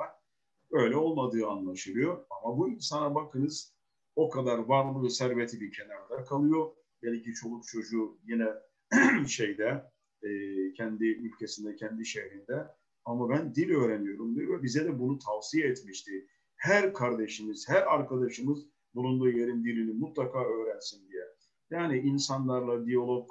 öyle 0.70 0.96
olmadığı 0.96 1.46
anlaşılıyor. 1.46 2.24
Ama 2.30 2.58
bu 2.58 2.68
insana 2.68 3.14
bakınız 3.14 3.74
o 4.16 4.30
kadar 4.30 4.58
varlığı, 4.58 5.10
serveti 5.10 5.60
bir 5.60 5.72
kenarda 5.72 6.24
kalıyor. 6.24 6.70
Belki 7.02 7.34
çoluk 7.34 7.66
çocuğu 7.66 8.18
yine 8.24 8.48
şeyde 9.28 9.90
e, 10.22 10.28
kendi 10.72 11.04
ülkesinde, 11.04 11.76
kendi 11.76 12.06
şehrinde. 12.06 12.66
Ama 13.04 13.30
ben 13.30 13.54
dil 13.54 13.70
öğreniyorum 13.70 14.36
diyor 14.36 14.58
ve 14.58 14.62
bize 14.62 14.84
de 14.84 14.98
bunu 14.98 15.18
tavsiye 15.18 15.68
etmişti. 15.68 16.26
Her 16.62 16.94
kardeşimiz, 16.94 17.68
her 17.68 17.82
arkadaşımız 17.82 18.66
bulunduğu 18.94 19.30
yerin 19.30 19.64
dilini 19.64 19.92
mutlaka 19.92 20.44
öğrensin 20.44 21.08
diye. 21.08 21.22
Yani 21.70 21.98
insanlarla 21.98 22.86
diyalog 22.86 23.30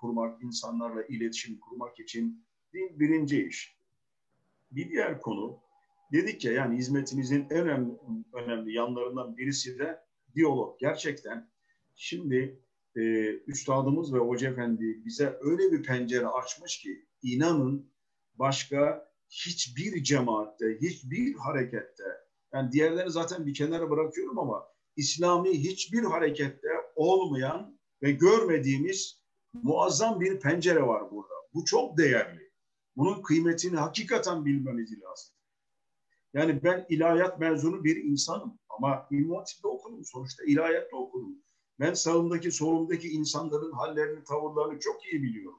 kurmak, 0.00 0.42
insanlarla 0.42 1.02
iletişim 1.02 1.60
kurmak 1.60 2.00
için 2.00 2.46
dil 2.72 3.00
birinci 3.00 3.46
iş. 3.46 3.78
Bir 4.70 4.90
diğer 4.90 5.20
konu, 5.20 5.60
dedik 6.12 6.44
ya 6.44 6.52
yani 6.52 6.76
hizmetimizin 6.76 7.46
en 7.50 7.60
önemli, 7.60 7.92
önemli 8.32 8.72
yanlarından 8.72 9.36
birisi 9.36 9.78
de 9.78 10.00
diyalog. 10.34 10.80
Gerçekten 10.80 11.50
şimdi 11.94 12.60
e, 12.96 13.00
üstadımız 13.46 14.14
ve 14.14 14.18
hoca 14.18 14.50
efendi 14.50 15.02
bize 15.04 15.38
öyle 15.40 15.72
bir 15.72 15.82
pencere 15.82 16.26
açmış 16.26 16.78
ki 16.78 17.06
inanın 17.22 17.92
başka 18.34 19.08
hiçbir 19.28 20.02
cemaatte, 20.02 20.78
hiçbir 20.80 21.34
harekette 21.34 22.23
yani 22.54 22.72
diğerlerini 22.72 23.10
zaten 23.10 23.46
bir 23.46 23.54
kenara 23.54 23.90
bırakıyorum 23.90 24.38
ama 24.38 24.66
İslami 24.96 25.50
hiçbir 25.50 26.02
harekette 26.02 26.68
olmayan 26.96 27.78
ve 28.02 28.10
görmediğimiz 28.10 29.20
muazzam 29.52 30.20
bir 30.20 30.40
pencere 30.40 30.86
var 30.86 31.10
burada. 31.10 31.34
Bu 31.54 31.64
çok 31.64 31.98
değerli. 31.98 32.50
Bunun 32.96 33.22
kıymetini 33.22 33.76
hakikaten 33.76 34.44
bilmemiz 34.44 35.02
lazım. 35.02 35.34
Yani 36.34 36.62
ben 36.64 36.86
ilahiyat 36.88 37.40
mezunu 37.40 37.84
bir 37.84 37.96
insanım 37.96 38.58
ama 38.68 39.06
İmam 39.10 39.44
okudum 39.62 40.04
sonuçta 40.04 40.44
ilahiyatta 40.44 40.96
okudum. 40.96 41.38
Ben 41.80 41.94
sağımdaki 41.94 42.50
solumdaki 42.50 43.08
insanların 43.08 43.72
hallerini, 43.72 44.24
tavırlarını 44.24 44.80
çok 44.80 45.12
iyi 45.12 45.22
biliyorum. 45.22 45.58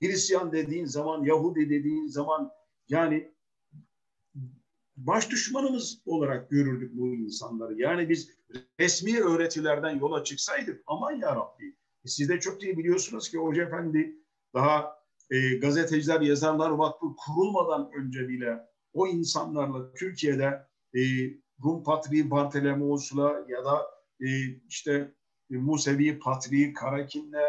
Hristiyan 0.00 0.52
dediğin 0.52 0.86
zaman, 0.86 1.24
Yahudi 1.24 1.70
dediğin 1.70 2.06
zaman 2.06 2.50
yani 2.88 3.34
baş 5.06 5.30
düşmanımız 5.30 6.02
olarak 6.06 6.50
görürdük 6.50 6.92
bu 6.94 7.14
insanları. 7.14 7.80
Yani 7.80 8.08
biz 8.08 8.30
resmi 8.80 9.20
öğretilerden 9.20 9.98
yola 9.98 10.24
çıksaydık 10.24 10.82
aman 10.86 11.12
ya 11.12 11.36
Rabbi. 11.36 11.76
E 12.04 12.08
siz 12.08 12.28
de 12.28 12.40
çok 12.40 12.62
iyi 12.62 12.78
biliyorsunuz 12.78 13.30
ki 13.30 13.38
Hoca 13.38 13.62
Efendi 13.62 14.16
daha 14.54 15.00
e, 15.30 15.56
gazeteciler, 15.56 16.20
yazarlar 16.20 16.70
vakfı 16.70 17.06
kurulmadan 17.16 17.90
önce 17.96 18.28
bile 18.28 18.58
o 18.92 19.06
insanlarla 19.06 19.92
Türkiye'de 19.94 20.66
e, 20.94 21.00
Rum 21.64 21.82
Patriği 21.84 22.30
Bartolomeos'la 22.30 23.46
ya 23.48 23.64
da 23.64 23.86
e, 24.20 24.26
işte 24.68 25.14
e, 25.50 25.56
Musevi 25.56 26.18
Patriği 26.18 26.72
Karakin'le 26.72 27.44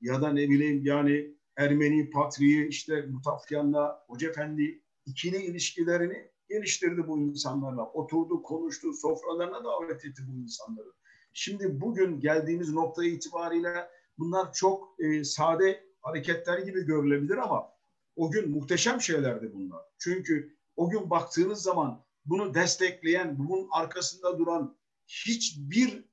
ya 0.00 0.22
da 0.22 0.32
ne 0.32 0.48
bileyim 0.50 0.84
yani 0.84 1.36
Ermeni 1.56 2.10
Patriği 2.10 2.68
işte 2.68 3.02
Mutafyan'la 3.02 4.04
Hoca 4.08 4.28
Efendi 4.28 4.82
ikili 5.06 5.36
ilişkilerini 5.36 6.30
geliştirdi 6.48 7.08
bu 7.08 7.18
insanlarla. 7.18 7.82
Oturdu, 7.82 8.42
konuştu, 8.42 8.92
sofralarına 8.92 9.64
davet 9.64 10.04
etti 10.04 10.22
bu 10.28 10.38
insanları. 10.42 10.92
Şimdi 11.32 11.80
bugün 11.80 12.20
geldiğimiz 12.20 12.72
nokta 12.72 13.04
itibariyle 13.04 13.88
bunlar 14.18 14.52
çok 14.52 14.94
e, 15.00 15.24
sade 15.24 15.86
hareketler 16.02 16.58
gibi 16.58 16.86
görülebilir 16.86 17.36
ama 17.36 17.72
o 18.16 18.30
gün 18.30 18.50
muhteşem 18.50 19.00
şeylerdi 19.00 19.50
bunlar. 19.54 19.82
Çünkü 19.98 20.56
o 20.76 20.90
gün 20.90 21.10
baktığınız 21.10 21.62
zaman 21.62 22.04
bunu 22.24 22.54
destekleyen, 22.54 23.38
bunun 23.38 23.68
arkasında 23.72 24.38
duran 24.38 24.76
hiçbir 25.06 26.04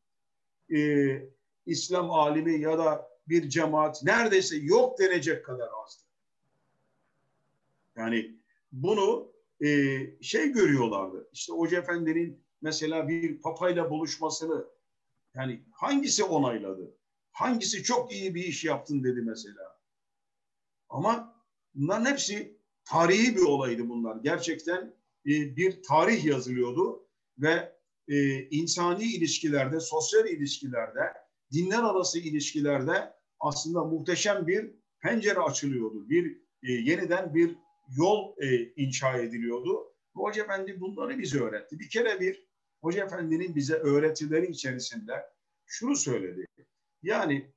e, 0.75 0.79
İslam 1.65 2.11
alimi 2.11 2.59
ya 2.59 2.77
da 2.77 3.09
bir 3.27 3.49
cemaat 3.49 4.03
neredeyse 4.03 4.57
yok 4.57 4.99
denecek 4.99 5.45
kadar 5.45 5.69
azdı. 5.83 6.03
Yani 7.95 8.35
bunu 8.71 9.32
e, 9.63 9.69
şey 10.21 10.51
görüyorlardı. 10.51 11.29
İşte 11.33 11.53
Hoca 11.53 11.79
Efendi'nin 11.79 12.45
mesela 12.61 13.07
bir 13.07 13.41
papayla 13.41 13.89
buluşmasını 13.89 14.65
yani 15.35 15.65
hangisi 15.71 16.23
onayladı? 16.23 16.97
Hangisi 17.31 17.83
çok 17.83 18.13
iyi 18.13 18.35
bir 18.35 18.43
iş 18.43 18.63
yaptın 18.63 19.03
dedi 19.03 19.21
mesela. 19.21 19.79
Ama 20.89 21.43
bunların 21.73 22.05
hepsi 22.05 22.57
tarihi 22.85 23.35
bir 23.35 23.41
olaydı 23.41 23.89
bunlar. 23.89 24.17
Gerçekten 24.23 24.95
e, 25.25 25.55
bir 25.55 25.83
tarih 25.83 26.25
yazılıyordu 26.25 27.07
ve 27.37 27.75
e, 28.07 28.47
insani 28.49 29.03
ilişkilerde, 29.03 29.79
sosyal 29.79 30.27
ilişkilerde, 30.27 31.13
dinler 31.51 31.83
arası 31.83 32.19
ilişkilerde 32.19 33.13
aslında 33.39 33.83
muhteşem 33.83 34.47
bir 34.47 34.71
pencere 35.01 35.39
açılıyordu. 35.39 36.09
Bir 36.09 36.37
e, 36.63 36.71
yeniden 36.71 37.35
bir 37.35 37.55
yol 37.97 38.35
e, 38.41 38.73
inşa 38.75 39.17
ediliyordu. 39.17 39.93
Hoca 40.15 40.43
Efendi 40.43 40.79
bunları 40.79 41.19
bize 41.19 41.39
öğretti. 41.39 41.79
Bir 41.79 41.89
kere 41.89 42.19
bir 42.19 42.47
Hoca 42.81 43.05
Efendi'nin 43.05 43.55
bize 43.55 43.73
öğretileri 43.73 44.51
içerisinde 44.51 45.13
şunu 45.65 45.95
söyledi. 45.95 46.45
Yani 47.01 47.53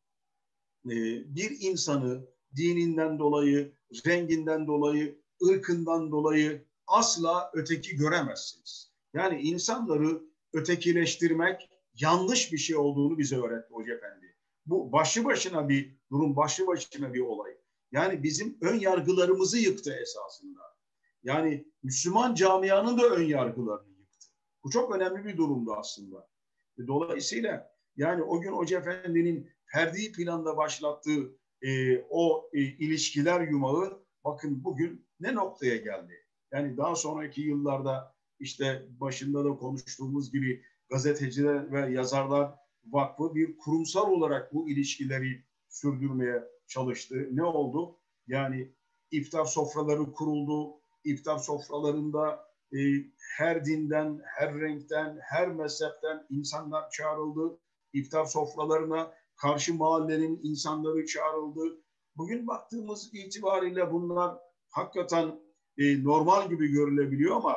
e, 0.86 0.94
bir 1.34 1.56
insanı 1.60 2.26
dininden 2.56 3.18
dolayı, 3.18 3.72
renginden 4.06 4.66
dolayı, 4.66 5.20
ırkından 5.48 6.10
dolayı 6.10 6.64
asla 6.86 7.50
öteki 7.54 7.96
göremezsiniz. 7.96 8.92
Yani 9.14 9.40
insanları 9.40 10.22
ötekileştirmek 10.52 11.70
yanlış 11.94 12.52
bir 12.52 12.58
şey 12.58 12.76
olduğunu 12.76 13.18
bize 13.18 13.36
öğretti 13.36 13.74
Hoca 13.74 13.94
Efendi. 13.94 14.36
Bu 14.66 14.92
başlı 14.92 15.24
başına 15.24 15.68
bir 15.68 15.96
durum, 16.10 16.36
başlı 16.36 16.66
başına 16.66 17.14
bir 17.14 17.20
olay. 17.20 17.55
Yani 17.92 18.22
bizim 18.22 18.58
ön 18.60 18.78
yargılarımızı 18.78 19.58
yıktı 19.58 19.94
esasında. 20.02 20.60
Yani 21.22 21.66
Müslüman 21.82 22.34
camianın 22.34 22.98
da 22.98 23.08
ön 23.08 23.24
yargılarını 23.24 23.98
yıktı. 23.98 24.28
Bu 24.64 24.70
çok 24.70 24.96
önemli 24.96 25.24
bir 25.24 25.36
durumdu 25.36 25.74
aslında. 25.74 26.28
Dolayısıyla 26.86 27.76
yani 27.96 28.22
o 28.22 28.40
gün 28.40 28.52
Hoca 28.52 28.78
Efendi'nin 28.78 29.50
ferdi 29.66 30.12
planda 30.12 30.56
başlattığı 30.56 31.38
e, 31.62 32.00
o 32.10 32.50
e, 32.52 32.60
ilişkiler 32.60 33.40
yumağı 33.40 34.02
bakın 34.24 34.64
bugün 34.64 35.06
ne 35.20 35.34
noktaya 35.34 35.76
geldi? 35.76 36.12
Yani 36.52 36.76
daha 36.76 36.96
sonraki 36.96 37.40
yıllarda 37.40 38.14
işte 38.38 38.86
başında 38.88 39.44
da 39.44 39.48
konuştuğumuz 39.48 40.32
gibi 40.32 40.62
gazeteciler 40.90 41.72
ve 41.72 41.92
yazarlar 41.92 42.54
vakfı 42.86 43.34
bir 43.34 43.58
kurumsal 43.58 44.10
olarak 44.10 44.54
bu 44.54 44.70
ilişkileri 44.70 45.44
sürdürmeye 45.68 46.42
çalıştı. 46.68 47.28
Ne 47.32 47.44
oldu? 47.44 47.98
Yani 48.26 48.72
iftar 49.10 49.44
sofraları 49.44 50.12
kuruldu. 50.12 50.80
İftar 51.04 51.38
sofralarında 51.38 52.46
e, 52.72 52.78
her 53.36 53.64
dinden, 53.64 54.20
her 54.24 54.60
renkten, 54.60 55.18
her 55.22 55.48
mezhepten 55.48 56.26
insanlar 56.30 56.90
çağrıldı. 56.90 57.58
İftar 57.92 58.24
sofralarına 58.24 59.12
karşı 59.36 59.74
mahallenin 59.74 60.40
insanları 60.42 61.06
çağrıldı. 61.06 61.82
Bugün 62.16 62.46
baktığımız 62.46 63.14
itibariyle 63.14 63.92
bunlar 63.92 64.38
hakikaten 64.70 65.40
e, 65.78 66.04
normal 66.04 66.48
gibi 66.48 66.68
görülebiliyor 66.68 67.36
ama 67.36 67.56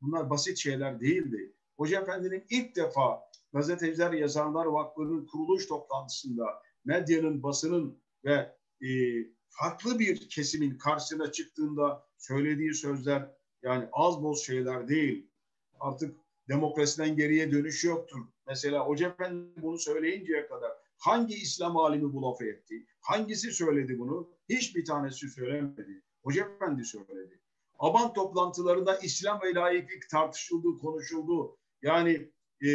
bunlar 0.00 0.30
basit 0.30 0.58
şeyler 0.58 1.00
değildi. 1.00 1.54
Hoca 1.76 2.00
Efendi'nin 2.00 2.44
ilk 2.50 2.76
defa 2.76 3.20
Gazeteciler 3.52 4.12
Yazarlar 4.12 4.66
Vakfı'nın 4.66 5.26
kuruluş 5.26 5.66
toplantısında 5.66 6.62
medyanın, 6.84 7.42
basının 7.42 8.02
ve 8.24 8.56
e, 8.86 8.90
farklı 9.48 9.98
bir 9.98 10.28
kesimin 10.28 10.78
karşısına 10.78 11.32
çıktığında 11.32 12.06
söylediği 12.18 12.74
sözler 12.74 13.30
yani 13.62 13.88
az 13.92 14.22
boz 14.22 14.46
şeyler 14.46 14.88
değil. 14.88 15.30
Artık 15.80 16.16
demokrasiden 16.48 17.16
geriye 17.16 17.52
dönüş 17.52 17.84
yoktur. 17.84 18.20
Mesela 18.46 18.86
Hoca 18.86 19.08
Efendi 19.08 19.62
bunu 19.62 19.78
söyleyinceye 19.78 20.46
kadar 20.46 20.72
hangi 20.96 21.34
İslam 21.34 21.76
alimi 21.76 22.12
bu 22.12 22.22
lafı 22.22 22.44
etti? 22.44 22.86
Hangisi 23.00 23.52
söyledi 23.52 23.98
bunu? 23.98 24.30
Hiçbir 24.48 24.84
tanesi 24.84 25.28
söylemedi. 25.28 26.02
Hoca 26.22 26.48
Efendi 26.56 26.84
söyledi. 26.84 27.40
Aban 27.78 28.12
toplantılarında 28.12 28.98
İslam 28.98 29.40
ve 29.42 29.54
laiklik 29.54 30.10
tartışıldı, 30.10 30.78
konuşuldu. 30.78 31.56
Yani 31.82 32.30
e, 32.66 32.68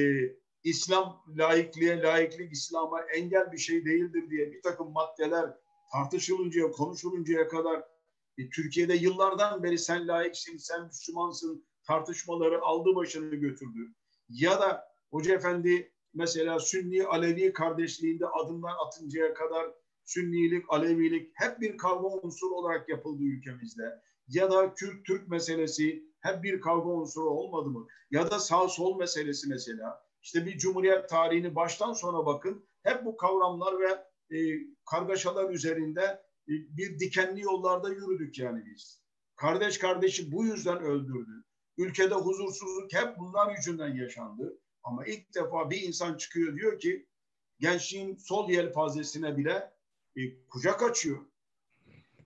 İslam 0.66 1.24
laikliğe, 1.38 2.02
laiklik 2.02 2.54
İslam'a 2.54 3.02
engel 3.02 3.52
bir 3.52 3.58
şey 3.58 3.86
değildir 3.86 4.30
diye 4.30 4.52
bir 4.52 4.62
takım 4.62 4.92
maddeler 4.92 5.58
tartışılıncaya, 5.92 6.72
konuşuluncaya 6.72 7.48
kadar 7.48 7.84
e, 8.38 8.50
Türkiye'de 8.50 8.94
yıllardan 8.94 9.64
beri 9.64 9.78
sen 9.78 10.08
laiksin, 10.08 10.58
sen 10.58 10.86
Müslümansın 10.86 11.66
tartışmaları 11.88 12.62
aldı 12.62 12.96
başını 12.96 13.36
götürdü. 13.36 13.94
Ya 14.30 14.60
da 14.60 14.88
Hoca 15.12 15.36
Efendi 15.36 15.92
mesela 16.14 16.60
Sünni 16.60 17.06
Alevi 17.06 17.54
kardeşliğinde 17.54 18.28
adımlar 18.28 18.74
atıncaya 18.88 19.34
kadar 19.34 19.72
Sünnilik, 20.06 20.66
Alevilik 20.70 21.32
hep 21.34 21.62
bir 21.62 21.78
kavga 21.78 22.08
unsuru 22.08 22.56
olarak 22.56 22.90
yapıldı 22.90 23.24
ülkemizde. 23.24 24.02
Ya 24.28 24.52
da 24.52 24.74
Kürt-Türk 24.74 25.28
meselesi 25.28 26.04
hep 26.20 26.44
bir 26.44 26.62
kavga 26.62 26.90
unsuru 26.90 27.30
olmadı 27.30 27.70
mı? 27.70 27.88
Ya 28.12 28.32
da 28.32 28.40
sağ-sol 28.40 28.98
meselesi 28.98 29.50
mesela. 29.50 30.05
İşte 30.26 30.46
bir 30.46 30.58
cumhuriyet 30.58 31.10
tarihini 31.10 31.56
baştan 31.56 31.94
sona 31.94 32.26
bakın. 32.26 32.68
Hep 32.84 33.06
bu 33.06 33.18
kavramlar 33.18 33.80
ve 33.80 33.92
e, 34.38 34.38
kargaşalar 34.86 35.50
üzerinde 35.50 36.02
e, 36.48 36.54
bir 36.78 37.00
dikenli 37.00 37.42
yollarda 37.42 37.90
yürüdük 37.90 38.40
yani 38.40 38.66
biz. 38.66 39.02
Kardeş 39.36 39.78
kardeşi 39.78 40.32
bu 40.32 40.46
yüzden 40.46 40.80
öldürdü. 40.80 41.44
Ülkede 41.78 42.16
huzursuzluk 42.16 42.94
hep 42.94 43.20
bunlar 43.20 43.56
yüzünden 43.58 43.96
yaşandı. 43.96 44.60
Ama 44.84 45.06
ilk 45.06 45.36
defa 45.36 45.70
bir 45.70 45.82
insan 45.82 46.18
çıkıyor 46.18 46.56
diyor 46.56 46.80
ki 46.80 47.08
gençliğin 47.60 48.16
sol 48.16 48.50
yelpazesine 48.50 49.38
bile 49.38 49.74
e, 50.16 50.48
kucak 50.50 50.84
açıyor. 50.84 51.26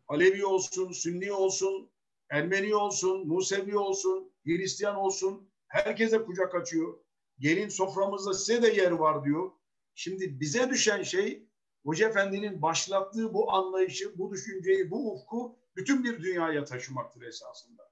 Alevi 0.08 0.46
olsun, 0.46 0.92
Sünni 0.92 1.32
olsun, 1.32 1.90
Ermeni 2.30 2.76
olsun, 2.76 3.28
Musevi 3.28 3.78
olsun, 3.78 4.32
Hristiyan 4.46 4.96
olsun 4.96 5.50
herkese 5.68 6.24
kucak 6.24 6.56
açıyor. 6.56 7.09
Gelin 7.40 7.70
soframızda 7.70 8.34
size 8.34 8.62
de 8.62 8.68
yer 8.68 8.92
var 8.92 9.24
diyor. 9.24 9.52
Şimdi 9.96 10.40
bize 10.40 10.70
düşen 10.70 11.04
şey 11.04 11.50
Hoca 11.86 12.10
Efendi'nin 12.10 12.62
başlattığı 12.62 13.34
bu 13.34 13.54
anlayışı, 13.54 14.18
bu 14.18 14.32
düşünceyi, 14.32 14.92
bu 14.92 15.14
ufku 15.14 15.56
bütün 15.76 16.04
bir 16.04 16.24
dünyaya 16.24 16.66
taşımaktır 16.66 17.22
esasında. 17.22 17.90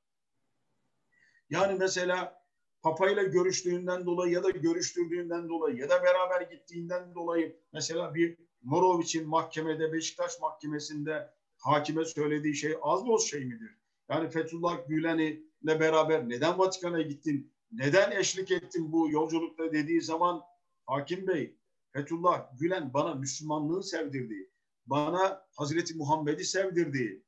Yani 1.49 1.79
mesela 1.79 2.43
Papa 2.81 3.09
ile 3.09 3.23
görüştüğünden 3.23 4.05
dolayı 4.05 4.33
ya 4.33 4.43
da 4.43 4.49
görüştürdüğünden 4.49 5.49
dolayı 5.49 5.77
ya 5.77 5.89
da 5.89 6.03
beraber 6.03 6.41
gittiğinden 6.41 7.15
dolayı 7.15 7.59
mesela 7.73 8.15
bir 8.15 8.37
Moroviç'in 8.61 9.27
mahkemede 9.27 9.93
Beşiktaş 9.93 10.39
mahkemesinde 10.41 11.33
hakime 11.57 12.05
söylediği 12.05 12.55
şey 12.55 12.75
az 12.81 13.07
boz 13.07 13.29
şey 13.29 13.45
midir? 13.45 13.77
Yani 14.09 14.29
Fethullah 14.29 14.87
Gülen'i 14.87 15.43
ile 15.63 15.79
beraber 15.79 16.29
neden 16.29 16.59
Vatikan'a 16.59 17.01
gittin? 17.01 17.53
Neden 17.72 18.11
eşlik 18.11 18.51
ettin 18.51 18.91
bu 18.91 19.11
yolculukta 19.11 19.74
dediği 19.74 20.01
zaman 20.01 20.41
Hakim 20.86 21.28
Bey 21.28 21.57
Fethullah 21.93 22.57
Gülen 22.59 22.93
bana 22.93 23.15
Müslümanlığı 23.15 23.84
sevdirdi. 23.84 24.49
Bana 24.86 25.45
Hazreti 25.51 25.95
Muhammed'i 25.95 26.45
sevdirdi. 26.45 27.24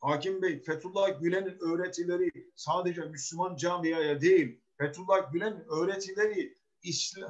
Hakim 0.00 0.42
Bey 0.42 0.62
Fethullah 0.62 1.20
Gülen'in 1.20 1.58
öğretileri 1.60 2.30
sadece 2.56 3.00
Müslüman 3.00 3.56
camiaya 3.56 4.20
değil, 4.20 4.60
Fethullah 4.78 5.32
Gülen'in 5.32 5.64
öğretileri 5.68 6.56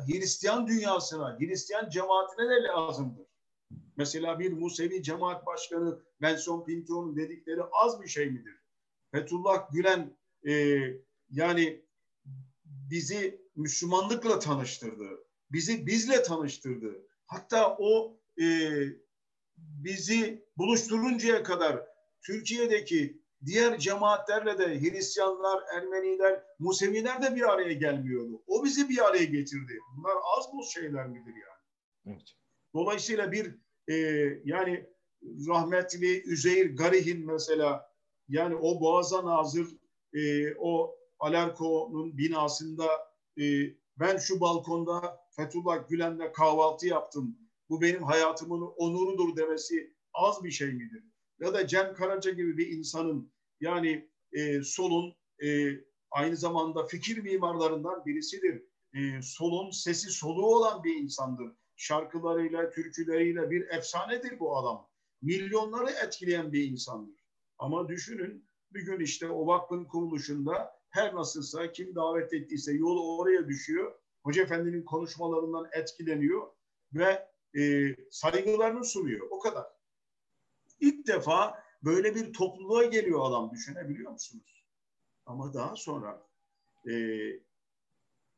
Hristiyan 0.06 0.66
dünyasına, 0.66 1.38
Hristiyan 1.38 1.88
cemaatine 1.88 2.48
de 2.48 2.62
lazımdır. 2.62 3.26
Mesela 3.96 4.38
bir 4.38 4.52
Musevi 4.52 5.02
cemaat 5.02 5.46
başkanı 5.46 6.02
Benson 6.22 6.64
Pinto'nun 6.64 7.16
dedikleri 7.16 7.60
az 7.72 8.02
bir 8.02 8.08
şey 8.08 8.30
midir? 8.30 8.62
Fethullah 9.12 9.72
Gülen 9.72 10.16
e, 10.48 10.82
yani 11.30 11.85
bizi 12.90 13.40
Müslümanlıkla 13.56 14.38
tanıştırdı. 14.38 15.08
Bizi 15.50 15.86
bizle 15.86 16.22
tanıştırdı. 16.22 17.06
Hatta 17.26 17.76
o 17.78 18.20
e, 18.40 18.46
bizi 19.56 20.46
buluşturuncaya 20.56 21.42
kadar 21.42 21.86
Türkiye'deki 22.22 23.22
diğer 23.44 23.78
cemaatlerle 23.78 24.58
de 24.58 24.80
Hristiyanlar, 24.80 25.62
Ermeniler, 25.76 26.42
Museviler 26.58 27.22
de 27.22 27.36
bir 27.36 27.52
araya 27.52 27.72
gelmiyordu. 27.72 28.42
O 28.46 28.64
bizi 28.64 28.88
bir 28.88 29.06
araya 29.06 29.24
getirdi. 29.24 29.78
Bunlar 29.96 30.14
az 30.38 30.44
bu 30.52 30.64
şeyler 30.64 31.06
midir 31.06 31.34
yani? 31.34 31.62
Evet. 32.06 32.28
Dolayısıyla 32.74 33.32
bir 33.32 33.54
e, 33.88 33.94
yani 34.44 34.86
rahmetli 35.22 36.22
Üzeyir 36.22 36.76
Garih'in 36.76 37.26
mesela 37.26 37.90
yani 38.28 38.54
o 38.54 38.80
Boğaz'a 38.80 39.24
nazır 39.24 39.66
e, 40.14 40.54
o 40.54 40.98
Alarko'nun 41.18 42.18
binasında 42.18 42.86
e, 43.40 43.44
ben 43.96 44.16
şu 44.16 44.40
balkonda 44.40 45.26
Fethullah 45.30 45.88
Gülen'le 45.88 46.32
kahvaltı 46.32 46.86
yaptım. 46.86 47.38
Bu 47.68 47.80
benim 47.80 48.02
hayatımın 48.02 48.72
onurudur 48.76 49.36
demesi 49.36 49.94
az 50.14 50.44
bir 50.44 50.50
şey 50.50 50.72
midir? 50.72 51.04
Ya 51.40 51.54
da 51.54 51.66
Cem 51.66 51.94
Karaca 51.94 52.30
gibi 52.30 52.58
bir 52.58 52.68
insanın 52.68 53.32
yani 53.60 54.10
e, 54.32 54.62
solun 54.62 55.14
e, 55.44 55.70
aynı 56.10 56.36
zamanda 56.36 56.86
fikir 56.86 57.18
mimarlarından 57.18 58.04
birisidir. 58.06 58.62
E, 58.94 59.22
solun 59.22 59.70
sesi 59.70 60.10
soluğu 60.10 60.46
olan 60.46 60.84
bir 60.84 60.94
insandır. 60.94 61.52
Şarkılarıyla, 61.76 62.70
türküleriyle 62.70 63.50
bir 63.50 63.68
efsanedir 63.68 64.40
bu 64.40 64.56
adam. 64.56 64.88
Milyonları 65.22 65.90
etkileyen 65.90 66.52
bir 66.52 66.64
insandır. 66.64 67.14
Ama 67.58 67.88
düşünün 67.88 68.48
bir 68.70 68.80
gün 68.80 69.00
işte 69.00 69.30
o 69.30 69.46
vakfın 69.46 69.84
kuruluşunda 69.84 70.75
her 70.90 71.14
nasılsa 71.14 71.72
kim 71.72 71.94
davet 71.94 72.32
ettiyse 72.32 72.72
yolu 72.72 73.18
oraya 73.18 73.48
düşüyor. 73.48 73.94
Hoca 74.22 74.42
Efendi'nin 74.42 74.84
konuşmalarından 74.84 75.68
etkileniyor 75.72 76.46
ve 76.92 77.28
e, 77.58 77.94
saygılarını 78.10 78.84
sunuyor. 78.84 79.26
O 79.30 79.38
kadar. 79.38 79.66
İlk 80.80 81.06
defa 81.06 81.62
böyle 81.84 82.14
bir 82.14 82.32
topluluğa 82.32 82.84
geliyor 82.84 83.20
adam 83.30 83.50
düşünebiliyor 83.50 84.12
musunuz? 84.12 84.64
Ama 85.26 85.54
daha 85.54 85.76
sonra 85.76 86.26
e, 86.90 86.92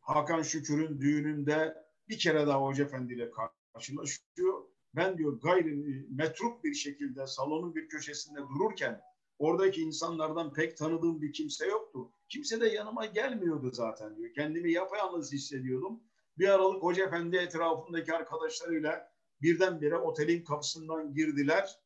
Hakan 0.00 0.42
Şükür'ün 0.42 1.00
düğününde 1.00 1.84
bir 2.08 2.18
kere 2.18 2.46
daha 2.46 2.62
Hoca 2.62 2.84
Efendi 2.84 3.14
ile 3.14 3.30
karşılaşıyor. 3.74 4.64
Ben 4.94 5.18
diyor 5.18 5.40
gayri 5.40 6.06
metruk 6.10 6.64
bir 6.64 6.74
şekilde 6.74 7.26
salonun 7.26 7.74
bir 7.74 7.88
köşesinde 7.88 8.40
dururken 8.40 9.02
Oradaki 9.38 9.82
insanlardan 9.82 10.52
pek 10.52 10.76
tanıdığım 10.76 11.22
bir 11.22 11.32
kimse 11.32 11.66
yoktu. 11.66 12.12
Kimse 12.28 12.60
de 12.60 12.68
yanıma 12.68 13.06
gelmiyordu 13.06 13.70
zaten 13.72 14.16
diyor. 14.16 14.34
Kendimi 14.34 14.72
yapayalnız 14.72 15.32
hissediyordum. 15.32 16.00
Bir 16.38 16.48
aralık 16.48 16.82
Hoca 16.82 17.06
Efendi 17.06 17.36
etrafındaki 17.36 18.14
arkadaşlarıyla 18.14 19.12
birdenbire 19.42 19.96
otelin 19.96 20.44
kapısından 20.44 21.14
girdiler. 21.14 21.78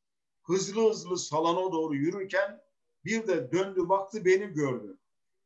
Hızlı 0.42 0.90
hızlı 0.90 1.18
salona 1.18 1.72
doğru 1.72 1.94
yürürken 1.94 2.60
bir 3.04 3.26
de 3.26 3.52
döndü 3.52 3.88
baktı 3.88 4.24
beni 4.24 4.46
gördü. 4.46 4.98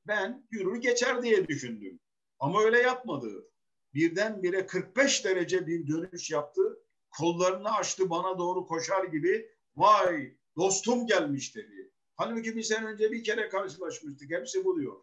Ben 0.06 0.46
yürür 0.50 0.76
geçer 0.76 1.22
diye 1.22 1.48
düşündüm. 1.48 2.00
Ama 2.38 2.62
öyle 2.62 2.78
yapmadı. 2.78 3.50
Birdenbire 3.94 4.66
45 4.66 5.24
derece 5.24 5.66
bir 5.66 5.88
dönüş 5.88 6.30
yaptı. 6.30 6.78
Kollarını 7.10 7.74
açtı 7.74 8.10
bana 8.10 8.38
doğru 8.38 8.66
koşar 8.66 9.04
gibi. 9.04 9.50
Vay 9.76 10.36
dostum 10.56 11.06
gelmiş 11.06 11.56
dedi. 11.56 11.92
Halbuki 12.16 12.56
bir 12.56 12.62
sene 12.62 12.86
önce 12.86 13.12
bir 13.12 13.24
kere 13.24 13.48
karşılaşmıştık. 13.48 14.30
Hepsi 14.30 14.64
bu 14.64 14.80
diyor. 14.80 14.96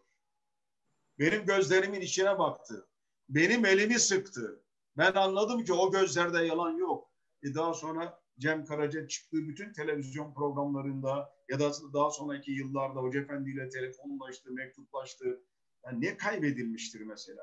Benim 1.18 1.46
gözlerimin 1.46 2.00
içine 2.00 2.38
baktı. 2.38 2.86
Benim 3.28 3.66
elimi 3.66 3.98
sıktı. 3.98 4.62
Ben 4.96 5.12
anladım 5.12 5.64
ki 5.64 5.72
o 5.72 5.90
gözlerde 5.92 6.44
yalan 6.44 6.72
yok. 6.72 7.10
E 7.42 7.54
daha 7.54 7.74
sonra 7.74 8.20
Cem 8.38 8.64
Karaca 8.64 9.08
çıktığı 9.08 9.48
bütün 9.48 9.72
televizyon 9.72 10.34
programlarında 10.34 11.34
ya 11.48 11.60
da 11.60 11.72
daha 11.92 12.10
sonraki 12.10 12.52
yıllarda 12.52 13.00
Hoca 13.00 13.20
Efendi 13.20 13.50
ile 13.50 13.68
telefonlaştı, 13.68 14.52
mektuplaştı. 14.52 15.40
Yani 15.84 16.00
ne 16.00 16.16
kaybedilmiştir 16.16 17.00
mesela? 17.00 17.42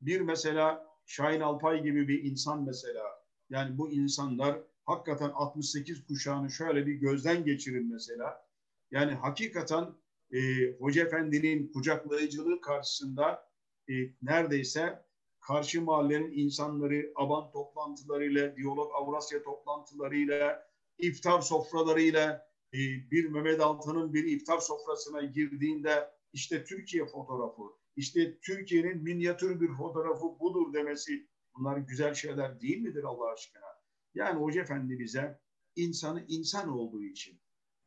Bir 0.00 0.20
mesela 0.20 0.86
Şahin 1.06 1.40
Alpay 1.40 1.82
gibi 1.82 2.08
bir 2.08 2.24
insan 2.24 2.62
mesela. 2.62 3.04
Yani 3.50 3.78
bu 3.78 3.90
insanlar 3.90 4.60
hakikaten 4.84 5.30
68 5.34 6.06
kuşağını 6.06 6.50
şöyle 6.50 6.86
bir 6.86 6.94
gözden 6.94 7.44
geçirin 7.44 7.92
mesela. 7.92 8.51
Yani 8.92 9.12
hakikaten 9.12 9.94
e, 10.32 10.38
Hoca 10.78 11.04
Efendi'nin 11.04 11.72
kucaklayıcılığı 11.72 12.60
karşısında 12.60 13.48
e, 13.88 13.92
neredeyse 14.22 15.04
karşı 15.40 15.82
mahallenin 15.82 16.32
insanları 16.32 17.12
aban 17.14 17.50
toplantılarıyla, 17.50 18.56
diyalog 18.56 18.90
Avrasya 18.94 19.42
toplantılarıyla, 19.42 20.68
iftar 20.98 21.40
sofralarıyla 21.40 22.48
e, 22.74 22.78
bir 23.10 23.28
Mehmet 23.28 23.60
Altan'ın 23.60 24.14
bir 24.14 24.24
iftar 24.24 24.58
sofrasına 24.58 25.22
girdiğinde 25.22 26.10
işte 26.32 26.64
Türkiye 26.64 27.06
fotoğrafı, 27.06 27.62
işte 27.96 28.38
Türkiye'nin 28.40 29.02
minyatür 29.02 29.60
bir 29.60 29.72
fotoğrafı 29.72 30.38
budur 30.40 30.72
demesi 30.72 31.26
bunlar 31.54 31.76
güzel 31.76 32.14
şeyler 32.14 32.60
değil 32.60 32.80
midir 32.80 33.04
Allah 33.04 33.32
aşkına? 33.32 33.66
Yani 34.14 34.40
Hoca 34.40 34.62
Efendi 34.62 34.98
bize 34.98 35.40
insanı 35.76 36.24
insan 36.28 36.68
olduğu 36.68 37.02
için 37.02 37.41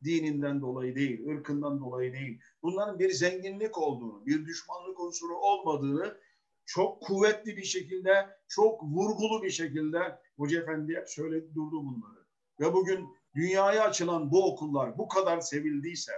dininden 0.06 0.62
dolayı 0.62 0.96
değil, 0.96 1.28
ırkından 1.28 1.80
dolayı 1.80 2.14
değil. 2.14 2.40
Bunların 2.64 3.00
bir 3.00 3.12
zenginlik 3.12 3.78
olduğunu, 3.78 4.26
bir 4.26 4.46
düşmanlık 4.46 5.00
unsuru 5.00 5.38
olmadığını 5.38 6.18
çok 6.66 7.02
kuvvetli 7.02 7.58
bir 7.58 7.64
şekilde, 7.64 8.30
çok 8.48 8.84
vurgulu 8.84 9.44
bir 9.44 9.50
şekilde 9.50 10.20
Hoca 10.38 10.62
Efendi 10.62 10.96
hep 10.96 11.10
söyledi 11.10 11.56
durdu 11.56 11.84
bunları. 11.84 12.26
Ve 12.60 12.74
bugün 12.74 13.10
dünyaya 13.36 13.84
açılan 13.84 14.32
bu 14.32 14.52
okullar 14.54 14.98
bu 14.98 15.08
kadar 15.08 15.42
sevildiyse, 15.42 16.12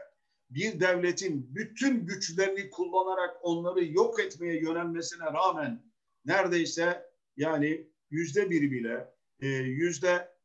bir 0.49 0.79
devletin 0.79 1.55
bütün 1.55 2.05
güçlerini 2.05 2.69
kullanarak 2.69 3.37
onları 3.41 3.85
yok 3.85 4.19
etmeye 4.19 4.61
yönelmesine 4.61 5.25
rağmen 5.25 5.83
neredeyse 6.25 7.09
yani 7.37 7.87
yüzde 8.09 8.49
bir 8.49 8.71
bile, 8.71 9.13
e, 9.39 9.47
yüzde 9.57 10.37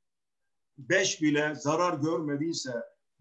beş 0.78 1.22
bile 1.22 1.54
zarar 1.54 1.98
görmediyse, 1.98 2.72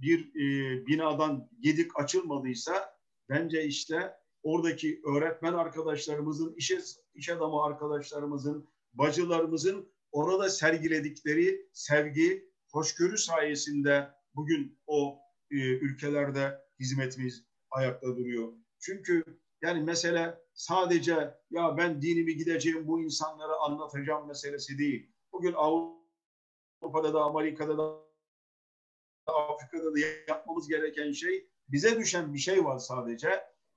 bir 0.02 0.30
e, 0.36 0.86
binadan 0.88 1.50
gedik 1.60 2.00
açılmadıysa 2.00 2.96
bence 3.30 3.64
işte 3.64 4.14
oradaki 4.44 5.02
öğretmen 5.06 5.54
arkadaşlarımızın, 5.54 6.54
iş, 6.56 6.74
iş 7.16 7.30
adamı 7.30 7.64
arkadaşlarımızın, 7.64 8.70
bacılarımızın 8.94 9.92
orada 10.12 10.50
sergiledikleri 10.50 11.70
sevgi, 11.74 12.52
hoşgörü 12.72 13.18
sayesinde 13.18 14.12
bugün 14.36 14.80
o 14.88 15.20
e, 15.52 15.56
ülkelerde 15.56 16.62
hizmetimiz 16.80 17.46
ayakta 17.72 18.08
duruyor. 18.08 18.54
Çünkü 18.80 19.24
yani 19.62 19.84
mesele 19.84 20.38
sadece 20.54 21.36
ya 21.52 21.78
ben 21.78 22.02
dinimi 22.02 22.36
gideceğim 22.36 22.88
bu 22.88 23.02
insanlara 23.02 23.56
anlatacağım 23.56 24.28
meselesi 24.28 24.78
değil. 24.78 25.12
Bugün 25.34 25.54
Avrupa'da 25.54 27.14
da 27.14 27.24
Amerika'da 27.24 27.78
da 27.78 28.11
Afrika'da 29.54 29.94
da 29.94 30.00
yapmamız 30.28 30.68
gereken 30.68 31.12
şey 31.12 31.48
bize 31.68 32.00
düşen 32.00 32.34
bir 32.34 32.40
şey 32.40 32.66
var 32.66 32.80
sadece 32.80 33.30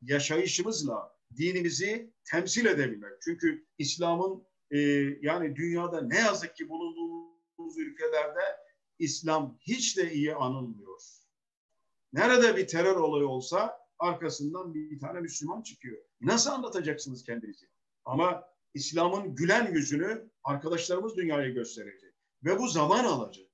yaşayışımızla 0.03 1.17
dinimizi 1.37 2.13
temsil 2.31 2.67
edebilmek. 2.67 3.13
Çünkü 3.25 3.67
İslam'ın 3.79 4.47
e, 4.71 4.79
yani 5.23 5.57
dünyada 5.57 6.01
ne 6.03 6.19
yazık 6.19 6.57
ki 6.57 6.69
bulunduğumuz 6.69 7.79
ülkelerde 7.79 8.41
İslam 8.99 9.59
hiç 9.61 9.97
de 9.99 10.13
iyi 10.13 10.35
anılmıyor. 10.35 11.01
Nerede 12.13 12.57
bir 12.57 12.67
terör 12.67 12.97
olayı 12.97 13.29
olsa 13.29 13.79
arkasından 13.99 14.75
bir 14.75 14.99
tane 14.99 15.21
Müslüman 15.21 15.63
çıkıyor. 15.63 15.99
Nasıl 16.21 16.51
anlatacaksınız 16.51 17.25
kendinizi? 17.25 17.67
Ama 18.05 18.45
İslam'ın 18.75 19.35
gülen 19.35 19.73
yüzünü 19.73 20.31
arkadaşlarımız 20.45 21.17
dünyaya 21.17 21.49
gösterecek. 21.49 22.15
Ve 22.45 22.59
bu 22.59 22.69
zaman 22.69 23.05
alacak. 23.05 23.47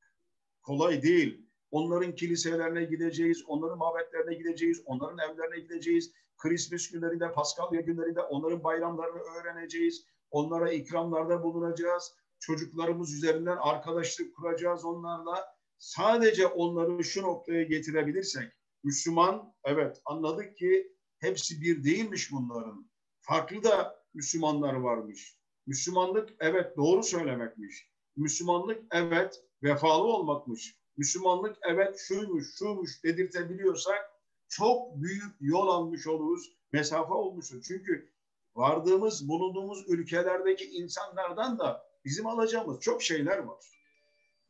Kolay 0.63 1.03
değil. 1.03 1.40
Onların 1.71 2.15
kiliselerine 2.15 2.85
gideceğiz, 2.85 3.45
onların 3.47 3.79
mabetlerine 3.79 4.35
gideceğiz, 4.35 4.83
onların 4.87 5.19
evlerine 5.19 5.61
gideceğiz. 5.61 6.13
Christmas 6.37 6.89
günlerinde, 6.89 7.33
Paskalya 7.33 7.81
günlerinde 7.81 8.21
onların 8.21 8.65
bayramlarını 8.65 9.19
öğreneceğiz. 9.19 10.05
Onlara 10.31 10.73
ikramlarda 10.73 11.43
bulunacağız. 11.43 12.15
Çocuklarımız 12.39 13.15
üzerinden 13.15 13.57
arkadaşlık 13.57 14.37
kuracağız 14.37 14.85
onlarla. 14.85 15.45
Sadece 15.79 16.47
onları 16.47 17.05
şu 17.05 17.23
noktaya 17.23 17.63
getirebilirsek, 17.63 18.53
Müslüman, 18.85 19.55
evet 19.65 20.01
anladık 20.05 20.57
ki 20.57 20.97
hepsi 21.19 21.61
bir 21.61 21.85
değilmiş 21.85 22.33
bunların. 22.33 22.91
Farklı 23.21 23.65
da 23.65 24.05
Müslümanlar 24.15 24.75
varmış. 24.75 25.39
Müslümanlık 25.67 26.31
evet 26.41 26.77
doğru 26.77 27.03
söylemekmiş. 27.03 27.91
Müslümanlık 28.17 28.83
evet 28.93 29.45
vefalı 29.63 30.05
olmakmış. 30.05 30.80
Müslümanlık 31.01 31.57
evet 31.63 31.99
şuymuş, 31.99 32.55
şuymuş 32.59 33.05
dedirtebiliyorsak 33.05 34.11
çok 34.49 35.03
büyük 35.03 35.37
yol 35.41 35.69
almış 35.69 36.07
oluruz, 36.07 36.53
mesafe 36.73 37.13
olmuştur. 37.13 37.63
Çünkü 37.63 38.13
vardığımız, 38.55 39.29
bulunduğumuz 39.29 39.85
ülkelerdeki 39.89 40.65
insanlardan 40.65 41.59
da 41.59 41.87
bizim 42.05 42.27
alacağımız 42.27 42.81
çok 42.81 43.03
şeyler 43.03 43.39
var. 43.39 43.65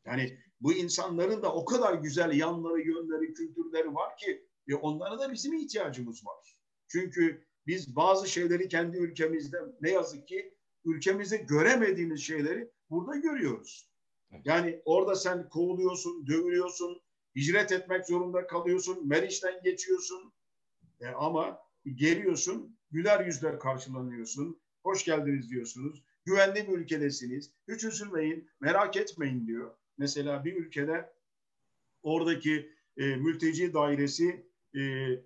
Yani 0.06 0.38
bu 0.60 0.72
insanların 0.72 1.42
da 1.42 1.54
o 1.54 1.64
kadar 1.64 1.94
güzel 1.94 2.32
yanları, 2.32 2.80
yönleri, 2.80 3.34
kültürleri 3.34 3.94
var 3.94 4.16
ki 4.16 4.46
ve 4.68 4.74
onlara 4.74 5.18
da 5.18 5.32
bizim 5.32 5.54
ihtiyacımız 5.54 6.26
var. 6.26 6.56
Çünkü 6.88 7.44
biz 7.66 7.96
bazı 7.96 8.28
şeyleri 8.28 8.68
kendi 8.68 8.96
ülkemizde 8.96 9.58
ne 9.80 9.90
yazık 9.90 10.28
ki 10.28 10.54
ülkemizde 10.84 11.36
göremediğimiz 11.36 12.20
şeyleri 12.20 12.70
burada 12.90 13.16
görüyoruz. 13.16 13.89
Yani 14.44 14.82
orada 14.84 15.14
sen 15.14 15.48
kovuluyorsun, 15.48 16.26
dövülüyorsun, 16.26 17.02
hicret 17.36 17.72
etmek 17.72 18.06
zorunda 18.06 18.46
kalıyorsun, 18.46 19.08
Meriç'ten 19.08 19.62
geçiyorsun. 19.62 20.32
E, 21.00 21.06
ama 21.06 21.58
geliyorsun, 21.94 22.76
güler 22.90 23.26
yüzler 23.26 23.58
karşılanıyorsun, 23.58 24.60
hoş 24.82 25.04
geldiniz 25.04 25.50
diyorsunuz. 25.50 26.02
Güvenli 26.24 26.68
bir 26.68 26.78
ülkedesiniz, 26.78 27.50
hiç 27.68 27.84
üzülmeyin, 27.84 28.50
merak 28.60 28.96
etmeyin 28.96 29.46
diyor. 29.46 29.74
Mesela 29.98 30.44
bir 30.44 30.56
ülkede 30.56 31.12
oradaki 32.02 32.72
e, 32.96 33.16
mülteci 33.16 33.74
dairesi 33.74 34.46
e, 34.74 34.80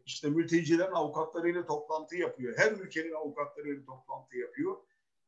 işte 0.07 0.31
mültecilerin 0.31 0.93
avukatlarıyla 0.93 1.67
toplantı 1.67 2.17
yapıyor. 2.17 2.55
Her 2.59 2.73
ülkenin 2.73 3.13
avukatlarıyla 3.13 3.85
toplantı 3.85 4.39
yapıyor. 4.39 4.77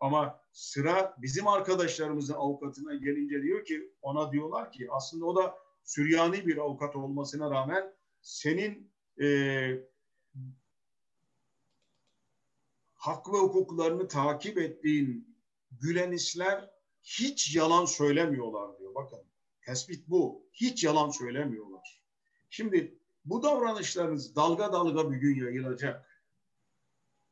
Ama 0.01 0.41
sıra 0.53 1.17
bizim 1.19 1.49
arkadaşlarımızın 1.49 2.35
avukatına 2.35 2.95
gelince 2.95 3.43
diyor 3.43 3.65
ki 3.65 3.93
ona 4.03 4.33
diyorlar 4.33 4.73
ki 4.73 4.89
aslında 4.91 5.27
o 5.27 5.37
da 5.37 5.59
Süryani 5.85 6.47
bir 6.47 6.57
avukat 6.57 6.97
olmasına 6.97 7.51
rağmen 7.51 7.93
senin 8.21 8.93
e, 9.21 9.29
hak 12.95 13.29
ve 13.33 13.39
hukuklarını 13.39 14.09
takip 14.09 14.59
ettiğin 14.59 15.37
Gülenistler 15.71 16.71
hiç 17.03 17.57
yalan 17.57 17.85
söylemiyorlar 17.85 18.79
diyor. 18.79 18.95
Bakın 18.95 19.19
tespit 19.63 20.09
bu. 20.09 20.47
Hiç 20.53 20.85
yalan 20.85 21.11
söylemiyorlar. 21.11 22.03
Şimdi 22.51 22.99
bu 23.25 23.43
davranışlarınız 23.43 24.37
dalga 24.37 24.73
dalga 24.73 25.11
bir 25.11 25.17
gün 25.17 25.45
yayılacak. 25.45 26.25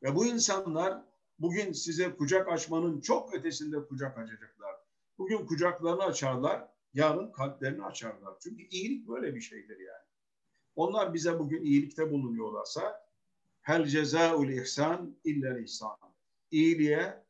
Ve 0.03 0.15
bu 0.15 0.25
insanlar 0.25 1.05
Bugün 1.39 1.71
size 1.71 2.15
kucak 2.15 2.47
açmanın 2.47 3.01
çok 3.01 3.33
ötesinde 3.33 3.85
kucak 3.85 4.17
açacaklar. 4.17 4.75
Bugün 5.17 5.45
kucaklarını 5.45 6.03
açarlar, 6.03 6.67
yarın 6.93 7.31
kalplerini 7.31 7.83
açarlar. 7.83 8.33
Çünkü 8.43 8.63
iyilik 8.63 9.07
böyle 9.07 9.35
bir 9.35 9.41
şeydir 9.41 9.79
yani. 9.79 10.05
Onlar 10.75 11.13
bize 11.13 11.39
bugün 11.39 11.63
iyilikte 11.63 12.11
bulunuyorlarsa 12.11 13.09
hel 13.61 13.85
cezaul 13.85 14.49
ihsan 14.49 15.17
illa 15.23 15.59
ihsan. 15.59 15.97
İyiliğe, 16.51 17.23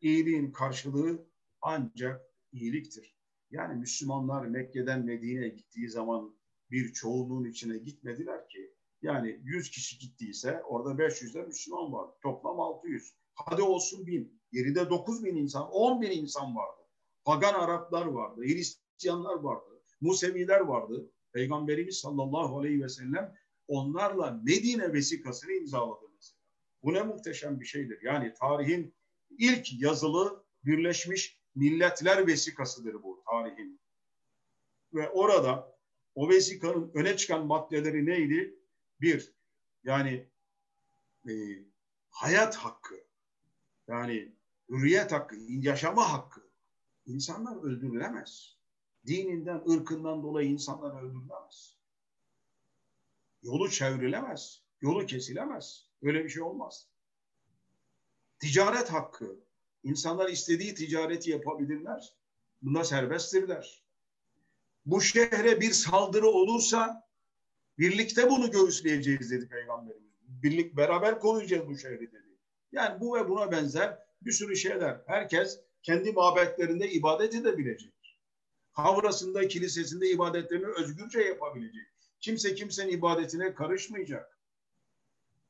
iyiliğin 0.00 0.52
karşılığı 0.52 1.26
ancak 1.62 2.20
iyiliktir. 2.52 3.16
Yani 3.50 3.78
Müslümanlar 3.80 4.46
Mekke'den 4.46 5.04
Medine'ye 5.04 5.48
gittiği 5.48 5.88
zaman 5.88 6.34
bir 6.70 6.92
çoğunluğun 6.92 7.44
içine 7.44 7.78
gitmediler 7.78 8.48
ki. 8.48 8.74
Yani 9.02 9.40
100 9.44 9.70
kişi 9.70 9.98
gittiyse 9.98 10.62
orada 10.62 11.02
500'de 11.02 11.42
Müslüman 11.42 11.92
var. 11.92 12.10
Toplam 12.22 12.60
600 12.60 13.17
Hadi 13.46 13.62
olsun 13.62 14.06
bin. 14.06 14.40
Geride 14.52 14.90
dokuz 14.90 15.24
bin 15.24 15.36
insan, 15.36 15.70
on 15.70 16.02
bin 16.02 16.10
insan 16.10 16.56
vardı. 16.56 16.82
Pagan 17.24 17.54
Araplar 17.54 18.06
vardı, 18.06 18.40
Hristiyanlar 18.40 19.34
vardı, 19.34 19.82
Museviler 20.00 20.60
vardı. 20.60 21.10
Peygamberimiz 21.32 21.98
sallallahu 21.98 22.58
aleyhi 22.58 22.82
ve 22.82 22.88
sellem 22.88 23.34
onlarla 23.68 24.40
Medine 24.44 24.92
vesikasını 24.92 25.52
imzaladı 25.52 26.04
mesela. 26.14 26.38
Bu 26.82 26.94
ne 26.94 27.02
muhteşem 27.02 27.60
bir 27.60 27.66
şeydir. 27.66 27.98
Yani 28.02 28.34
tarihin 28.34 28.94
ilk 29.38 29.82
yazılı 29.82 30.44
Birleşmiş 30.64 31.38
Milletler 31.54 32.26
vesikasıdır 32.26 33.02
bu 33.02 33.22
tarihin. 33.30 33.80
Ve 34.94 35.08
orada 35.08 35.78
o 36.14 36.28
vesikanın 36.28 36.90
öne 36.94 37.16
çıkan 37.16 37.46
maddeleri 37.46 38.06
neydi? 38.06 38.58
Bir, 39.00 39.32
yani 39.84 40.28
e, 41.28 41.32
hayat 42.08 42.56
hakkı, 42.56 43.07
yani 43.88 44.32
hürriyet 44.68 45.12
hakkı, 45.12 45.36
yaşama 45.48 46.12
hakkı. 46.12 46.48
İnsanlar 47.06 47.62
öldürülemez. 47.62 48.58
Dininden, 49.06 49.62
ırkından 49.70 50.22
dolayı 50.22 50.48
insanlar 50.48 51.02
öldürülemez. 51.02 51.76
Yolu 53.42 53.70
çevrilemez, 53.70 54.62
yolu 54.80 55.06
kesilemez. 55.06 55.88
Öyle 56.02 56.24
bir 56.24 56.28
şey 56.28 56.42
olmaz. 56.42 56.88
Ticaret 58.38 58.92
hakkı. 58.92 59.40
İnsanlar 59.82 60.28
istediği 60.28 60.74
ticareti 60.74 61.30
yapabilirler. 61.30 62.14
Bunda 62.62 62.84
serbesttirler. 62.84 63.82
Bu 64.86 65.00
şehre 65.00 65.60
bir 65.60 65.70
saldırı 65.70 66.26
olursa 66.26 67.08
birlikte 67.78 68.30
bunu 68.30 68.50
göğüsleyeceğiz 68.50 69.30
dedi 69.30 69.48
Peygamberimiz. 69.48 70.12
Birlik 70.20 70.76
beraber 70.76 71.20
koruyacağız 71.20 71.68
bu 71.68 71.78
şehri 71.78 72.12
dedi. 72.12 72.27
Yani 72.72 73.00
bu 73.00 73.16
ve 73.16 73.28
buna 73.28 73.52
benzer 73.52 73.98
bir 74.22 74.32
sürü 74.32 74.56
şeyler. 74.56 75.00
Herkes 75.06 75.60
kendi 75.82 76.12
mabetlerinde 76.12 76.90
ibadet 76.90 77.34
edebilecek. 77.34 77.92
Havrasında, 78.72 79.48
kilisesinde 79.48 80.10
ibadetlerini 80.10 80.66
özgürce 80.66 81.20
yapabilecek. 81.20 81.86
Kimse 82.20 82.54
kimsenin 82.54 82.92
ibadetine 82.92 83.54
karışmayacak. 83.54 84.38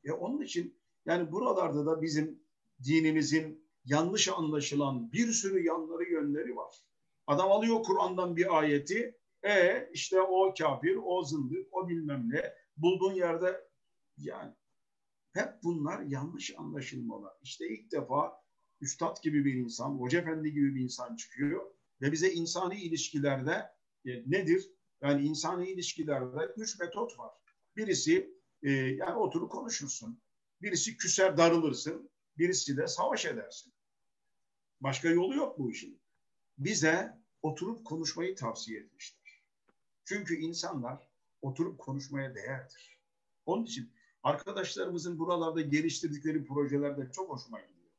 E 0.04 0.12
onun 0.12 0.40
için 0.42 0.78
yani 1.06 1.32
buralarda 1.32 1.86
da 1.86 2.02
bizim 2.02 2.42
dinimizin 2.84 3.68
yanlış 3.84 4.28
anlaşılan 4.28 5.12
bir 5.12 5.32
sürü 5.32 5.64
yanları 5.64 6.04
yönleri 6.04 6.56
var. 6.56 6.74
Adam 7.26 7.52
alıyor 7.52 7.82
Kur'an'dan 7.82 8.36
bir 8.36 8.58
ayeti, 8.58 9.18
e 9.42 9.88
işte 9.92 10.20
o 10.20 10.54
kafir, 10.58 10.98
o 11.04 11.24
zındık, 11.24 11.66
o 11.72 11.88
bilmem 11.88 12.30
ne. 12.30 12.54
Bulduğun 12.76 13.12
yerde 13.12 13.68
yani 14.18 14.54
hep 15.38 15.62
bunlar 15.62 16.00
yanlış 16.00 16.54
anlaşılmalar. 16.58 17.32
İşte 17.42 17.68
ilk 17.68 17.92
defa 17.92 18.42
üstad 18.80 19.22
gibi 19.22 19.44
bir 19.44 19.54
insan, 19.54 19.90
hoca 19.90 20.20
efendi 20.20 20.52
gibi 20.52 20.74
bir 20.74 20.80
insan 20.80 21.16
çıkıyor 21.16 21.70
ve 22.00 22.12
bize 22.12 22.32
insani 22.32 22.80
ilişkilerde 22.80 23.70
e, 24.06 24.30
nedir? 24.30 24.70
Yani 25.02 25.22
insani 25.22 25.70
ilişkilerde 25.70 26.52
üç 26.56 26.78
metot 26.78 27.18
var. 27.18 27.32
Birisi 27.76 28.34
e, 28.62 28.70
yani 28.70 29.14
oturup 29.14 29.50
konuşursun. 29.50 30.20
Birisi 30.62 30.96
küser 30.96 31.36
darılırsın. 31.36 32.10
Birisi 32.38 32.76
de 32.76 32.86
savaş 32.86 33.26
edersin. 33.26 33.72
Başka 34.80 35.08
yolu 35.08 35.34
yok 35.34 35.58
bu 35.58 35.70
işin. 35.70 36.00
Bize 36.58 37.18
oturup 37.42 37.84
konuşmayı 37.84 38.36
tavsiye 38.36 38.80
etmişler. 38.80 39.44
Çünkü 40.04 40.36
insanlar 40.36 41.08
oturup 41.42 41.78
konuşmaya 41.78 42.34
değerdir. 42.34 43.00
Onun 43.46 43.64
için 43.64 43.92
arkadaşlarımızın 44.28 45.18
buralarda 45.18 45.60
geliştirdikleri 45.60 46.44
projelerde 46.44 47.10
çok 47.12 47.30
hoşuma 47.30 47.60
gidiyor. 47.60 47.90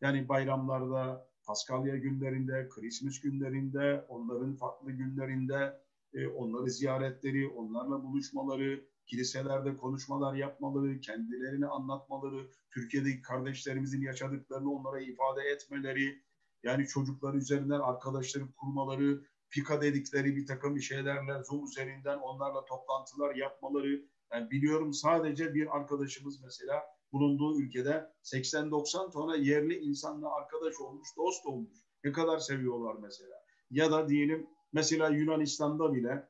Yani 0.00 0.28
bayramlarda, 0.28 1.28
Paskalya 1.46 1.96
günlerinde, 1.96 2.68
Christmas 2.68 3.20
günlerinde, 3.20 4.04
onların 4.08 4.54
farklı 4.54 4.92
günlerinde 4.92 5.80
e, 6.14 6.26
onları 6.26 6.70
ziyaretleri, 6.70 7.48
onlarla 7.48 8.02
buluşmaları, 8.02 8.84
kiliselerde 9.06 9.76
konuşmalar 9.76 10.34
yapmaları, 10.34 11.00
kendilerini 11.00 11.66
anlatmaları, 11.66 12.50
Türkiye'deki 12.70 13.22
kardeşlerimizin 13.22 14.02
yaşadıklarını 14.02 14.72
onlara 14.72 15.00
ifade 15.00 15.42
etmeleri, 15.42 16.22
yani 16.62 16.86
çocuklar 16.86 17.34
üzerinden 17.34 17.80
arkadaşları 17.80 18.44
kurmaları, 18.52 19.24
pika 19.50 19.82
dedikleri 19.82 20.36
bir 20.36 20.46
takım 20.46 20.80
şeylerle 20.80 21.44
Zoom 21.44 21.64
üzerinden 21.64 22.18
onlarla 22.18 22.64
toplantılar 22.64 23.34
yapmaları. 23.34 24.13
Yani 24.34 24.50
biliyorum 24.50 24.92
sadece 24.92 25.54
bir 25.54 25.76
arkadaşımız 25.76 26.42
mesela 26.42 26.82
bulunduğu 27.12 27.60
ülkede 27.60 28.12
80-90 28.22 29.12
tona 29.12 29.36
yerli 29.36 29.78
insanla 29.78 30.34
arkadaş 30.34 30.80
olmuş, 30.80 31.08
dost 31.16 31.46
olmuş. 31.46 31.78
Ne 32.04 32.12
kadar 32.12 32.38
seviyorlar 32.38 32.96
mesela. 33.02 33.34
Ya 33.70 33.92
da 33.92 34.08
diyelim 34.08 34.46
mesela 34.72 35.08
Yunanistan'da 35.08 35.94
bile 35.94 36.28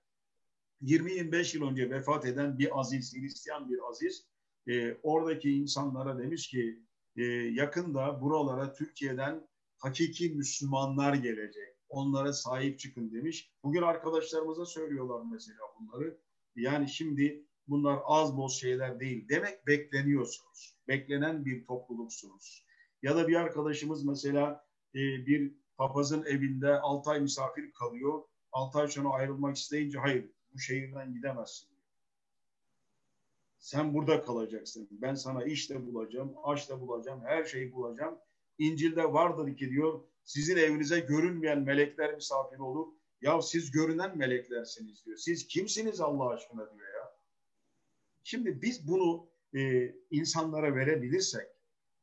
20-25 0.82 1.56
yıl 1.56 1.70
önce 1.70 1.90
vefat 1.90 2.26
eden 2.26 2.58
bir 2.58 2.80
aziz, 2.80 3.14
Hristiyan 3.14 3.70
bir 3.70 3.88
aziz, 3.88 4.26
e, 4.66 4.94
oradaki 5.02 5.50
insanlara 5.50 6.18
demiş 6.18 6.48
ki 6.48 6.82
e, 7.16 7.22
yakında 7.32 8.20
buralara 8.20 8.72
Türkiye'den 8.72 9.48
hakiki 9.78 10.30
Müslümanlar 10.30 11.14
gelecek. 11.14 11.74
Onlara 11.88 12.32
sahip 12.32 12.78
çıkın 12.78 13.12
demiş. 13.12 13.52
Bugün 13.62 13.82
arkadaşlarımıza 13.82 14.66
söylüyorlar 14.66 15.22
mesela 15.32 15.60
bunları. 15.80 16.18
Yani 16.56 16.88
şimdi 16.88 17.46
bunlar 17.68 17.98
az 18.04 18.36
boz 18.36 18.60
şeyler 18.60 19.00
değil. 19.00 19.28
Demek 19.28 19.66
bekleniyorsunuz. 19.66 20.76
Beklenen 20.88 21.44
bir 21.44 21.64
topluluksunuz. 21.64 22.64
Ya 23.02 23.16
da 23.16 23.28
bir 23.28 23.34
arkadaşımız 23.36 24.04
mesela 24.04 24.66
e, 24.94 24.98
bir 25.26 25.52
papazın 25.76 26.24
evinde 26.24 26.80
6 26.80 27.10
ay 27.10 27.20
misafir 27.20 27.72
kalıyor. 27.72 28.22
6 28.52 28.78
ay 28.78 28.88
sonra 28.88 29.08
ayrılmak 29.08 29.56
isteyince 29.56 29.98
hayır 29.98 30.30
bu 30.52 30.58
şehirden 30.58 31.14
gidemezsin. 31.14 31.68
Sen 33.58 33.94
burada 33.94 34.22
kalacaksın. 34.22 34.88
Ben 34.90 35.14
sana 35.14 35.44
iş 35.44 35.70
de 35.70 35.86
bulacağım, 35.86 36.34
aş 36.44 36.70
da 36.70 36.80
bulacağım, 36.80 37.20
her 37.24 37.44
şeyi 37.44 37.72
bulacağım. 37.72 38.18
İncil'de 38.58 39.12
vardır 39.12 39.56
ki 39.56 39.70
diyor 39.70 40.00
sizin 40.24 40.56
evinize 40.56 41.00
görünmeyen 41.00 41.60
melekler 41.60 42.14
misafir 42.14 42.58
olur. 42.58 42.86
Ya 43.20 43.42
siz 43.42 43.70
görünen 43.70 44.18
meleklersiniz 44.18 45.06
diyor. 45.06 45.16
Siz 45.16 45.46
kimsiniz 45.46 46.00
Allah 46.00 46.28
aşkına 46.28 46.70
diyor. 46.70 46.93
Şimdi 48.24 48.62
biz 48.62 48.88
bunu 48.88 49.28
e, 49.54 49.92
insanlara 50.10 50.74
verebilirsek 50.76 51.46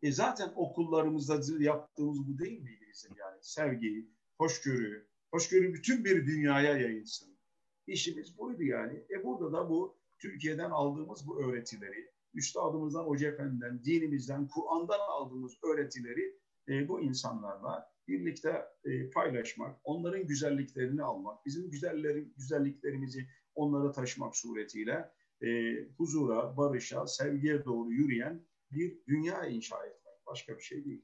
e 0.01 0.11
zaten 0.11 0.51
okullarımızda 0.55 1.63
yaptığımız 1.63 2.27
bu 2.27 2.39
değil 2.39 2.61
miydi 2.61 2.87
bizim 2.93 3.11
yani? 3.17 3.37
Sevgiyi, 3.41 4.11
hoşgörü, 4.37 5.07
hoşgörü 5.31 5.73
bütün 5.73 6.05
bir 6.05 6.25
dünyaya 6.25 6.77
yayılsın. 6.77 7.37
İşimiz 7.87 8.37
buydu 8.37 8.63
yani. 8.63 9.03
E 9.09 9.23
burada 9.23 9.53
da 9.53 9.69
bu 9.69 9.97
Türkiye'den 10.19 10.69
aldığımız 10.69 11.27
bu 11.27 11.43
öğretileri, 11.43 12.11
üstadımızdan, 12.33 13.03
hoca 13.03 13.29
efendiden, 13.31 13.83
dinimizden, 13.83 14.47
Kur'an'dan 14.47 14.99
aldığımız 14.99 15.53
öğretileri 15.63 16.39
e, 16.67 16.87
bu 16.87 17.01
insanlarla 17.01 17.91
birlikte 18.07 18.65
e, 18.83 19.09
paylaşmak, 19.09 19.79
onların 19.83 20.27
güzelliklerini 20.27 21.03
almak, 21.03 21.45
bizim 21.45 21.71
güzelleri, 21.71 22.33
güzelliklerimizi 22.37 23.27
onlara 23.55 23.91
taşımak 23.91 24.37
suretiyle 24.37 25.11
e, 25.43 25.49
huzura, 25.97 26.57
barışa, 26.57 27.07
sevgiye 27.07 27.65
doğru 27.65 27.91
yürüyen 27.91 28.41
bir 28.71 28.97
dünya 29.07 29.45
inşa 29.45 29.85
etmek. 29.85 30.25
Başka 30.27 30.57
bir 30.57 30.63
şey 30.63 30.85
değil. 30.85 31.01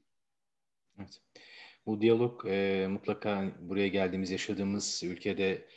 Evet. 0.98 1.20
Bu 1.86 2.00
diyalog 2.00 2.46
e, 2.46 2.86
mutlaka 2.90 3.52
buraya 3.60 3.88
geldiğimiz, 3.88 4.30
yaşadığımız 4.30 5.02
ülkede 5.04 5.68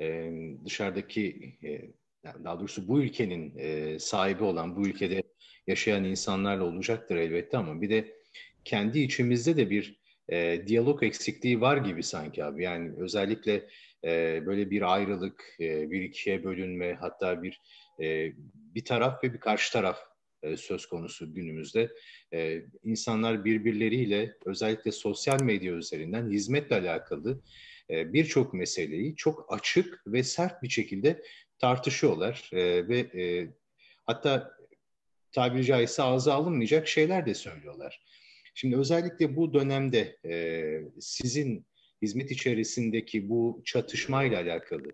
e, 0.00 0.32
dışarıdaki, 0.64 1.56
e, 1.64 1.90
daha 2.24 2.60
doğrusu 2.60 2.88
bu 2.88 3.02
ülkenin 3.02 3.54
e, 3.58 3.98
sahibi 3.98 4.44
olan, 4.44 4.76
bu 4.76 4.88
ülkede 4.88 5.22
yaşayan 5.66 6.04
insanlarla 6.04 6.64
olacaktır 6.64 7.16
elbette 7.16 7.58
ama 7.58 7.82
bir 7.82 7.90
de 7.90 8.16
kendi 8.64 8.98
içimizde 8.98 9.56
de 9.56 9.70
bir 9.70 10.00
e, 10.28 10.66
diyalog 10.66 11.02
eksikliği 11.02 11.60
var 11.60 11.76
gibi 11.76 12.02
sanki 12.02 12.44
abi. 12.44 12.62
Yani 12.62 12.92
özellikle 12.96 13.68
e, 14.04 14.42
böyle 14.46 14.70
bir 14.70 14.94
ayrılık, 14.94 15.56
e, 15.60 15.90
bir 15.90 16.02
ikiye 16.02 16.44
bölünme, 16.44 16.94
hatta 16.94 17.42
bir 17.42 17.60
e, 18.00 18.32
bir 18.74 18.84
taraf 18.84 19.24
ve 19.24 19.32
bir 19.34 19.40
karşı 19.40 19.72
taraf 19.72 19.98
e, 20.42 20.56
söz 20.56 20.86
konusu 20.86 21.34
günümüzde. 21.34 21.90
E, 22.32 22.62
insanlar 22.84 23.44
birbirleriyle 23.44 24.36
özellikle 24.44 24.92
sosyal 24.92 25.42
medya 25.42 25.72
üzerinden 25.72 26.30
hizmetle 26.30 26.76
alakalı 26.76 27.42
birçok 27.90 28.54
meseleyi 28.54 29.16
çok 29.16 29.52
açık 29.52 30.02
ve 30.06 30.22
sert 30.22 30.62
bir 30.62 30.68
şekilde 30.68 31.22
tartışıyorlar 31.58 32.50
ve 32.52 33.48
hatta 34.06 34.56
tabiri 35.32 35.64
caizse 35.64 36.02
ağza 36.02 36.34
alınmayacak 36.34 36.88
şeyler 36.88 37.26
de 37.26 37.34
söylüyorlar. 37.34 38.04
Şimdi 38.54 38.76
özellikle 38.76 39.36
bu 39.36 39.54
dönemde 39.54 40.16
sizin 41.00 41.66
hizmet 42.02 42.30
içerisindeki 42.30 43.28
bu 43.28 43.62
çatışmayla 43.64 44.40
alakalı 44.40 44.92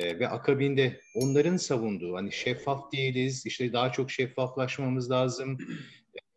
e, 0.00 0.18
ve 0.18 0.28
akabinde 0.28 1.00
onların 1.14 1.56
savunduğu 1.56 2.14
hani 2.14 2.32
şeffaf 2.32 2.92
değiliz, 2.92 3.46
işte 3.46 3.72
daha 3.72 3.92
çok 3.92 4.10
şeffaflaşmamız 4.10 5.10
lazım, 5.10 5.58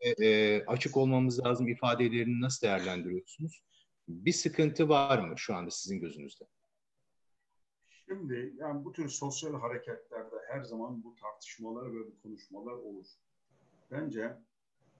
e, 0.02 0.62
açık 0.66 0.98
olmamız 0.98 1.46
lazım 1.46 1.68
ifadelerini 1.68 2.42
nasıl 2.42 2.68
değerlendiriyorsunuz? 2.68 3.64
Bir 4.08 4.32
sıkıntı 4.34 4.90
var 4.90 5.20
mı 5.20 5.34
şu 5.38 5.56
anda 5.56 5.72
sizin 5.72 6.00
gözünüzde? 6.00 6.46
Şimdi 8.08 8.54
yani 8.58 8.86
bu 8.86 8.92
tür 8.92 9.10
sosyal 9.10 9.54
hareketlerde 9.60 10.36
her 10.48 10.64
zaman 10.64 11.04
bu 11.04 11.16
tartışmalar 11.16 11.96
ve 11.96 12.00
bu 12.00 12.22
konuşmalar 12.24 12.74
olur. 12.74 13.06
Bence 13.92 14.38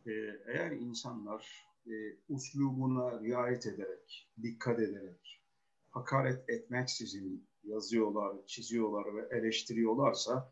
e, 0.06 0.12
eğer 0.48 0.72
insanlar 0.72 1.66
e, 1.88 1.92
uslubuna 2.30 3.22
riayet 3.22 3.68
ederek, 3.68 4.30
dikkat 4.44 4.80
ederek, 4.80 5.42
hakaret 5.90 6.50
etmeksizin 6.50 7.48
yazıyorlar, 7.64 8.38
çiziyorlar 8.46 9.16
ve 9.16 9.38
eleştiriyorlarsa 9.38 10.52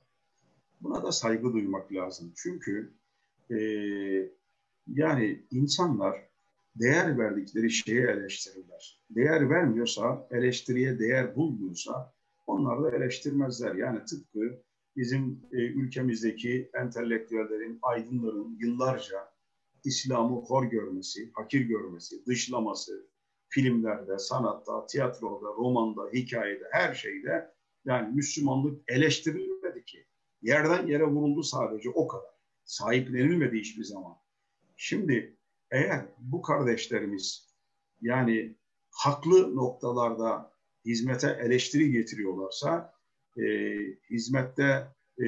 buna 0.82 1.04
da 1.04 1.12
saygı 1.12 1.54
duymak 1.54 1.94
lazım. 1.94 2.34
Çünkü 2.36 2.94
e, 3.52 3.58
yani 4.88 5.46
insanlar 5.52 6.30
değer 6.76 7.18
verdikleri 7.18 7.72
şeyi 7.72 8.02
eleştirirler. 8.02 9.02
Değer 9.10 9.50
vermiyorsa, 9.50 10.28
eleştiriye 10.32 11.00
değer 11.00 11.36
bulmuyorsa 11.36 12.14
onlar 12.48 12.84
da 12.84 12.98
eleştirmezler. 12.98 13.76
Yani 13.76 14.06
tıpkı 14.06 14.62
bizim 14.96 15.40
e, 15.52 15.58
ülkemizdeki 15.58 16.70
entelektüellerin, 16.74 17.80
aydınların 17.82 18.58
yıllarca 18.60 19.32
İslam'ı 19.84 20.36
hor 20.36 20.64
görmesi, 20.64 21.32
hakir 21.34 21.62
görmesi, 21.62 22.26
dışlaması, 22.26 23.06
filmlerde, 23.52 24.18
sanatta, 24.18 24.86
tiyatroda, 24.86 25.46
romanda, 25.46 26.02
hikayede, 26.14 26.64
her 26.72 26.94
şeyde 26.94 27.52
yani 27.86 28.16
Müslümanlık 28.16 28.82
eleştirilmedi 28.88 29.86
ki. 29.86 30.06
Yerden 30.42 30.88
yere 30.88 31.04
vuruldu 31.04 31.44
sadece 31.44 31.90
o 31.90 32.08
kadar. 32.08 32.32
Sahiplenilmedi 32.64 33.60
hiçbir 33.60 33.84
zaman. 33.84 34.18
Şimdi 34.78 35.38
eğer 35.72 36.06
bu 36.20 36.42
kardeşlerimiz 36.42 37.52
yani 38.02 38.56
haklı 38.92 39.56
noktalarda 39.56 40.52
hizmete 40.86 41.40
eleştiri 41.42 41.92
getiriyorlarsa 41.92 42.94
e, 43.38 43.44
hizmette 44.10 44.88
e, 45.24 45.28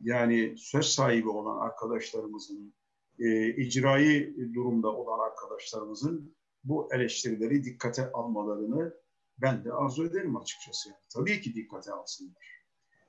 yani 0.00 0.54
söz 0.58 0.86
sahibi 0.86 1.28
olan 1.28 1.66
arkadaşlarımızın 1.66 2.74
e, 3.18 3.48
icraî 3.48 4.36
durumda 4.54 4.88
olan 4.88 5.26
arkadaşlarımızın 5.30 6.36
bu 6.68 6.88
eleştirileri 6.94 7.64
dikkate 7.64 8.12
almalarını 8.12 8.94
ben 9.38 9.64
de 9.64 9.72
arzu 9.72 10.06
ederim 10.06 10.36
açıkçası. 10.36 10.88
Yani, 10.88 10.98
tabii 11.14 11.40
ki 11.40 11.54
dikkate 11.54 11.92
alsınlar. 11.92 12.62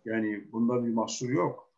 Yani 0.06 0.52
bunda 0.52 0.86
bir 0.86 0.94
mahsur 0.94 1.30
yok. 1.30 1.72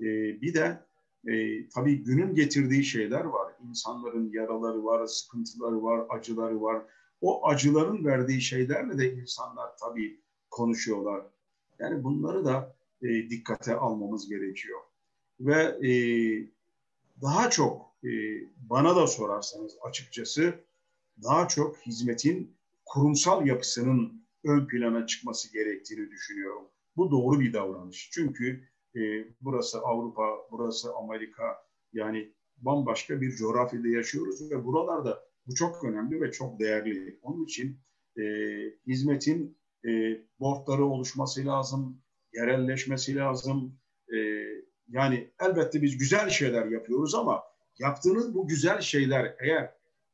E, 0.00 0.04
bir 0.40 0.54
de 0.54 0.80
e, 1.26 1.68
tabii 1.68 2.04
günün 2.04 2.34
getirdiği 2.34 2.84
şeyler 2.84 3.24
var. 3.24 3.52
İnsanların 3.68 4.32
yaraları 4.32 4.84
var, 4.84 5.06
sıkıntıları 5.06 5.82
var, 5.82 6.06
acıları 6.08 6.62
var. 6.62 6.82
O 7.20 7.46
acıların 7.48 8.04
verdiği 8.04 8.40
şeylerle 8.40 8.98
de 8.98 9.12
insanlar 9.12 9.76
tabii 9.76 10.20
konuşuyorlar. 10.50 11.22
Yani 11.78 12.04
bunları 12.04 12.44
da 12.44 12.76
e, 13.02 13.08
dikkate 13.30 13.76
almamız 13.76 14.28
gerekiyor. 14.28 14.80
Ve 15.40 15.88
e, 15.88 15.92
daha 17.22 17.50
çok 17.50 17.92
e, 18.04 18.10
bana 18.56 18.96
da 18.96 19.06
sorarsanız 19.06 19.76
açıkçası 19.82 20.54
daha 21.22 21.48
çok 21.48 21.76
hizmetin 21.86 22.56
kurumsal 22.84 23.46
yapısının 23.46 24.26
ön 24.44 24.66
plana 24.66 25.06
çıkması 25.06 25.52
gerektiğini 25.52 26.10
düşünüyorum. 26.10 26.68
Bu 26.96 27.10
doğru 27.10 27.40
bir 27.40 27.52
davranış. 27.52 28.10
Çünkü 28.12 28.68
e, 28.96 29.00
burası 29.40 29.78
Avrupa, 29.78 30.22
burası 30.50 30.94
Amerika 30.94 31.66
yani 31.92 32.32
bambaşka 32.56 33.20
bir 33.20 33.36
coğrafyada 33.36 33.88
yaşıyoruz 33.88 34.50
ve 34.50 34.64
buralarda 34.64 35.26
bu 35.46 35.54
çok 35.54 35.84
önemli 35.84 36.20
ve 36.20 36.30
çok 36.30 36.60
değerli. 36.60 37.18
Onun 37.22 37.44
için 37.44 37.80
e, 38.18 38.22
hizmetin 38.86 39.58
e, 39.86 39.90
boardları 40.40 40.84
oluşması 40.84 41.46
lazım, 41.46 42.02
yerelleşmesi 42.34 43.16
lazım. 43.16 43.78
E, 44.08 44.16
yani 44.88 45.30
elbette 45.40 45.82
biz 45.82 45.98
güzel 45.98 46.30
şeyler 46.30 46.66
yapıyoruz 46.66 47.14
ama 47.14 47.42
yaptığınız 47.78 48.34
bu 48.34 48.48
güzel 48.48 48.80
şeyler 48.80 49.36
eğer 49.40 49.64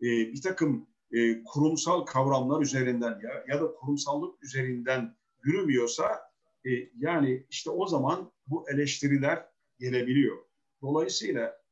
e, 0.00 0.06
bir 0.32 0.42
takım 0.42 0.86
e, 1.12 1.44
kurumsal 1.44 2.00
kavramlar 2.00 2.62
üzerinden 2.62 3.20
ya, 3.22 3.44
ya 3.48 3.60
da 3.60 3.74
kurumsallık 3.74 4.44
üzerinden 4.44 5.16
yürümüyorsa 5.44 6.20
e, 6.66 6.70
yani 6.98 7.46
işte 7.50 7.70
o 7.70 7.86
zaman 7.86 8.32
bu 8.46 8.70
eleştiriler 8.70 9.48
gelebiliyor. 9.78 10.36
Dolayısıyla 10.82 11.62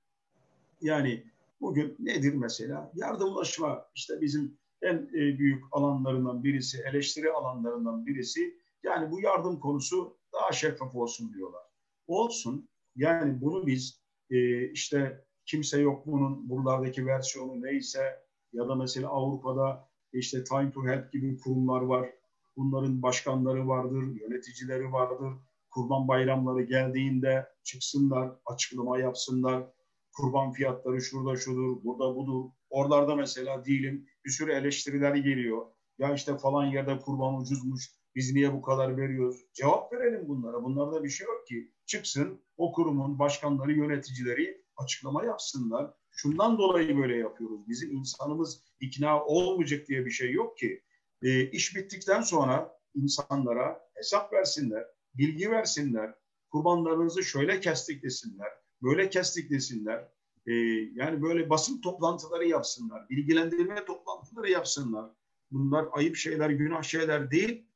yani 0.81 1.25
bugün 1.61 1.97
nedir 1.99 2.35
mesela? 2.35 2.93
Yardımlaşma 2.95 3.87
işte 3.95 4.21
bizim 4.21 4.59
en 4.83 4.97
e, 4.97 5.39
büyük 5.39 5.65
alanlarından 5.73 6.45
birisi, 6.45 6.83
eleştiri 6.83 7.33
alanlarından 7.33 8.07
birisi. 8.07 8.61
Yani 8.83 9.11
bu 9.11 9.21
yardım 9.21 9.61
konusu 9.61 10.19
daha 10.33 10.53
şeffaf 10.53 10.95
olsun 10.95 11.35
diyorlar. 11.35 11.63
Olsun. 12.07 12.69
Yani 12.97 13.41
bunu 13.41 13.67
biz 13.67 14.01
e, 14.31 14.69
işte 14.71 15.25
kimse 15.47 15.81
yok 15.81 16.07
bunun 16.07 16.49
buralardaki 16.49 17.07
versiyonu 17.07 17.63
neyse 17.63 18.23
ya 18.53 18.69
da 18.69 18.75
mesela 18.75 19.09
Avrupa'da 19.09 19.89
işte 20.13 20.45
Time 20.45 20.73
to 20.73 20.85
Help 20.85 21.13
gibi 21.13 21.39
kurumlar 21.39 21.81
var. 21.81 22.11
Bunların 22.57 23.03
başkanları 23.03 23.69
vardır, 23.69 24.03
yöneticileri 24.21 24.93
vardır. 24.93 25.33
Kurban 25.71 26.09
bayramları 26.09 26.63
geldiğinde 26.63 27.47
çıksınlar, 27.65 28.33
açıklama 28.47 28.99
yapsınlar. 28.99 29.65
Kurban 30.13 30.53
fiyatları 30.53 31.01
şurada 31.01 31.37
şudur, 31.37 31.85
burada 31.85 32.17
budur. 32.17 32.51
Oralarda 32.71 33.15
mesela 33.17 33.65
diyelim 33.65 34.07
bir 34.25 34.31
sürü 34.31 34.53
eleştiriler 34.53 35.15
geliyor. 35.15 35.67
Ya 35.99 36.15
işte 36.15 36.39
falan 36.39 36.65
yerde 36.65 36.99
kurban 36.99 37.41
ucuzmuş, 37.41 37.91
biz 38.15 38.35
niye 38.35 38.53
bu 38.53 38.63
kadar 38.63 38.97
veriyoruz? 38.97 39.37
Cevap 39.55 39.93
verelim 39.93 40.29
bunlara. 40.29 40.63
Bunlarda 40.63 41.05
bir 41.05 41.09
şey 41.09 41.27
yok 41.27 41.47
ki. 41.47 41.73
Çıksın 41.87 42.41
o 42.57 42.73
kurumun 42.73 43.19
başkanları, 43.19 43.73
yöneticileri 43.73 44.65
açıklama 44.77 45.25
yapsınlar. 45.25 45.95
Şundan 46.23 46.59
dolayı 46.59 46.97
böyle 46.97 47.17
yapıyoruz. 47.17 47.69
Bizim 47.69 47.93
insanımız 47.93 48.65
ikna 48.81 49.25
olmayacak 49.25 49.89
diye 49.89 50.07
bir 50.07 50.11
şey 50.11 50.33
yok 50.33 50.59
ki. 50.59 50.83
E, 51.23 51.51
iş 51.51 51.77
bittikten 51.77 52.21
sonra 52.21 52.79
insanlara 52.95 53.81
hesap 53.95 54.33
versinler, 54.33 54.87
bilgi 55.15 55.51
versinler, 55.51 56.15
kurbanlarınızı 56.51 57.25
şöyle 57.25 57.61
kestik 57.61 58.03
desinler, 58.03 58.49
böyle 58.83 59.11
kestik 59.11 59.51
desinler. 59.51 60.09
E, 60.47 60.53
yani 60.95 61.23
böyle 61.23 61.51
basın 61.51 61.81
toplantıları 61.81 62.49
yapsınlar, 62.49 63.09
bilgilendirme 63.09 63.85
toplantıları 63.85 64.51
yapsınlar. 64.51 65.11
Bunlar 65.51 65.87
ayıp 65.93 66.17
şeyler, 66.17 66.51
günah 66.51 66.83
şeyler 66.83 67.31
değil, 67.31 67.67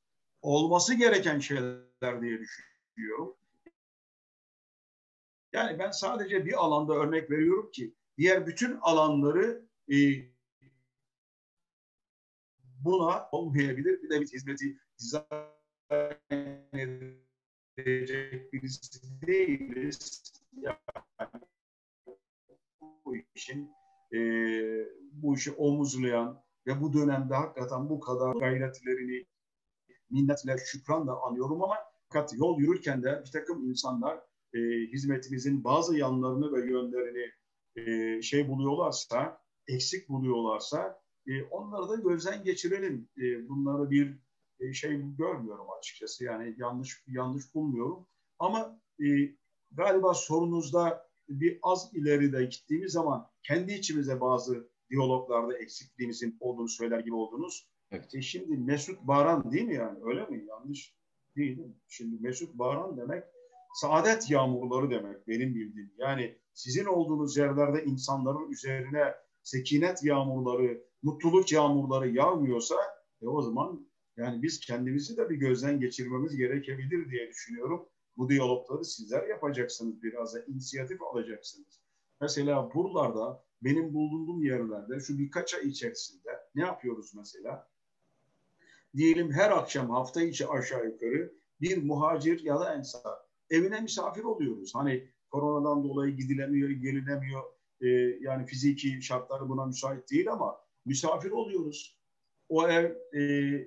olması 0.42 0.95
gereken 0.95 1.38
şeyler 1.38 2.22
diye 2.22 2.40
düşünüyorum. 2.40 3.36
Yani 5.53 5.78
ben 5.78 5.90
sadece 5.90 6.47
bir 6.47 6.64
alanda 6.64 6.95
örnek 6.95 7.30
veriyorum 7.30 7.70
ki 7.70 7.95
diğer 8.19 8.47
bütün 8.47 8.79
alanları 8.81 9.65
e, 9.93 9.97
buna 12.85 13.29
olmayabilir. 13.33 14.03
Bir 14.03 14.11
de 14.11 14.21
bir 14.21 14.27
hizmeti 14.27 14.79
dizayn 14.99 15.45
edecek 17.77 18.53
birisi 18.53 19.03
değiliz. 19.27 20.33
Yani 20.57 20.77
bu 23.05 23.17
işin 23.35 23.71
e, 24.12 24.19
bu 25.12 25.35
işi 25.35 25.51
omuzlayan 25.51 26.45
ve 26.67 26.81
bu 26.81 26.93
dönemde 26.93 27.35
hakikaten 27.35 27.89
bu 27.89 28.01
kadar 28.01 28.35
gayretlerini 28.35 29.27
minnetle, 30.11 30.57
şükranla 30.59 31.23
anıyorum 31.23 31.62
ama 31.62 31.77
fakat 32.09 32.35
yol 32.39 32.61
yürürken 32.61 33.03
de 33.03 33.23
bir 33.27 33.31
takım 33.31 33.71
insanlar 33.71 34.19
e, 34.55 34.59
hizmetimizin 34.93 35.65
bazı 35.65 35.97
yanlarını 35.97 36.53
ve 36.53 36.71
yönlerini 36.71 37.31
e, 37.77 38.22
şey 38.22 38.49
buluyorlarsa, 38.49 39.41
eksik 39.68 40.09
buluyorlarsa 40.09 41.01
e, 41.27 41.43
onları 41.43 41.89
da 41.89 41.97
gözden 41.97 42.45
geçirelim. 42.45 43.09
E, 43.18 43.49
bunları 43.49 43.91
bir 43.91 44.18
e, 44.61 44.72
şey 44.72 44.91
görmüyorum 45.18 45.66
açıkçası. 45.79 46.25
Yani 46.25 46.55
yanlış 46.59 47.03
yanlış 47.07 47.55
bulmuyorum. 47.55 48.07
Ama 48.39 48.81
e, 49.01 49.07
galiba 49.72 50.14
sorunuzda 50.14 51.09
bir 51.29 51.59
az 51.62 51.91
ileride 51.95 52.45
gittiğimiz 52.45 52.93
zaman 52.93 53.31
kendi 53.43 53.72
içimize 53.72 54.20
bazı 54.20 54.68
diyaloglarda 54.91 55.59
eksikliğimizin 55.59 56.37
olduğunu 56.41 56.68
söyler 56.68 57.01
gibi 57.01 57.14
oldunuz. 57.14 57.68
Evet. 57.91 58.14
E 58.14 58.22
şimdi 58.22 58.57
Mesut 58.57 59.03
Baran 59.03 59.53
değil 59.53 59.64
mi 59.64 59.75
yani? 59.75 59.99
Öyle 60.03 60.27
mi? 60.27 60.45
Yanlış 60.49 60.95
değil 61.37 61.59
mi? 61.59 61.75
Şimdi 61.89 62.22
Mesut 62.22 62.55
Baran 62.55 62.97
demek 62.97 63.25
saadet 63.75 64.31
yağmurları 64.31 64.91
demek 64.91 65.29
benim 65.29 65.55
bildiğim. 65.55 65.93
Yani 65.99 66.39
sizin 66.55 66.85
olduğunuz 66.85 67.37
yerlerde 67.37 67.85
insanların 67.85 68.51
üzerine 68.51 69.15
sekinet 69.43 70.05
yağmurları, 70.05 70.85
mutluluk 71.03 71.53
yağmurları 71.53 72.09
yağmıyorsa 72.09 72.77
e 73.23 73.27
o 73.27 73.43
zaman 73.43 73.89
yani 74.17 74.43
biz 74.43 74.61
kendimizi 74.61 75.17
de 75.17 75.31
bir 75.31 75.37
gözden 75.37 75.81
geçirmemiz 75.81 76.37
gerekebilir 76.37 77.11
diye 77.11 77.29
düşünüyorum. 77.29 77.89
Bu 78.17 78.29
diyalogları 78.29 78.85
sizler 78.85 79.29
yapacaksınız 79.29 80.03
biraz 80.03 80.35
da 80.35 80.45
inisiyatif 80.45 81.03
alacaksınız. 81.03 81.81
Mesela 82.21 82.75
buralarda 82.75 83.45
benim 83.63 83.95
bulunduğum 83.95 84.43
yerlerde 84.43 85.01
şu 85.01 85.19
birkaç 85.19 85.55
ay 85.55 85.69
içerisinde 85.69 86.31
ne 86.55 86.63
yapıyoruz 86.63 87.15
mesela? 87.15 87.69
Diyelim 88.97 89.33
her 89.33 89.51
akşam 89.51 89.91
hafta 89.91 90.23
içi 90.23 90.49
aşağı 90.49 90.87
yukarı 90.87 91.35
bir 91.61 91.83
muhacir 91.83 92.41
ya 92.41 92.61
da 92.61 92.75
ensar 92.75 93.19
evine 93.51 93.81
misafir 93.81 94.25
oluyoruz. 94.25 94.75
Hani 94.75 95.09
koronadan 95.35 95.85
dolayı 95.85 96.16
gidilemiyor, 96.16 96.70
gelinemiyor. 96.70 97.43
Ee, 97.80 97.89
yani 98.20 98.47
fiziki 98.47 99.03
şartları 99.03 99.49
buna 99.49 99.66
müsait 99.66 100.11
değil 100.11 100.32
ama 100.32 100.61
misafir 100.85 101.30
oluyoruz. 101.30 101.99
O 102.49 102.68
ev 102.68 102.95
e, 103.12 103.20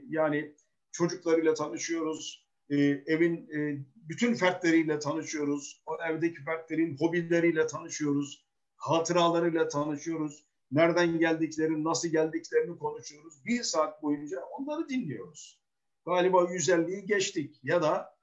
yani 0.09 0.55
çocuklarıyla 0.91 1.53
tanışıyoruz. 1.53 2.47
E, 2.69 2.77
evin 2.85 3.49
e, 3.57 3.85
bütün 3.95 4.33
fertleriyle 4.33 4.99
tanışıyoruz. 4.99 5.83
O 5.85 5.97
evdeki 6.09 6.43
fertlerin 6.43 6.97
hobileriyle 6.97 7.67
tanışıyoruz. 7.67 8.45
Hatıralarıyla 8.75 9.67
tanışıyoruz. 9.67 10.45
Nereden 10.71 11.19
geldiklerini, 11.19 11.83
nasıl 11.83 12.07
geldiklerini 12.07 12.77
konuşuyoruz. 12.77 13.45
Bir 13.45 13.63
saat 13.63 14.03
boyunca 14.03 14.41
onları 14.41 14.89
dinliyoruz. 14.89 15.61
Galiba 16.05 16.43
150'yi 16.43 17.05
geçtik. 17.05 17.59
Ya 17.63 17.81
da 17.81 18.16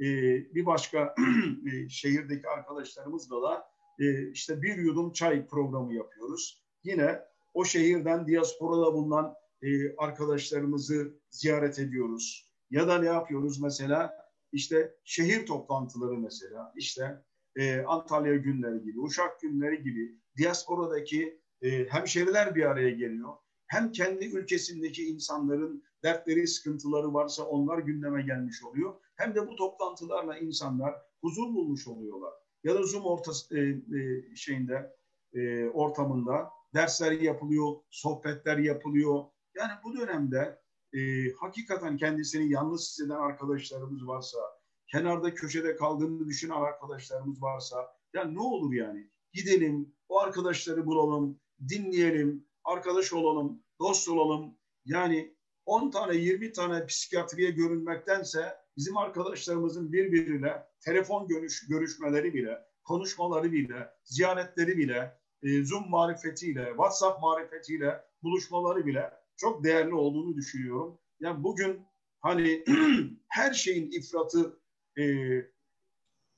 e, 0.00 0.06
bir 0.54 0.66
başka 0.66 1.14
e, 1.72 1.88
şehirdeki 1.88 2.48
arkadaşlarımızla 2.48 3.42
da 3.42 3.68
e, 3.98 4.30
işte 4.30 4.62
bir 4.62 4.76
yudum 4.76 5.12
çay 5.12 5.46
programı 5.46 5.94
yapıyoruz. 5.94 6.62
Yine 6.84 7.20
o 7.54 7.64
şehirden 7.64 8.26
diasporada 8.26 8.94
bulunan 8.94 9.34
e, 9.62 9.96
arkadaşlarımızı 9.96 11.14
ziyaret 11.30 11.78
ediyoruz. 11.78 12.50
Ya 12.70 12.88
da 12.88 12.98
ne 12.98 13.06
yapıyoruz 13.06 13.60
mesela? 13.60 14.26
İşte 14.52 14.94
şehir 15.04 15.46
toplantıları 15.46 16.18
mesela, 16.18 16.72
işte 16.76 17.22
e, 17.56 17.80
Antalya 17.80 18.36
günleri 18.36 18.82
gibi, 18.82 19.00
Uşak 19.00 19.40
günleri 19.40 19.82
gibi 19.82 20.18
diasporadaki 20.36 21.40
e, 21.62 21.84
hemşeriler 21.84 22.54
bir 22.54 22.64
araya 22.64 22.90
geliyor. 22.90 23.32
Hem 23.66 23.92
kendi 23.92 24.24
ülkesindeki 24.24 25.06
insanların 25.06 25.84
dertleri, 26.02 26.46
sıkıntıları 26.46 27.14
varsa 27.14 27.42
onlar 27.42 27.78
gündeme 27.78 28.22
gelmiş 28.22 28.64
oluyor. 28.64 28.94
Hem 29.16 29.34
de 29.34 29.48
bu 29.48 29.56
toplantılarla 29.56 30.38
insanlar 30.38 30.94
huzur 31.20 31.54
bulmuş 31.54 31.88
oluyorlar. 31.88 32.32
Ya 32.64 32.74
da 32.74 32.82
Zoom 32.82 33.04
ortası, 33.04 33.58
e, 33.58 33.60
e, 33.60 34.34
şeyinde, 34.36 34.96
e, 35.34 35.68
ortamında 35.68 36.50
dersler 36.74 37.12
yapılıyor, 37.12 37.76
sohbetler 37.90 38.58
yapılıyor. 38.58 39.24
Yani 39.54 39.72
bu 39.84 39.94
dönemde 39.94 40.60
e, 40.92 40.98
hakikaten 41.32 41.96
kendisini 41.96 42.52
yalnız 42.52 42.80
hisseden 42.80 43.16
arkadaşlarımız 43.16 44.06
varsa, 44.06 44.38
kenarda 44.86 45.34
köşede 45.34 45.76
kaldığını 45.76 46.26
düşünen 46.26 46.56
arkadaşlarımız 46.56 47.42
varsa, 47.42 47.76
ya 48.14 48.24
ne 48.24 48.40
olur 48.40 48.72
yani 48.72 49.10
gidelim, 49.32 49.94
o 50.08 50.20
arkadaşları 50.20 50.86
bulalım, 50.86 51.40
dinleyelim, 51.68 52.46
arkadaş 52.64 53.12
olalım, 53.12 53.62
dost 53.80 54.08
olalım. 54.08 54.58
Yani 54.84 55.36
10 55.66 55.90
tane 55.90 56.16
20 56.16 56.52
tane 56.52 56.86
psikiyatriye 56.86 57.50
görünmektense 57.50 58.65
bizim 58.76 58.96
arkadaşlarımızın 58.96 59.92
birbiriyle 59.92 60.66
telefon 60.80 61.28
görüş, 61.28 61.66
görüşmeleri 61.68 62.34
bile, 62.34 62.58
konuşmaları 62.84 63.52
bile, 63.52 63.90
ziyaretleri 64.04 64.78
bile, 64.78 65.18
e, 65.42 65.64
Zoom 65.64 65.90
marifetiyle, 65.90 66.64
WhatsApp 66.68 67.22
marifetiyle 67.22 68.04
buluşmaları 68.22 68.86
bile 68.86 69.10
çok 69.36 69.64
değerli 69.64 69.94
olduğunu 69.94 70.36
düşünüyorum. 70.36 70.98
Yani 71.20 71.44
bugün 71.44 71.86
hani 72.20 72.64
her 73.28 73.52
şeyin 73.54 73.90
ifratı 73.90 74.60
e, 74.98 75.04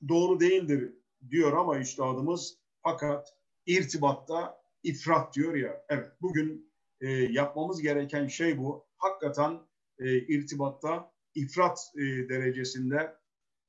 doğru 0.07 0.39
değildir 0.39 0.93
diyor 1.29 1.53
ama 1.53 1.79
üstadımız 1.79 2.57
fakat 2.83 3.33
irtibatta 3.65 4.61
ifrat 4.83 5.35
diyor 5.35 5.55
ya. 5.55 5.85
Evet 5.89 6.07
bugün 6.21 6.71
e, 7.01 7.11
yapmamız 7.11 7.81
gereken 7.81 8.27
şey 8.27 8.57
bu. 8.57 8.85
Hakikaten 8.97 9.59
e, 9.99 10.17
irtibatta 10.17 11.11
ifrat 11.35 11.79
e, 11.95 12.29
derecesinde 12.29 13.15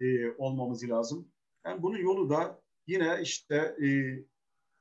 e, 0.01 0.31
olmamız 0.31 0.89
lazım. 0.89 1.29
Yani 1.65 1.83
bunun 1.83 1.99
yolu 1.99 2.31
da 2.31 2.63
yine 2.87 3.19
işte 3.23 3.57
e, 3.57 3.89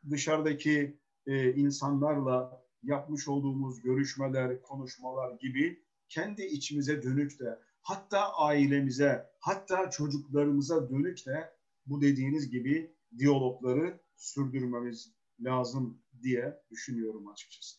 dışarıdaki 0.10 1.00
e, 1.28 1.54
insanlarla 1.54 2.66
yapmış 2.84 3.28
olduğumuz 3.28 3.82
görüşmeler, 3.82 4.62
konuşmalar 4.62 5.40
gibi 5.40 5.84
kendi 6.10 6.44
içimize 6.44 7.04
dönük 7.04 7.40
de 7.40 7.60
hatta 7.82 8.34
ailemize, 8.34 9.26
hatta 9.40 9.90
çocuklarımıza 9.90 10.90
dönük 10.90 11.26
de 11.26 11.54
bu 11.86 12.02
dediğiniz 12.02 12.50
gibi 12.50 12.96
diyalogları 13.18 14.00
sürdürmemiz 14.16 15.14
lazım 15.40 16.02
diye 16.22 16.62
düşünüyorum 16.72 17.28
açıkçası. 17.28 17.79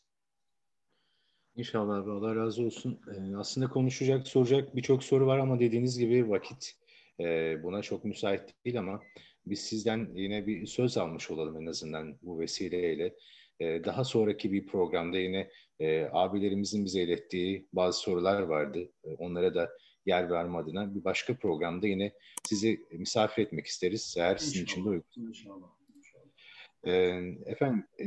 İnşallah 1.60 1.96
abi 1.96 2.10
Allah 2.10 2.36
razı 2.36 2.62
olsun. 2.62 3.00
Ee, 3.08 3.36
aslında 3.36 3.68
konuşacak, 3.68 4.28
soracak 4.28 4.76
birçok 4.76 5.04
soru 5.04 5.26
var 5.26 5.38
ama 5.38 5.60
dediğiniz 5.60 5.98
gibi 5.98 6.30
vakit 6.30 6.74
e, 7.20 7.56
buna 7.62 7.82
çok 7.82 8.04
müsait 8.04 8.64
değil 8.64 8.78
ama 8.78 9.02
biz 9.46 9.60
sizden 9.60 10.08
yine 10.14 10.46
bir 10.46 10.66
söz 10.66 10.98
almış 10.98 11.30
olalım 11.30 11.62
en 11.62 11.66
azından 11.66 12.18
bu 12.22 12.40
vesileyle. 12.40 13.14
Ee, 13.60 13.84
daha 13.84 14.04
sonraki 14.04 14.52
bir 14.52 14.66
programda 14.66 15.18
yine 15.18 15.50
e, 15.80 16.08
abilerimizin 16.12 16.84
bize 16.84 17.02
ilettiği 17.02 17.68
bazı 17.72 18.00
sorular 18.00 18.42
vardı. 18.42 18.88
E, 19.04 19.14
onlara 19.14 19.54
da 19.54 19.70
yer 20.06 20.30
verme 20.30 20.58
adına 20.58 20.94
bir 20.94 21.04
başka 21.04 21.36
programda 21.36 21.86
yine 21.86 22.12
sizi 22.44 22.86
misafir 22.92 23.42
etmek 23.42 23.66
isteriz. 23.66 24.14
Eğer 24.18 24.32
inşallah, 24.32 24.38
sizin 24.38 24.64
için 24.64 24.84
de 24.84 24.88
uygun. 24.88 25.04
İnşallah. 25.16 25.68
inşallah. 25.96 26.26
E, 26.84 26.92
efendim 27.46 27.84
e, 28.00 28.04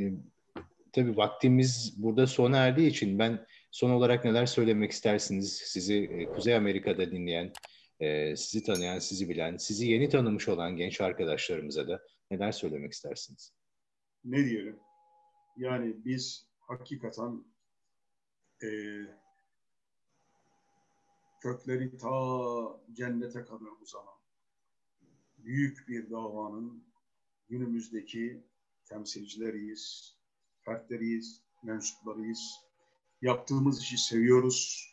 tabii 0.94 1.16
vaktimiz 1.16 1.94
burada 1.96 2.26
sona 2.26 2.56
erdiği 2.56 2.90
için 2.90 3.18
ben 3.18 3.46
son 3.70 3.90
olarak 3.90 4.24
neler 4.24 4.46
söylemek 4.46 4.90
istersiniz? 4.90 5.62
Sizi 5.64 5.94
e, 5.94 6.26
Kuzey 6.26 6.56
Amerika'da 6.56 7.10
dinleyen, 7.10 7.52
e, 8.00 8.36
sizi 8.36 8.64
tanıyan, 8.64 8.98
sizi 8.98 9.28
bilen, 9.28 9.56
sizi 9.56 9.86
yeni 9.86 10.08
tanımış 10.08 10.48
olan 10.48 10.76
genç 10.76 11.00
arkadaşlarımıza 11.00 11.88
da 11.88 12.02
neler 12.30 12.52
söylemek 12.52 12.92
istersiniz? 12.92 13.52
Ne 14.24 14.44
diyelim? 14.44 14.78
Yani 15.56 16.04
biz 16.04 16.48
hakikaten 16.60 17.44
e, 18.62 18.68
kökleri 21.40 21.96
ta 21.96 22.10
cennete 22.92 23.44
kadar 23.44 23.82
uzanan 23.82 24.24
büyük 25.38 25.88
bir 25.88 26.10
davanın 26.10 26.84
günümüzdeki 27.48 28.44
temsilcileriyiz, 28.84 30.16
fertleriyiz, 30.64 31.42
mensuplarıyız. 31.62 32.60
Yaptığımız 33.22 33.82
işi 33.82 33.98
seviyoruz. 33.98 34.90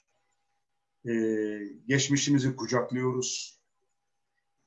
Ee, 1.06 1.60
geçmişimizi 1.88 2.56
kucaklıyoruz. 2.56 3.60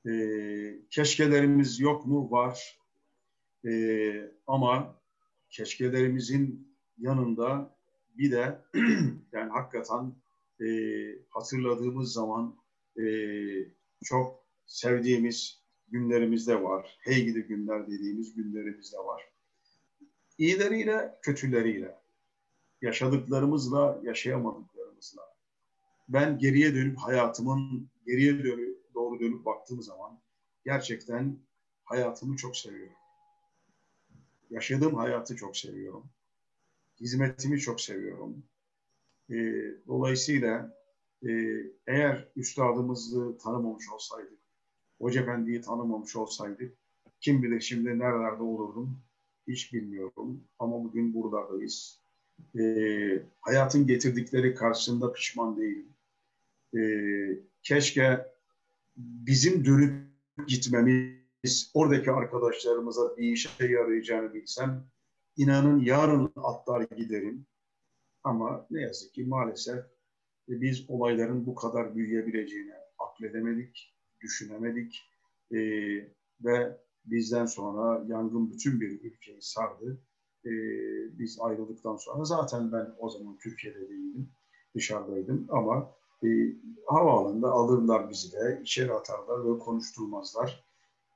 Ee, 0.06 0.80
keşkelerimiz 0.90 1.80
yok 1.80 2.06
mu? 2.06 2.30
Var. 2.30 2.78
Ee, 3.66 4.30
ama 4.46 5.00
keşkelerimizin 5.50 6.76
yanında 6.98 7.76
bir 8.18 8.32
de 8.32 8.64
yani 9.32 9.50
hakikaten 9.50 10.14
e, 10.60 10.66
hatırladığımız 11.30 12.12
zaman 12.12 12.56
e, 12.98 13.04
çok 14.04 14.44
sevdiğimiz 14.66 15.62
günlerimiz 15.88 16.48
de 16.48 16.62
var. 16.62 16.98
Hey 17.00 17.24
gidi 17.24 17.42
günler 17.42 17.86
dediğimiz 17.86 18.34
günlerimiz 18.34 18.92
de 18.92 18.98
var. 18.98 19.33
İyileriyle, 20.38 21.18
kötüleriyle, 21.22 21.98
yaşadıklarımızla, 22.82 24.00
yaşayamadıklarımızla. 24.02 25.22
Ben 26.08 26.38
geriye 26.38 26.74
dönüp 26.74 26.98
hayatımın 26.98 27.88
geriye 28.06 28.58
doğru 28.94 29.20
dönüp 29.20 29.44
baktığım 29.44 29.82
zaman 29.82 30.18
gerçekten 30.64 31.38
hayatımı 31.84 32.36
çok 32.36 32.56
seviyorum. 32.56 32.96
Yaşadığım 34.50 34.94
hayatı 34.94 35.36
çok 35.36 35.56
seviyorum. 35.56 36.04
Hizmetimi 37.00 37.60
çok 37.60 37.80
seviyorum. 37.80 38.44
E, 39.30 39.34
dolayısıyla 39.86 40.76
e, 41.26 41.30
eğer 41.86 42.28
üstadımızı 42.36 43.38
tanımamış 43.38 43.88
olsaydık, 43.88 44.38
Hoca 45.00 45.22
Efendi'yi 45.22 45.60
tanımamış 45.60 46.16
olsaydık, 46.16 46.76
kim 47.20 47.42
bilir 47.42 47.60
şimdi 47.60 47.98
nerelerde 47.98 48.42
olurdum 48.42 48.98
hiç 49.48 49.72
bilmiyorum. 49.72 50.44
Ama 50.58 50.84
bugün 50.84 51.14
buradayız. 51.14 52.00
E, 52.58 52.62
hayatın 53.40 53.86
getirdikleri 53.86 54.54
karşısında 54.54 55.12
pişman 55.12 55.56
değilim. 55.56 55.94
E, 56.76 56.80
keşke 57.62 58.26
bizim 58.96 59.64
dönüp 59.64 59.94
gitmemiz, 60.46 61.70
oradaki 61.74 62.10
arkadaşlarımıza 62.10 63.16
bir 63.16 63.32
işe 63.32 63.66
yarayacağını 63.66 64.34
bilsem, 64.34 64.86
inanın 65.36 65.80
yarın 65.80 66.32
atlar 66.36 66.82
giderim. 66.82 67.46
Ama 68.24 68.66
ne 68.70 68.80
yazık 68.80 69.14
ki 69.14 69.24
maalesef 69.24 69.84
biz 70.48 70.90
olayların 70.90 71.46
bu 71.46 71.54
kadar 71.54 71.96
büyüyebileceğini 71.96 72.74
akledemedik, 72.98 73.94
düşünemedik 74.20 75.02
e, 75.52 75.58
ve 76.40 76.78
bizden 77.04 77.46
sonra 77.46 78.04
yangın 78.06 78.50
bütün 78.50 78.80
bir 78.80 79.00
ülkeyi 79.00 79.42
sardı. 79.42 79.98
E, 80.44 80.50
biz 81.18 81.38
ayrıldıktan 81.40 81.96
sonra 81.96 82.24
zaten 82.24 82.72
ben 82.72 82.94
o 82.98 83.10
zaman 83.10 83.38
Türkiye'de 83.38 83.88
değildim, 83.88 84.28
dışarıdaydım 84.74 85.46
ama 85.50 85.90
e, 86.24 86.28
havaalanında 86.86 87.50
alırlar 87.50 88.10
bizi 88.10 88.32
de, 88.32 88.60
içeri 88.62 88.92
atarlar 88.92 89.54
ve 89.54 89.58
konuşturmazlar. 89.58 90.64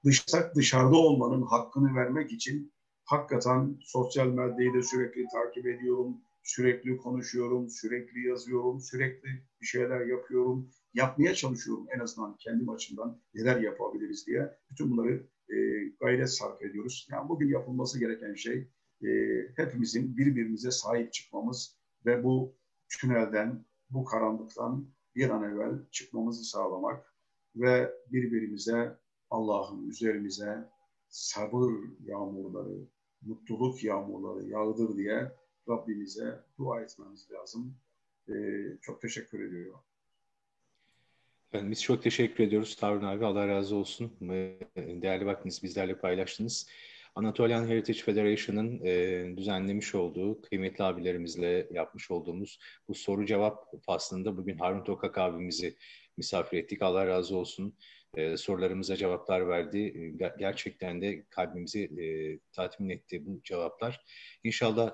Dışsak 0.04 0.54
dışarıda 0.56 0.96
olmanın 0.96 1.42
hakkını 1.42 1.96
vermek 1.96 2.32
için 2.32 2.72
hakikaten 3.04 3.78
sosyal 3.80 4.26
medyayı 4.26 4.74
da 4.74 4.82
sürekli 4.82 5.26
takip 5.32 5.66
ediyorum, 5.66 6.16
sürekli 6.42 6.96
konuşuyorum, 6.96 7.70
sürekli 7.70 8.28
yazıyorum, 8.28 8.80
sürekli 8.80 9.28
bir 9.60 9.66
şeyler 9.66 10.00
yapıyorum, 10.06 10.70
yapmaya 10.94 11.34
çalışıyorum 11.34 11.86
en 11.96 11.98
azından 11.98 12.36
kendim 12.36 12.68
açımdan 12.68 13.20
neler 13.34 13.60
yapabiliriz 13.60 14.26
diye. 14.26 14.58
Bütün 14.70 14.90
bunları 14.90 15.26
e, 15.50 15.88
gayret 16.00 16.30
sarf 16.30 16.62
ediyoruz. 16.62 17.08
Yani 17.10 17.28
bugün 17.28 17.48
yapılması 17.48 18.00
gereken 18.00 18.34
şey 18.34 18.68
e, 19.02 19.08
hepimizin 19.56 20.16
birbirimize 20.16 20.70
sahip 20.70 21.12
çıkmamız 21.12 21.78
ve 22.06 22.24
bu 22.24 22.56
tünelden, 23.00 23.64
bu 23.90 24.04
karanlıktan 24.04 24.88
bir 25.16 25.30
an 25.30 25.42
evvel 25.52 25.78
çıkmamızı 25.90 26.44
sağlamak 26.44 27.14
ve 27.56 27.92
birbirimize 28.12 28.98
Allah'ın 29.30 29.88
üzerimize 29.88 30.68
sabır 31.08 31.72
yağmurları, 32.04 32.88
mutluluk 33.22 33.84
yağmurları 33.84 34.48
yağdır 34.48 34.96
diye 34.96 35.32
Rabbimize 35.68 36.44
dua 36.58 36.80
etmemiz 36.80 37.30
lazım. 37.30 37.76
Ee, 38.28 38.78
çok 38.82 39.00
teşekkür 39.00 39.40
ediyorum. 39.40 39.80
Ben 41.52 41.70
biz 41.70 41.82
çok 41.82 42.02
teşekkür 42.02 42.44
ediyoruz 42.44 42.76
Harun 42.82 43.04
abi. 43.04 43.24
Allah 43.24 43.48
razı 43.48 43.76
olsun. 43.76 44.16
Değerli 44.76 45.26
vaktinizi 45.26 45.62
bizlerle 45.62 45.98
paylaştınız. 45.98 46.68
Anatolian 47.14 47.66
Heritage 47.66 47.98
Federation'ın 47.98 48.80
e, 48.84 49.36
düzenlemiş 49.36 49.94
olduğu, 49.94 50.40
kıymetli 50.42 50.84
abilerimizle 50.84 51.68
yapmış 51.70 52.10
olduğumuz 52.10 52.58
bu 52.88 52.94
soru 52.94 53.26
cevap 53.26 53.84
faslında 53.86 54.36
bugün 54.36 54.58
Harun 54.58 54.84
Tokak 54.84 55.18
abimizi 55.18 55.76
misafir 56.16 56.58
ettik. 56.58 56.82
Allah 56.82 57.06
razı 57.06 57.36
olsun. 57.36 57.74
E, 58.14 58.36
sorularımıza 58.36 58.96
cevaplar 58.96 59.48
verdi. 59.48 59.78
E, 59.78 60.28
gerçekten 60.38 61.00
de 61.02 61.24
kalbimizi 61.30 61.82
e, 61.84 62.06
tatmin 62.52 62.88
etti 62.88 63.26
bu 63.26 63.42
cevaplar. 63.44 64.00
İnşallah 64.44 64.92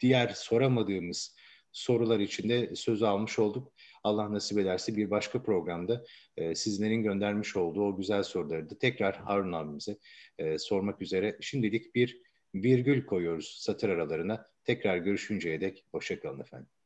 diğer 0.00 0.28
soramadığımız 0.28 1.36
sorular 1.72 2.20
için 2.20 2.48
de 2.48 2.76
söz 2.76 3.02
almış 3.02 3.38
olduk. 3.38 3.72
Allah 4.02 4.32
nasip 4.32 4.58
ederse 4.58 4.96
bir 4.96 5.10
başka 5.10 5.42
programda 5.42 6.04
e, 6.36 6.54
sizlerin 6.54 7.02
göndermiş 7.02 7.56
olduğu 7.56 7.82
o 7.82 7.96
güzel 7.96 8.22
soruları 8.22 8.70
da 8.70 8.78
tekrar 8.78 9.16
Harun 9.16 9.52
abimize 9.52 9.96
e, 10.38 10.58
sormak 10.58 11.02
üzere. 11.02 11.36
Şimdilik 11.40 11.94
bir 11.94 12.22
virgül 12.54 13.06
koyuyoruz 13.06 13.56
satır 13.60 13.88
aralarına. 13.88 14.46
Tekrar 14.64 14.96
görüşünceye 14.96 15.60
dek 15.60 15.84
hoşçakalın 15.92 16.40
efendim. 16.40 16.79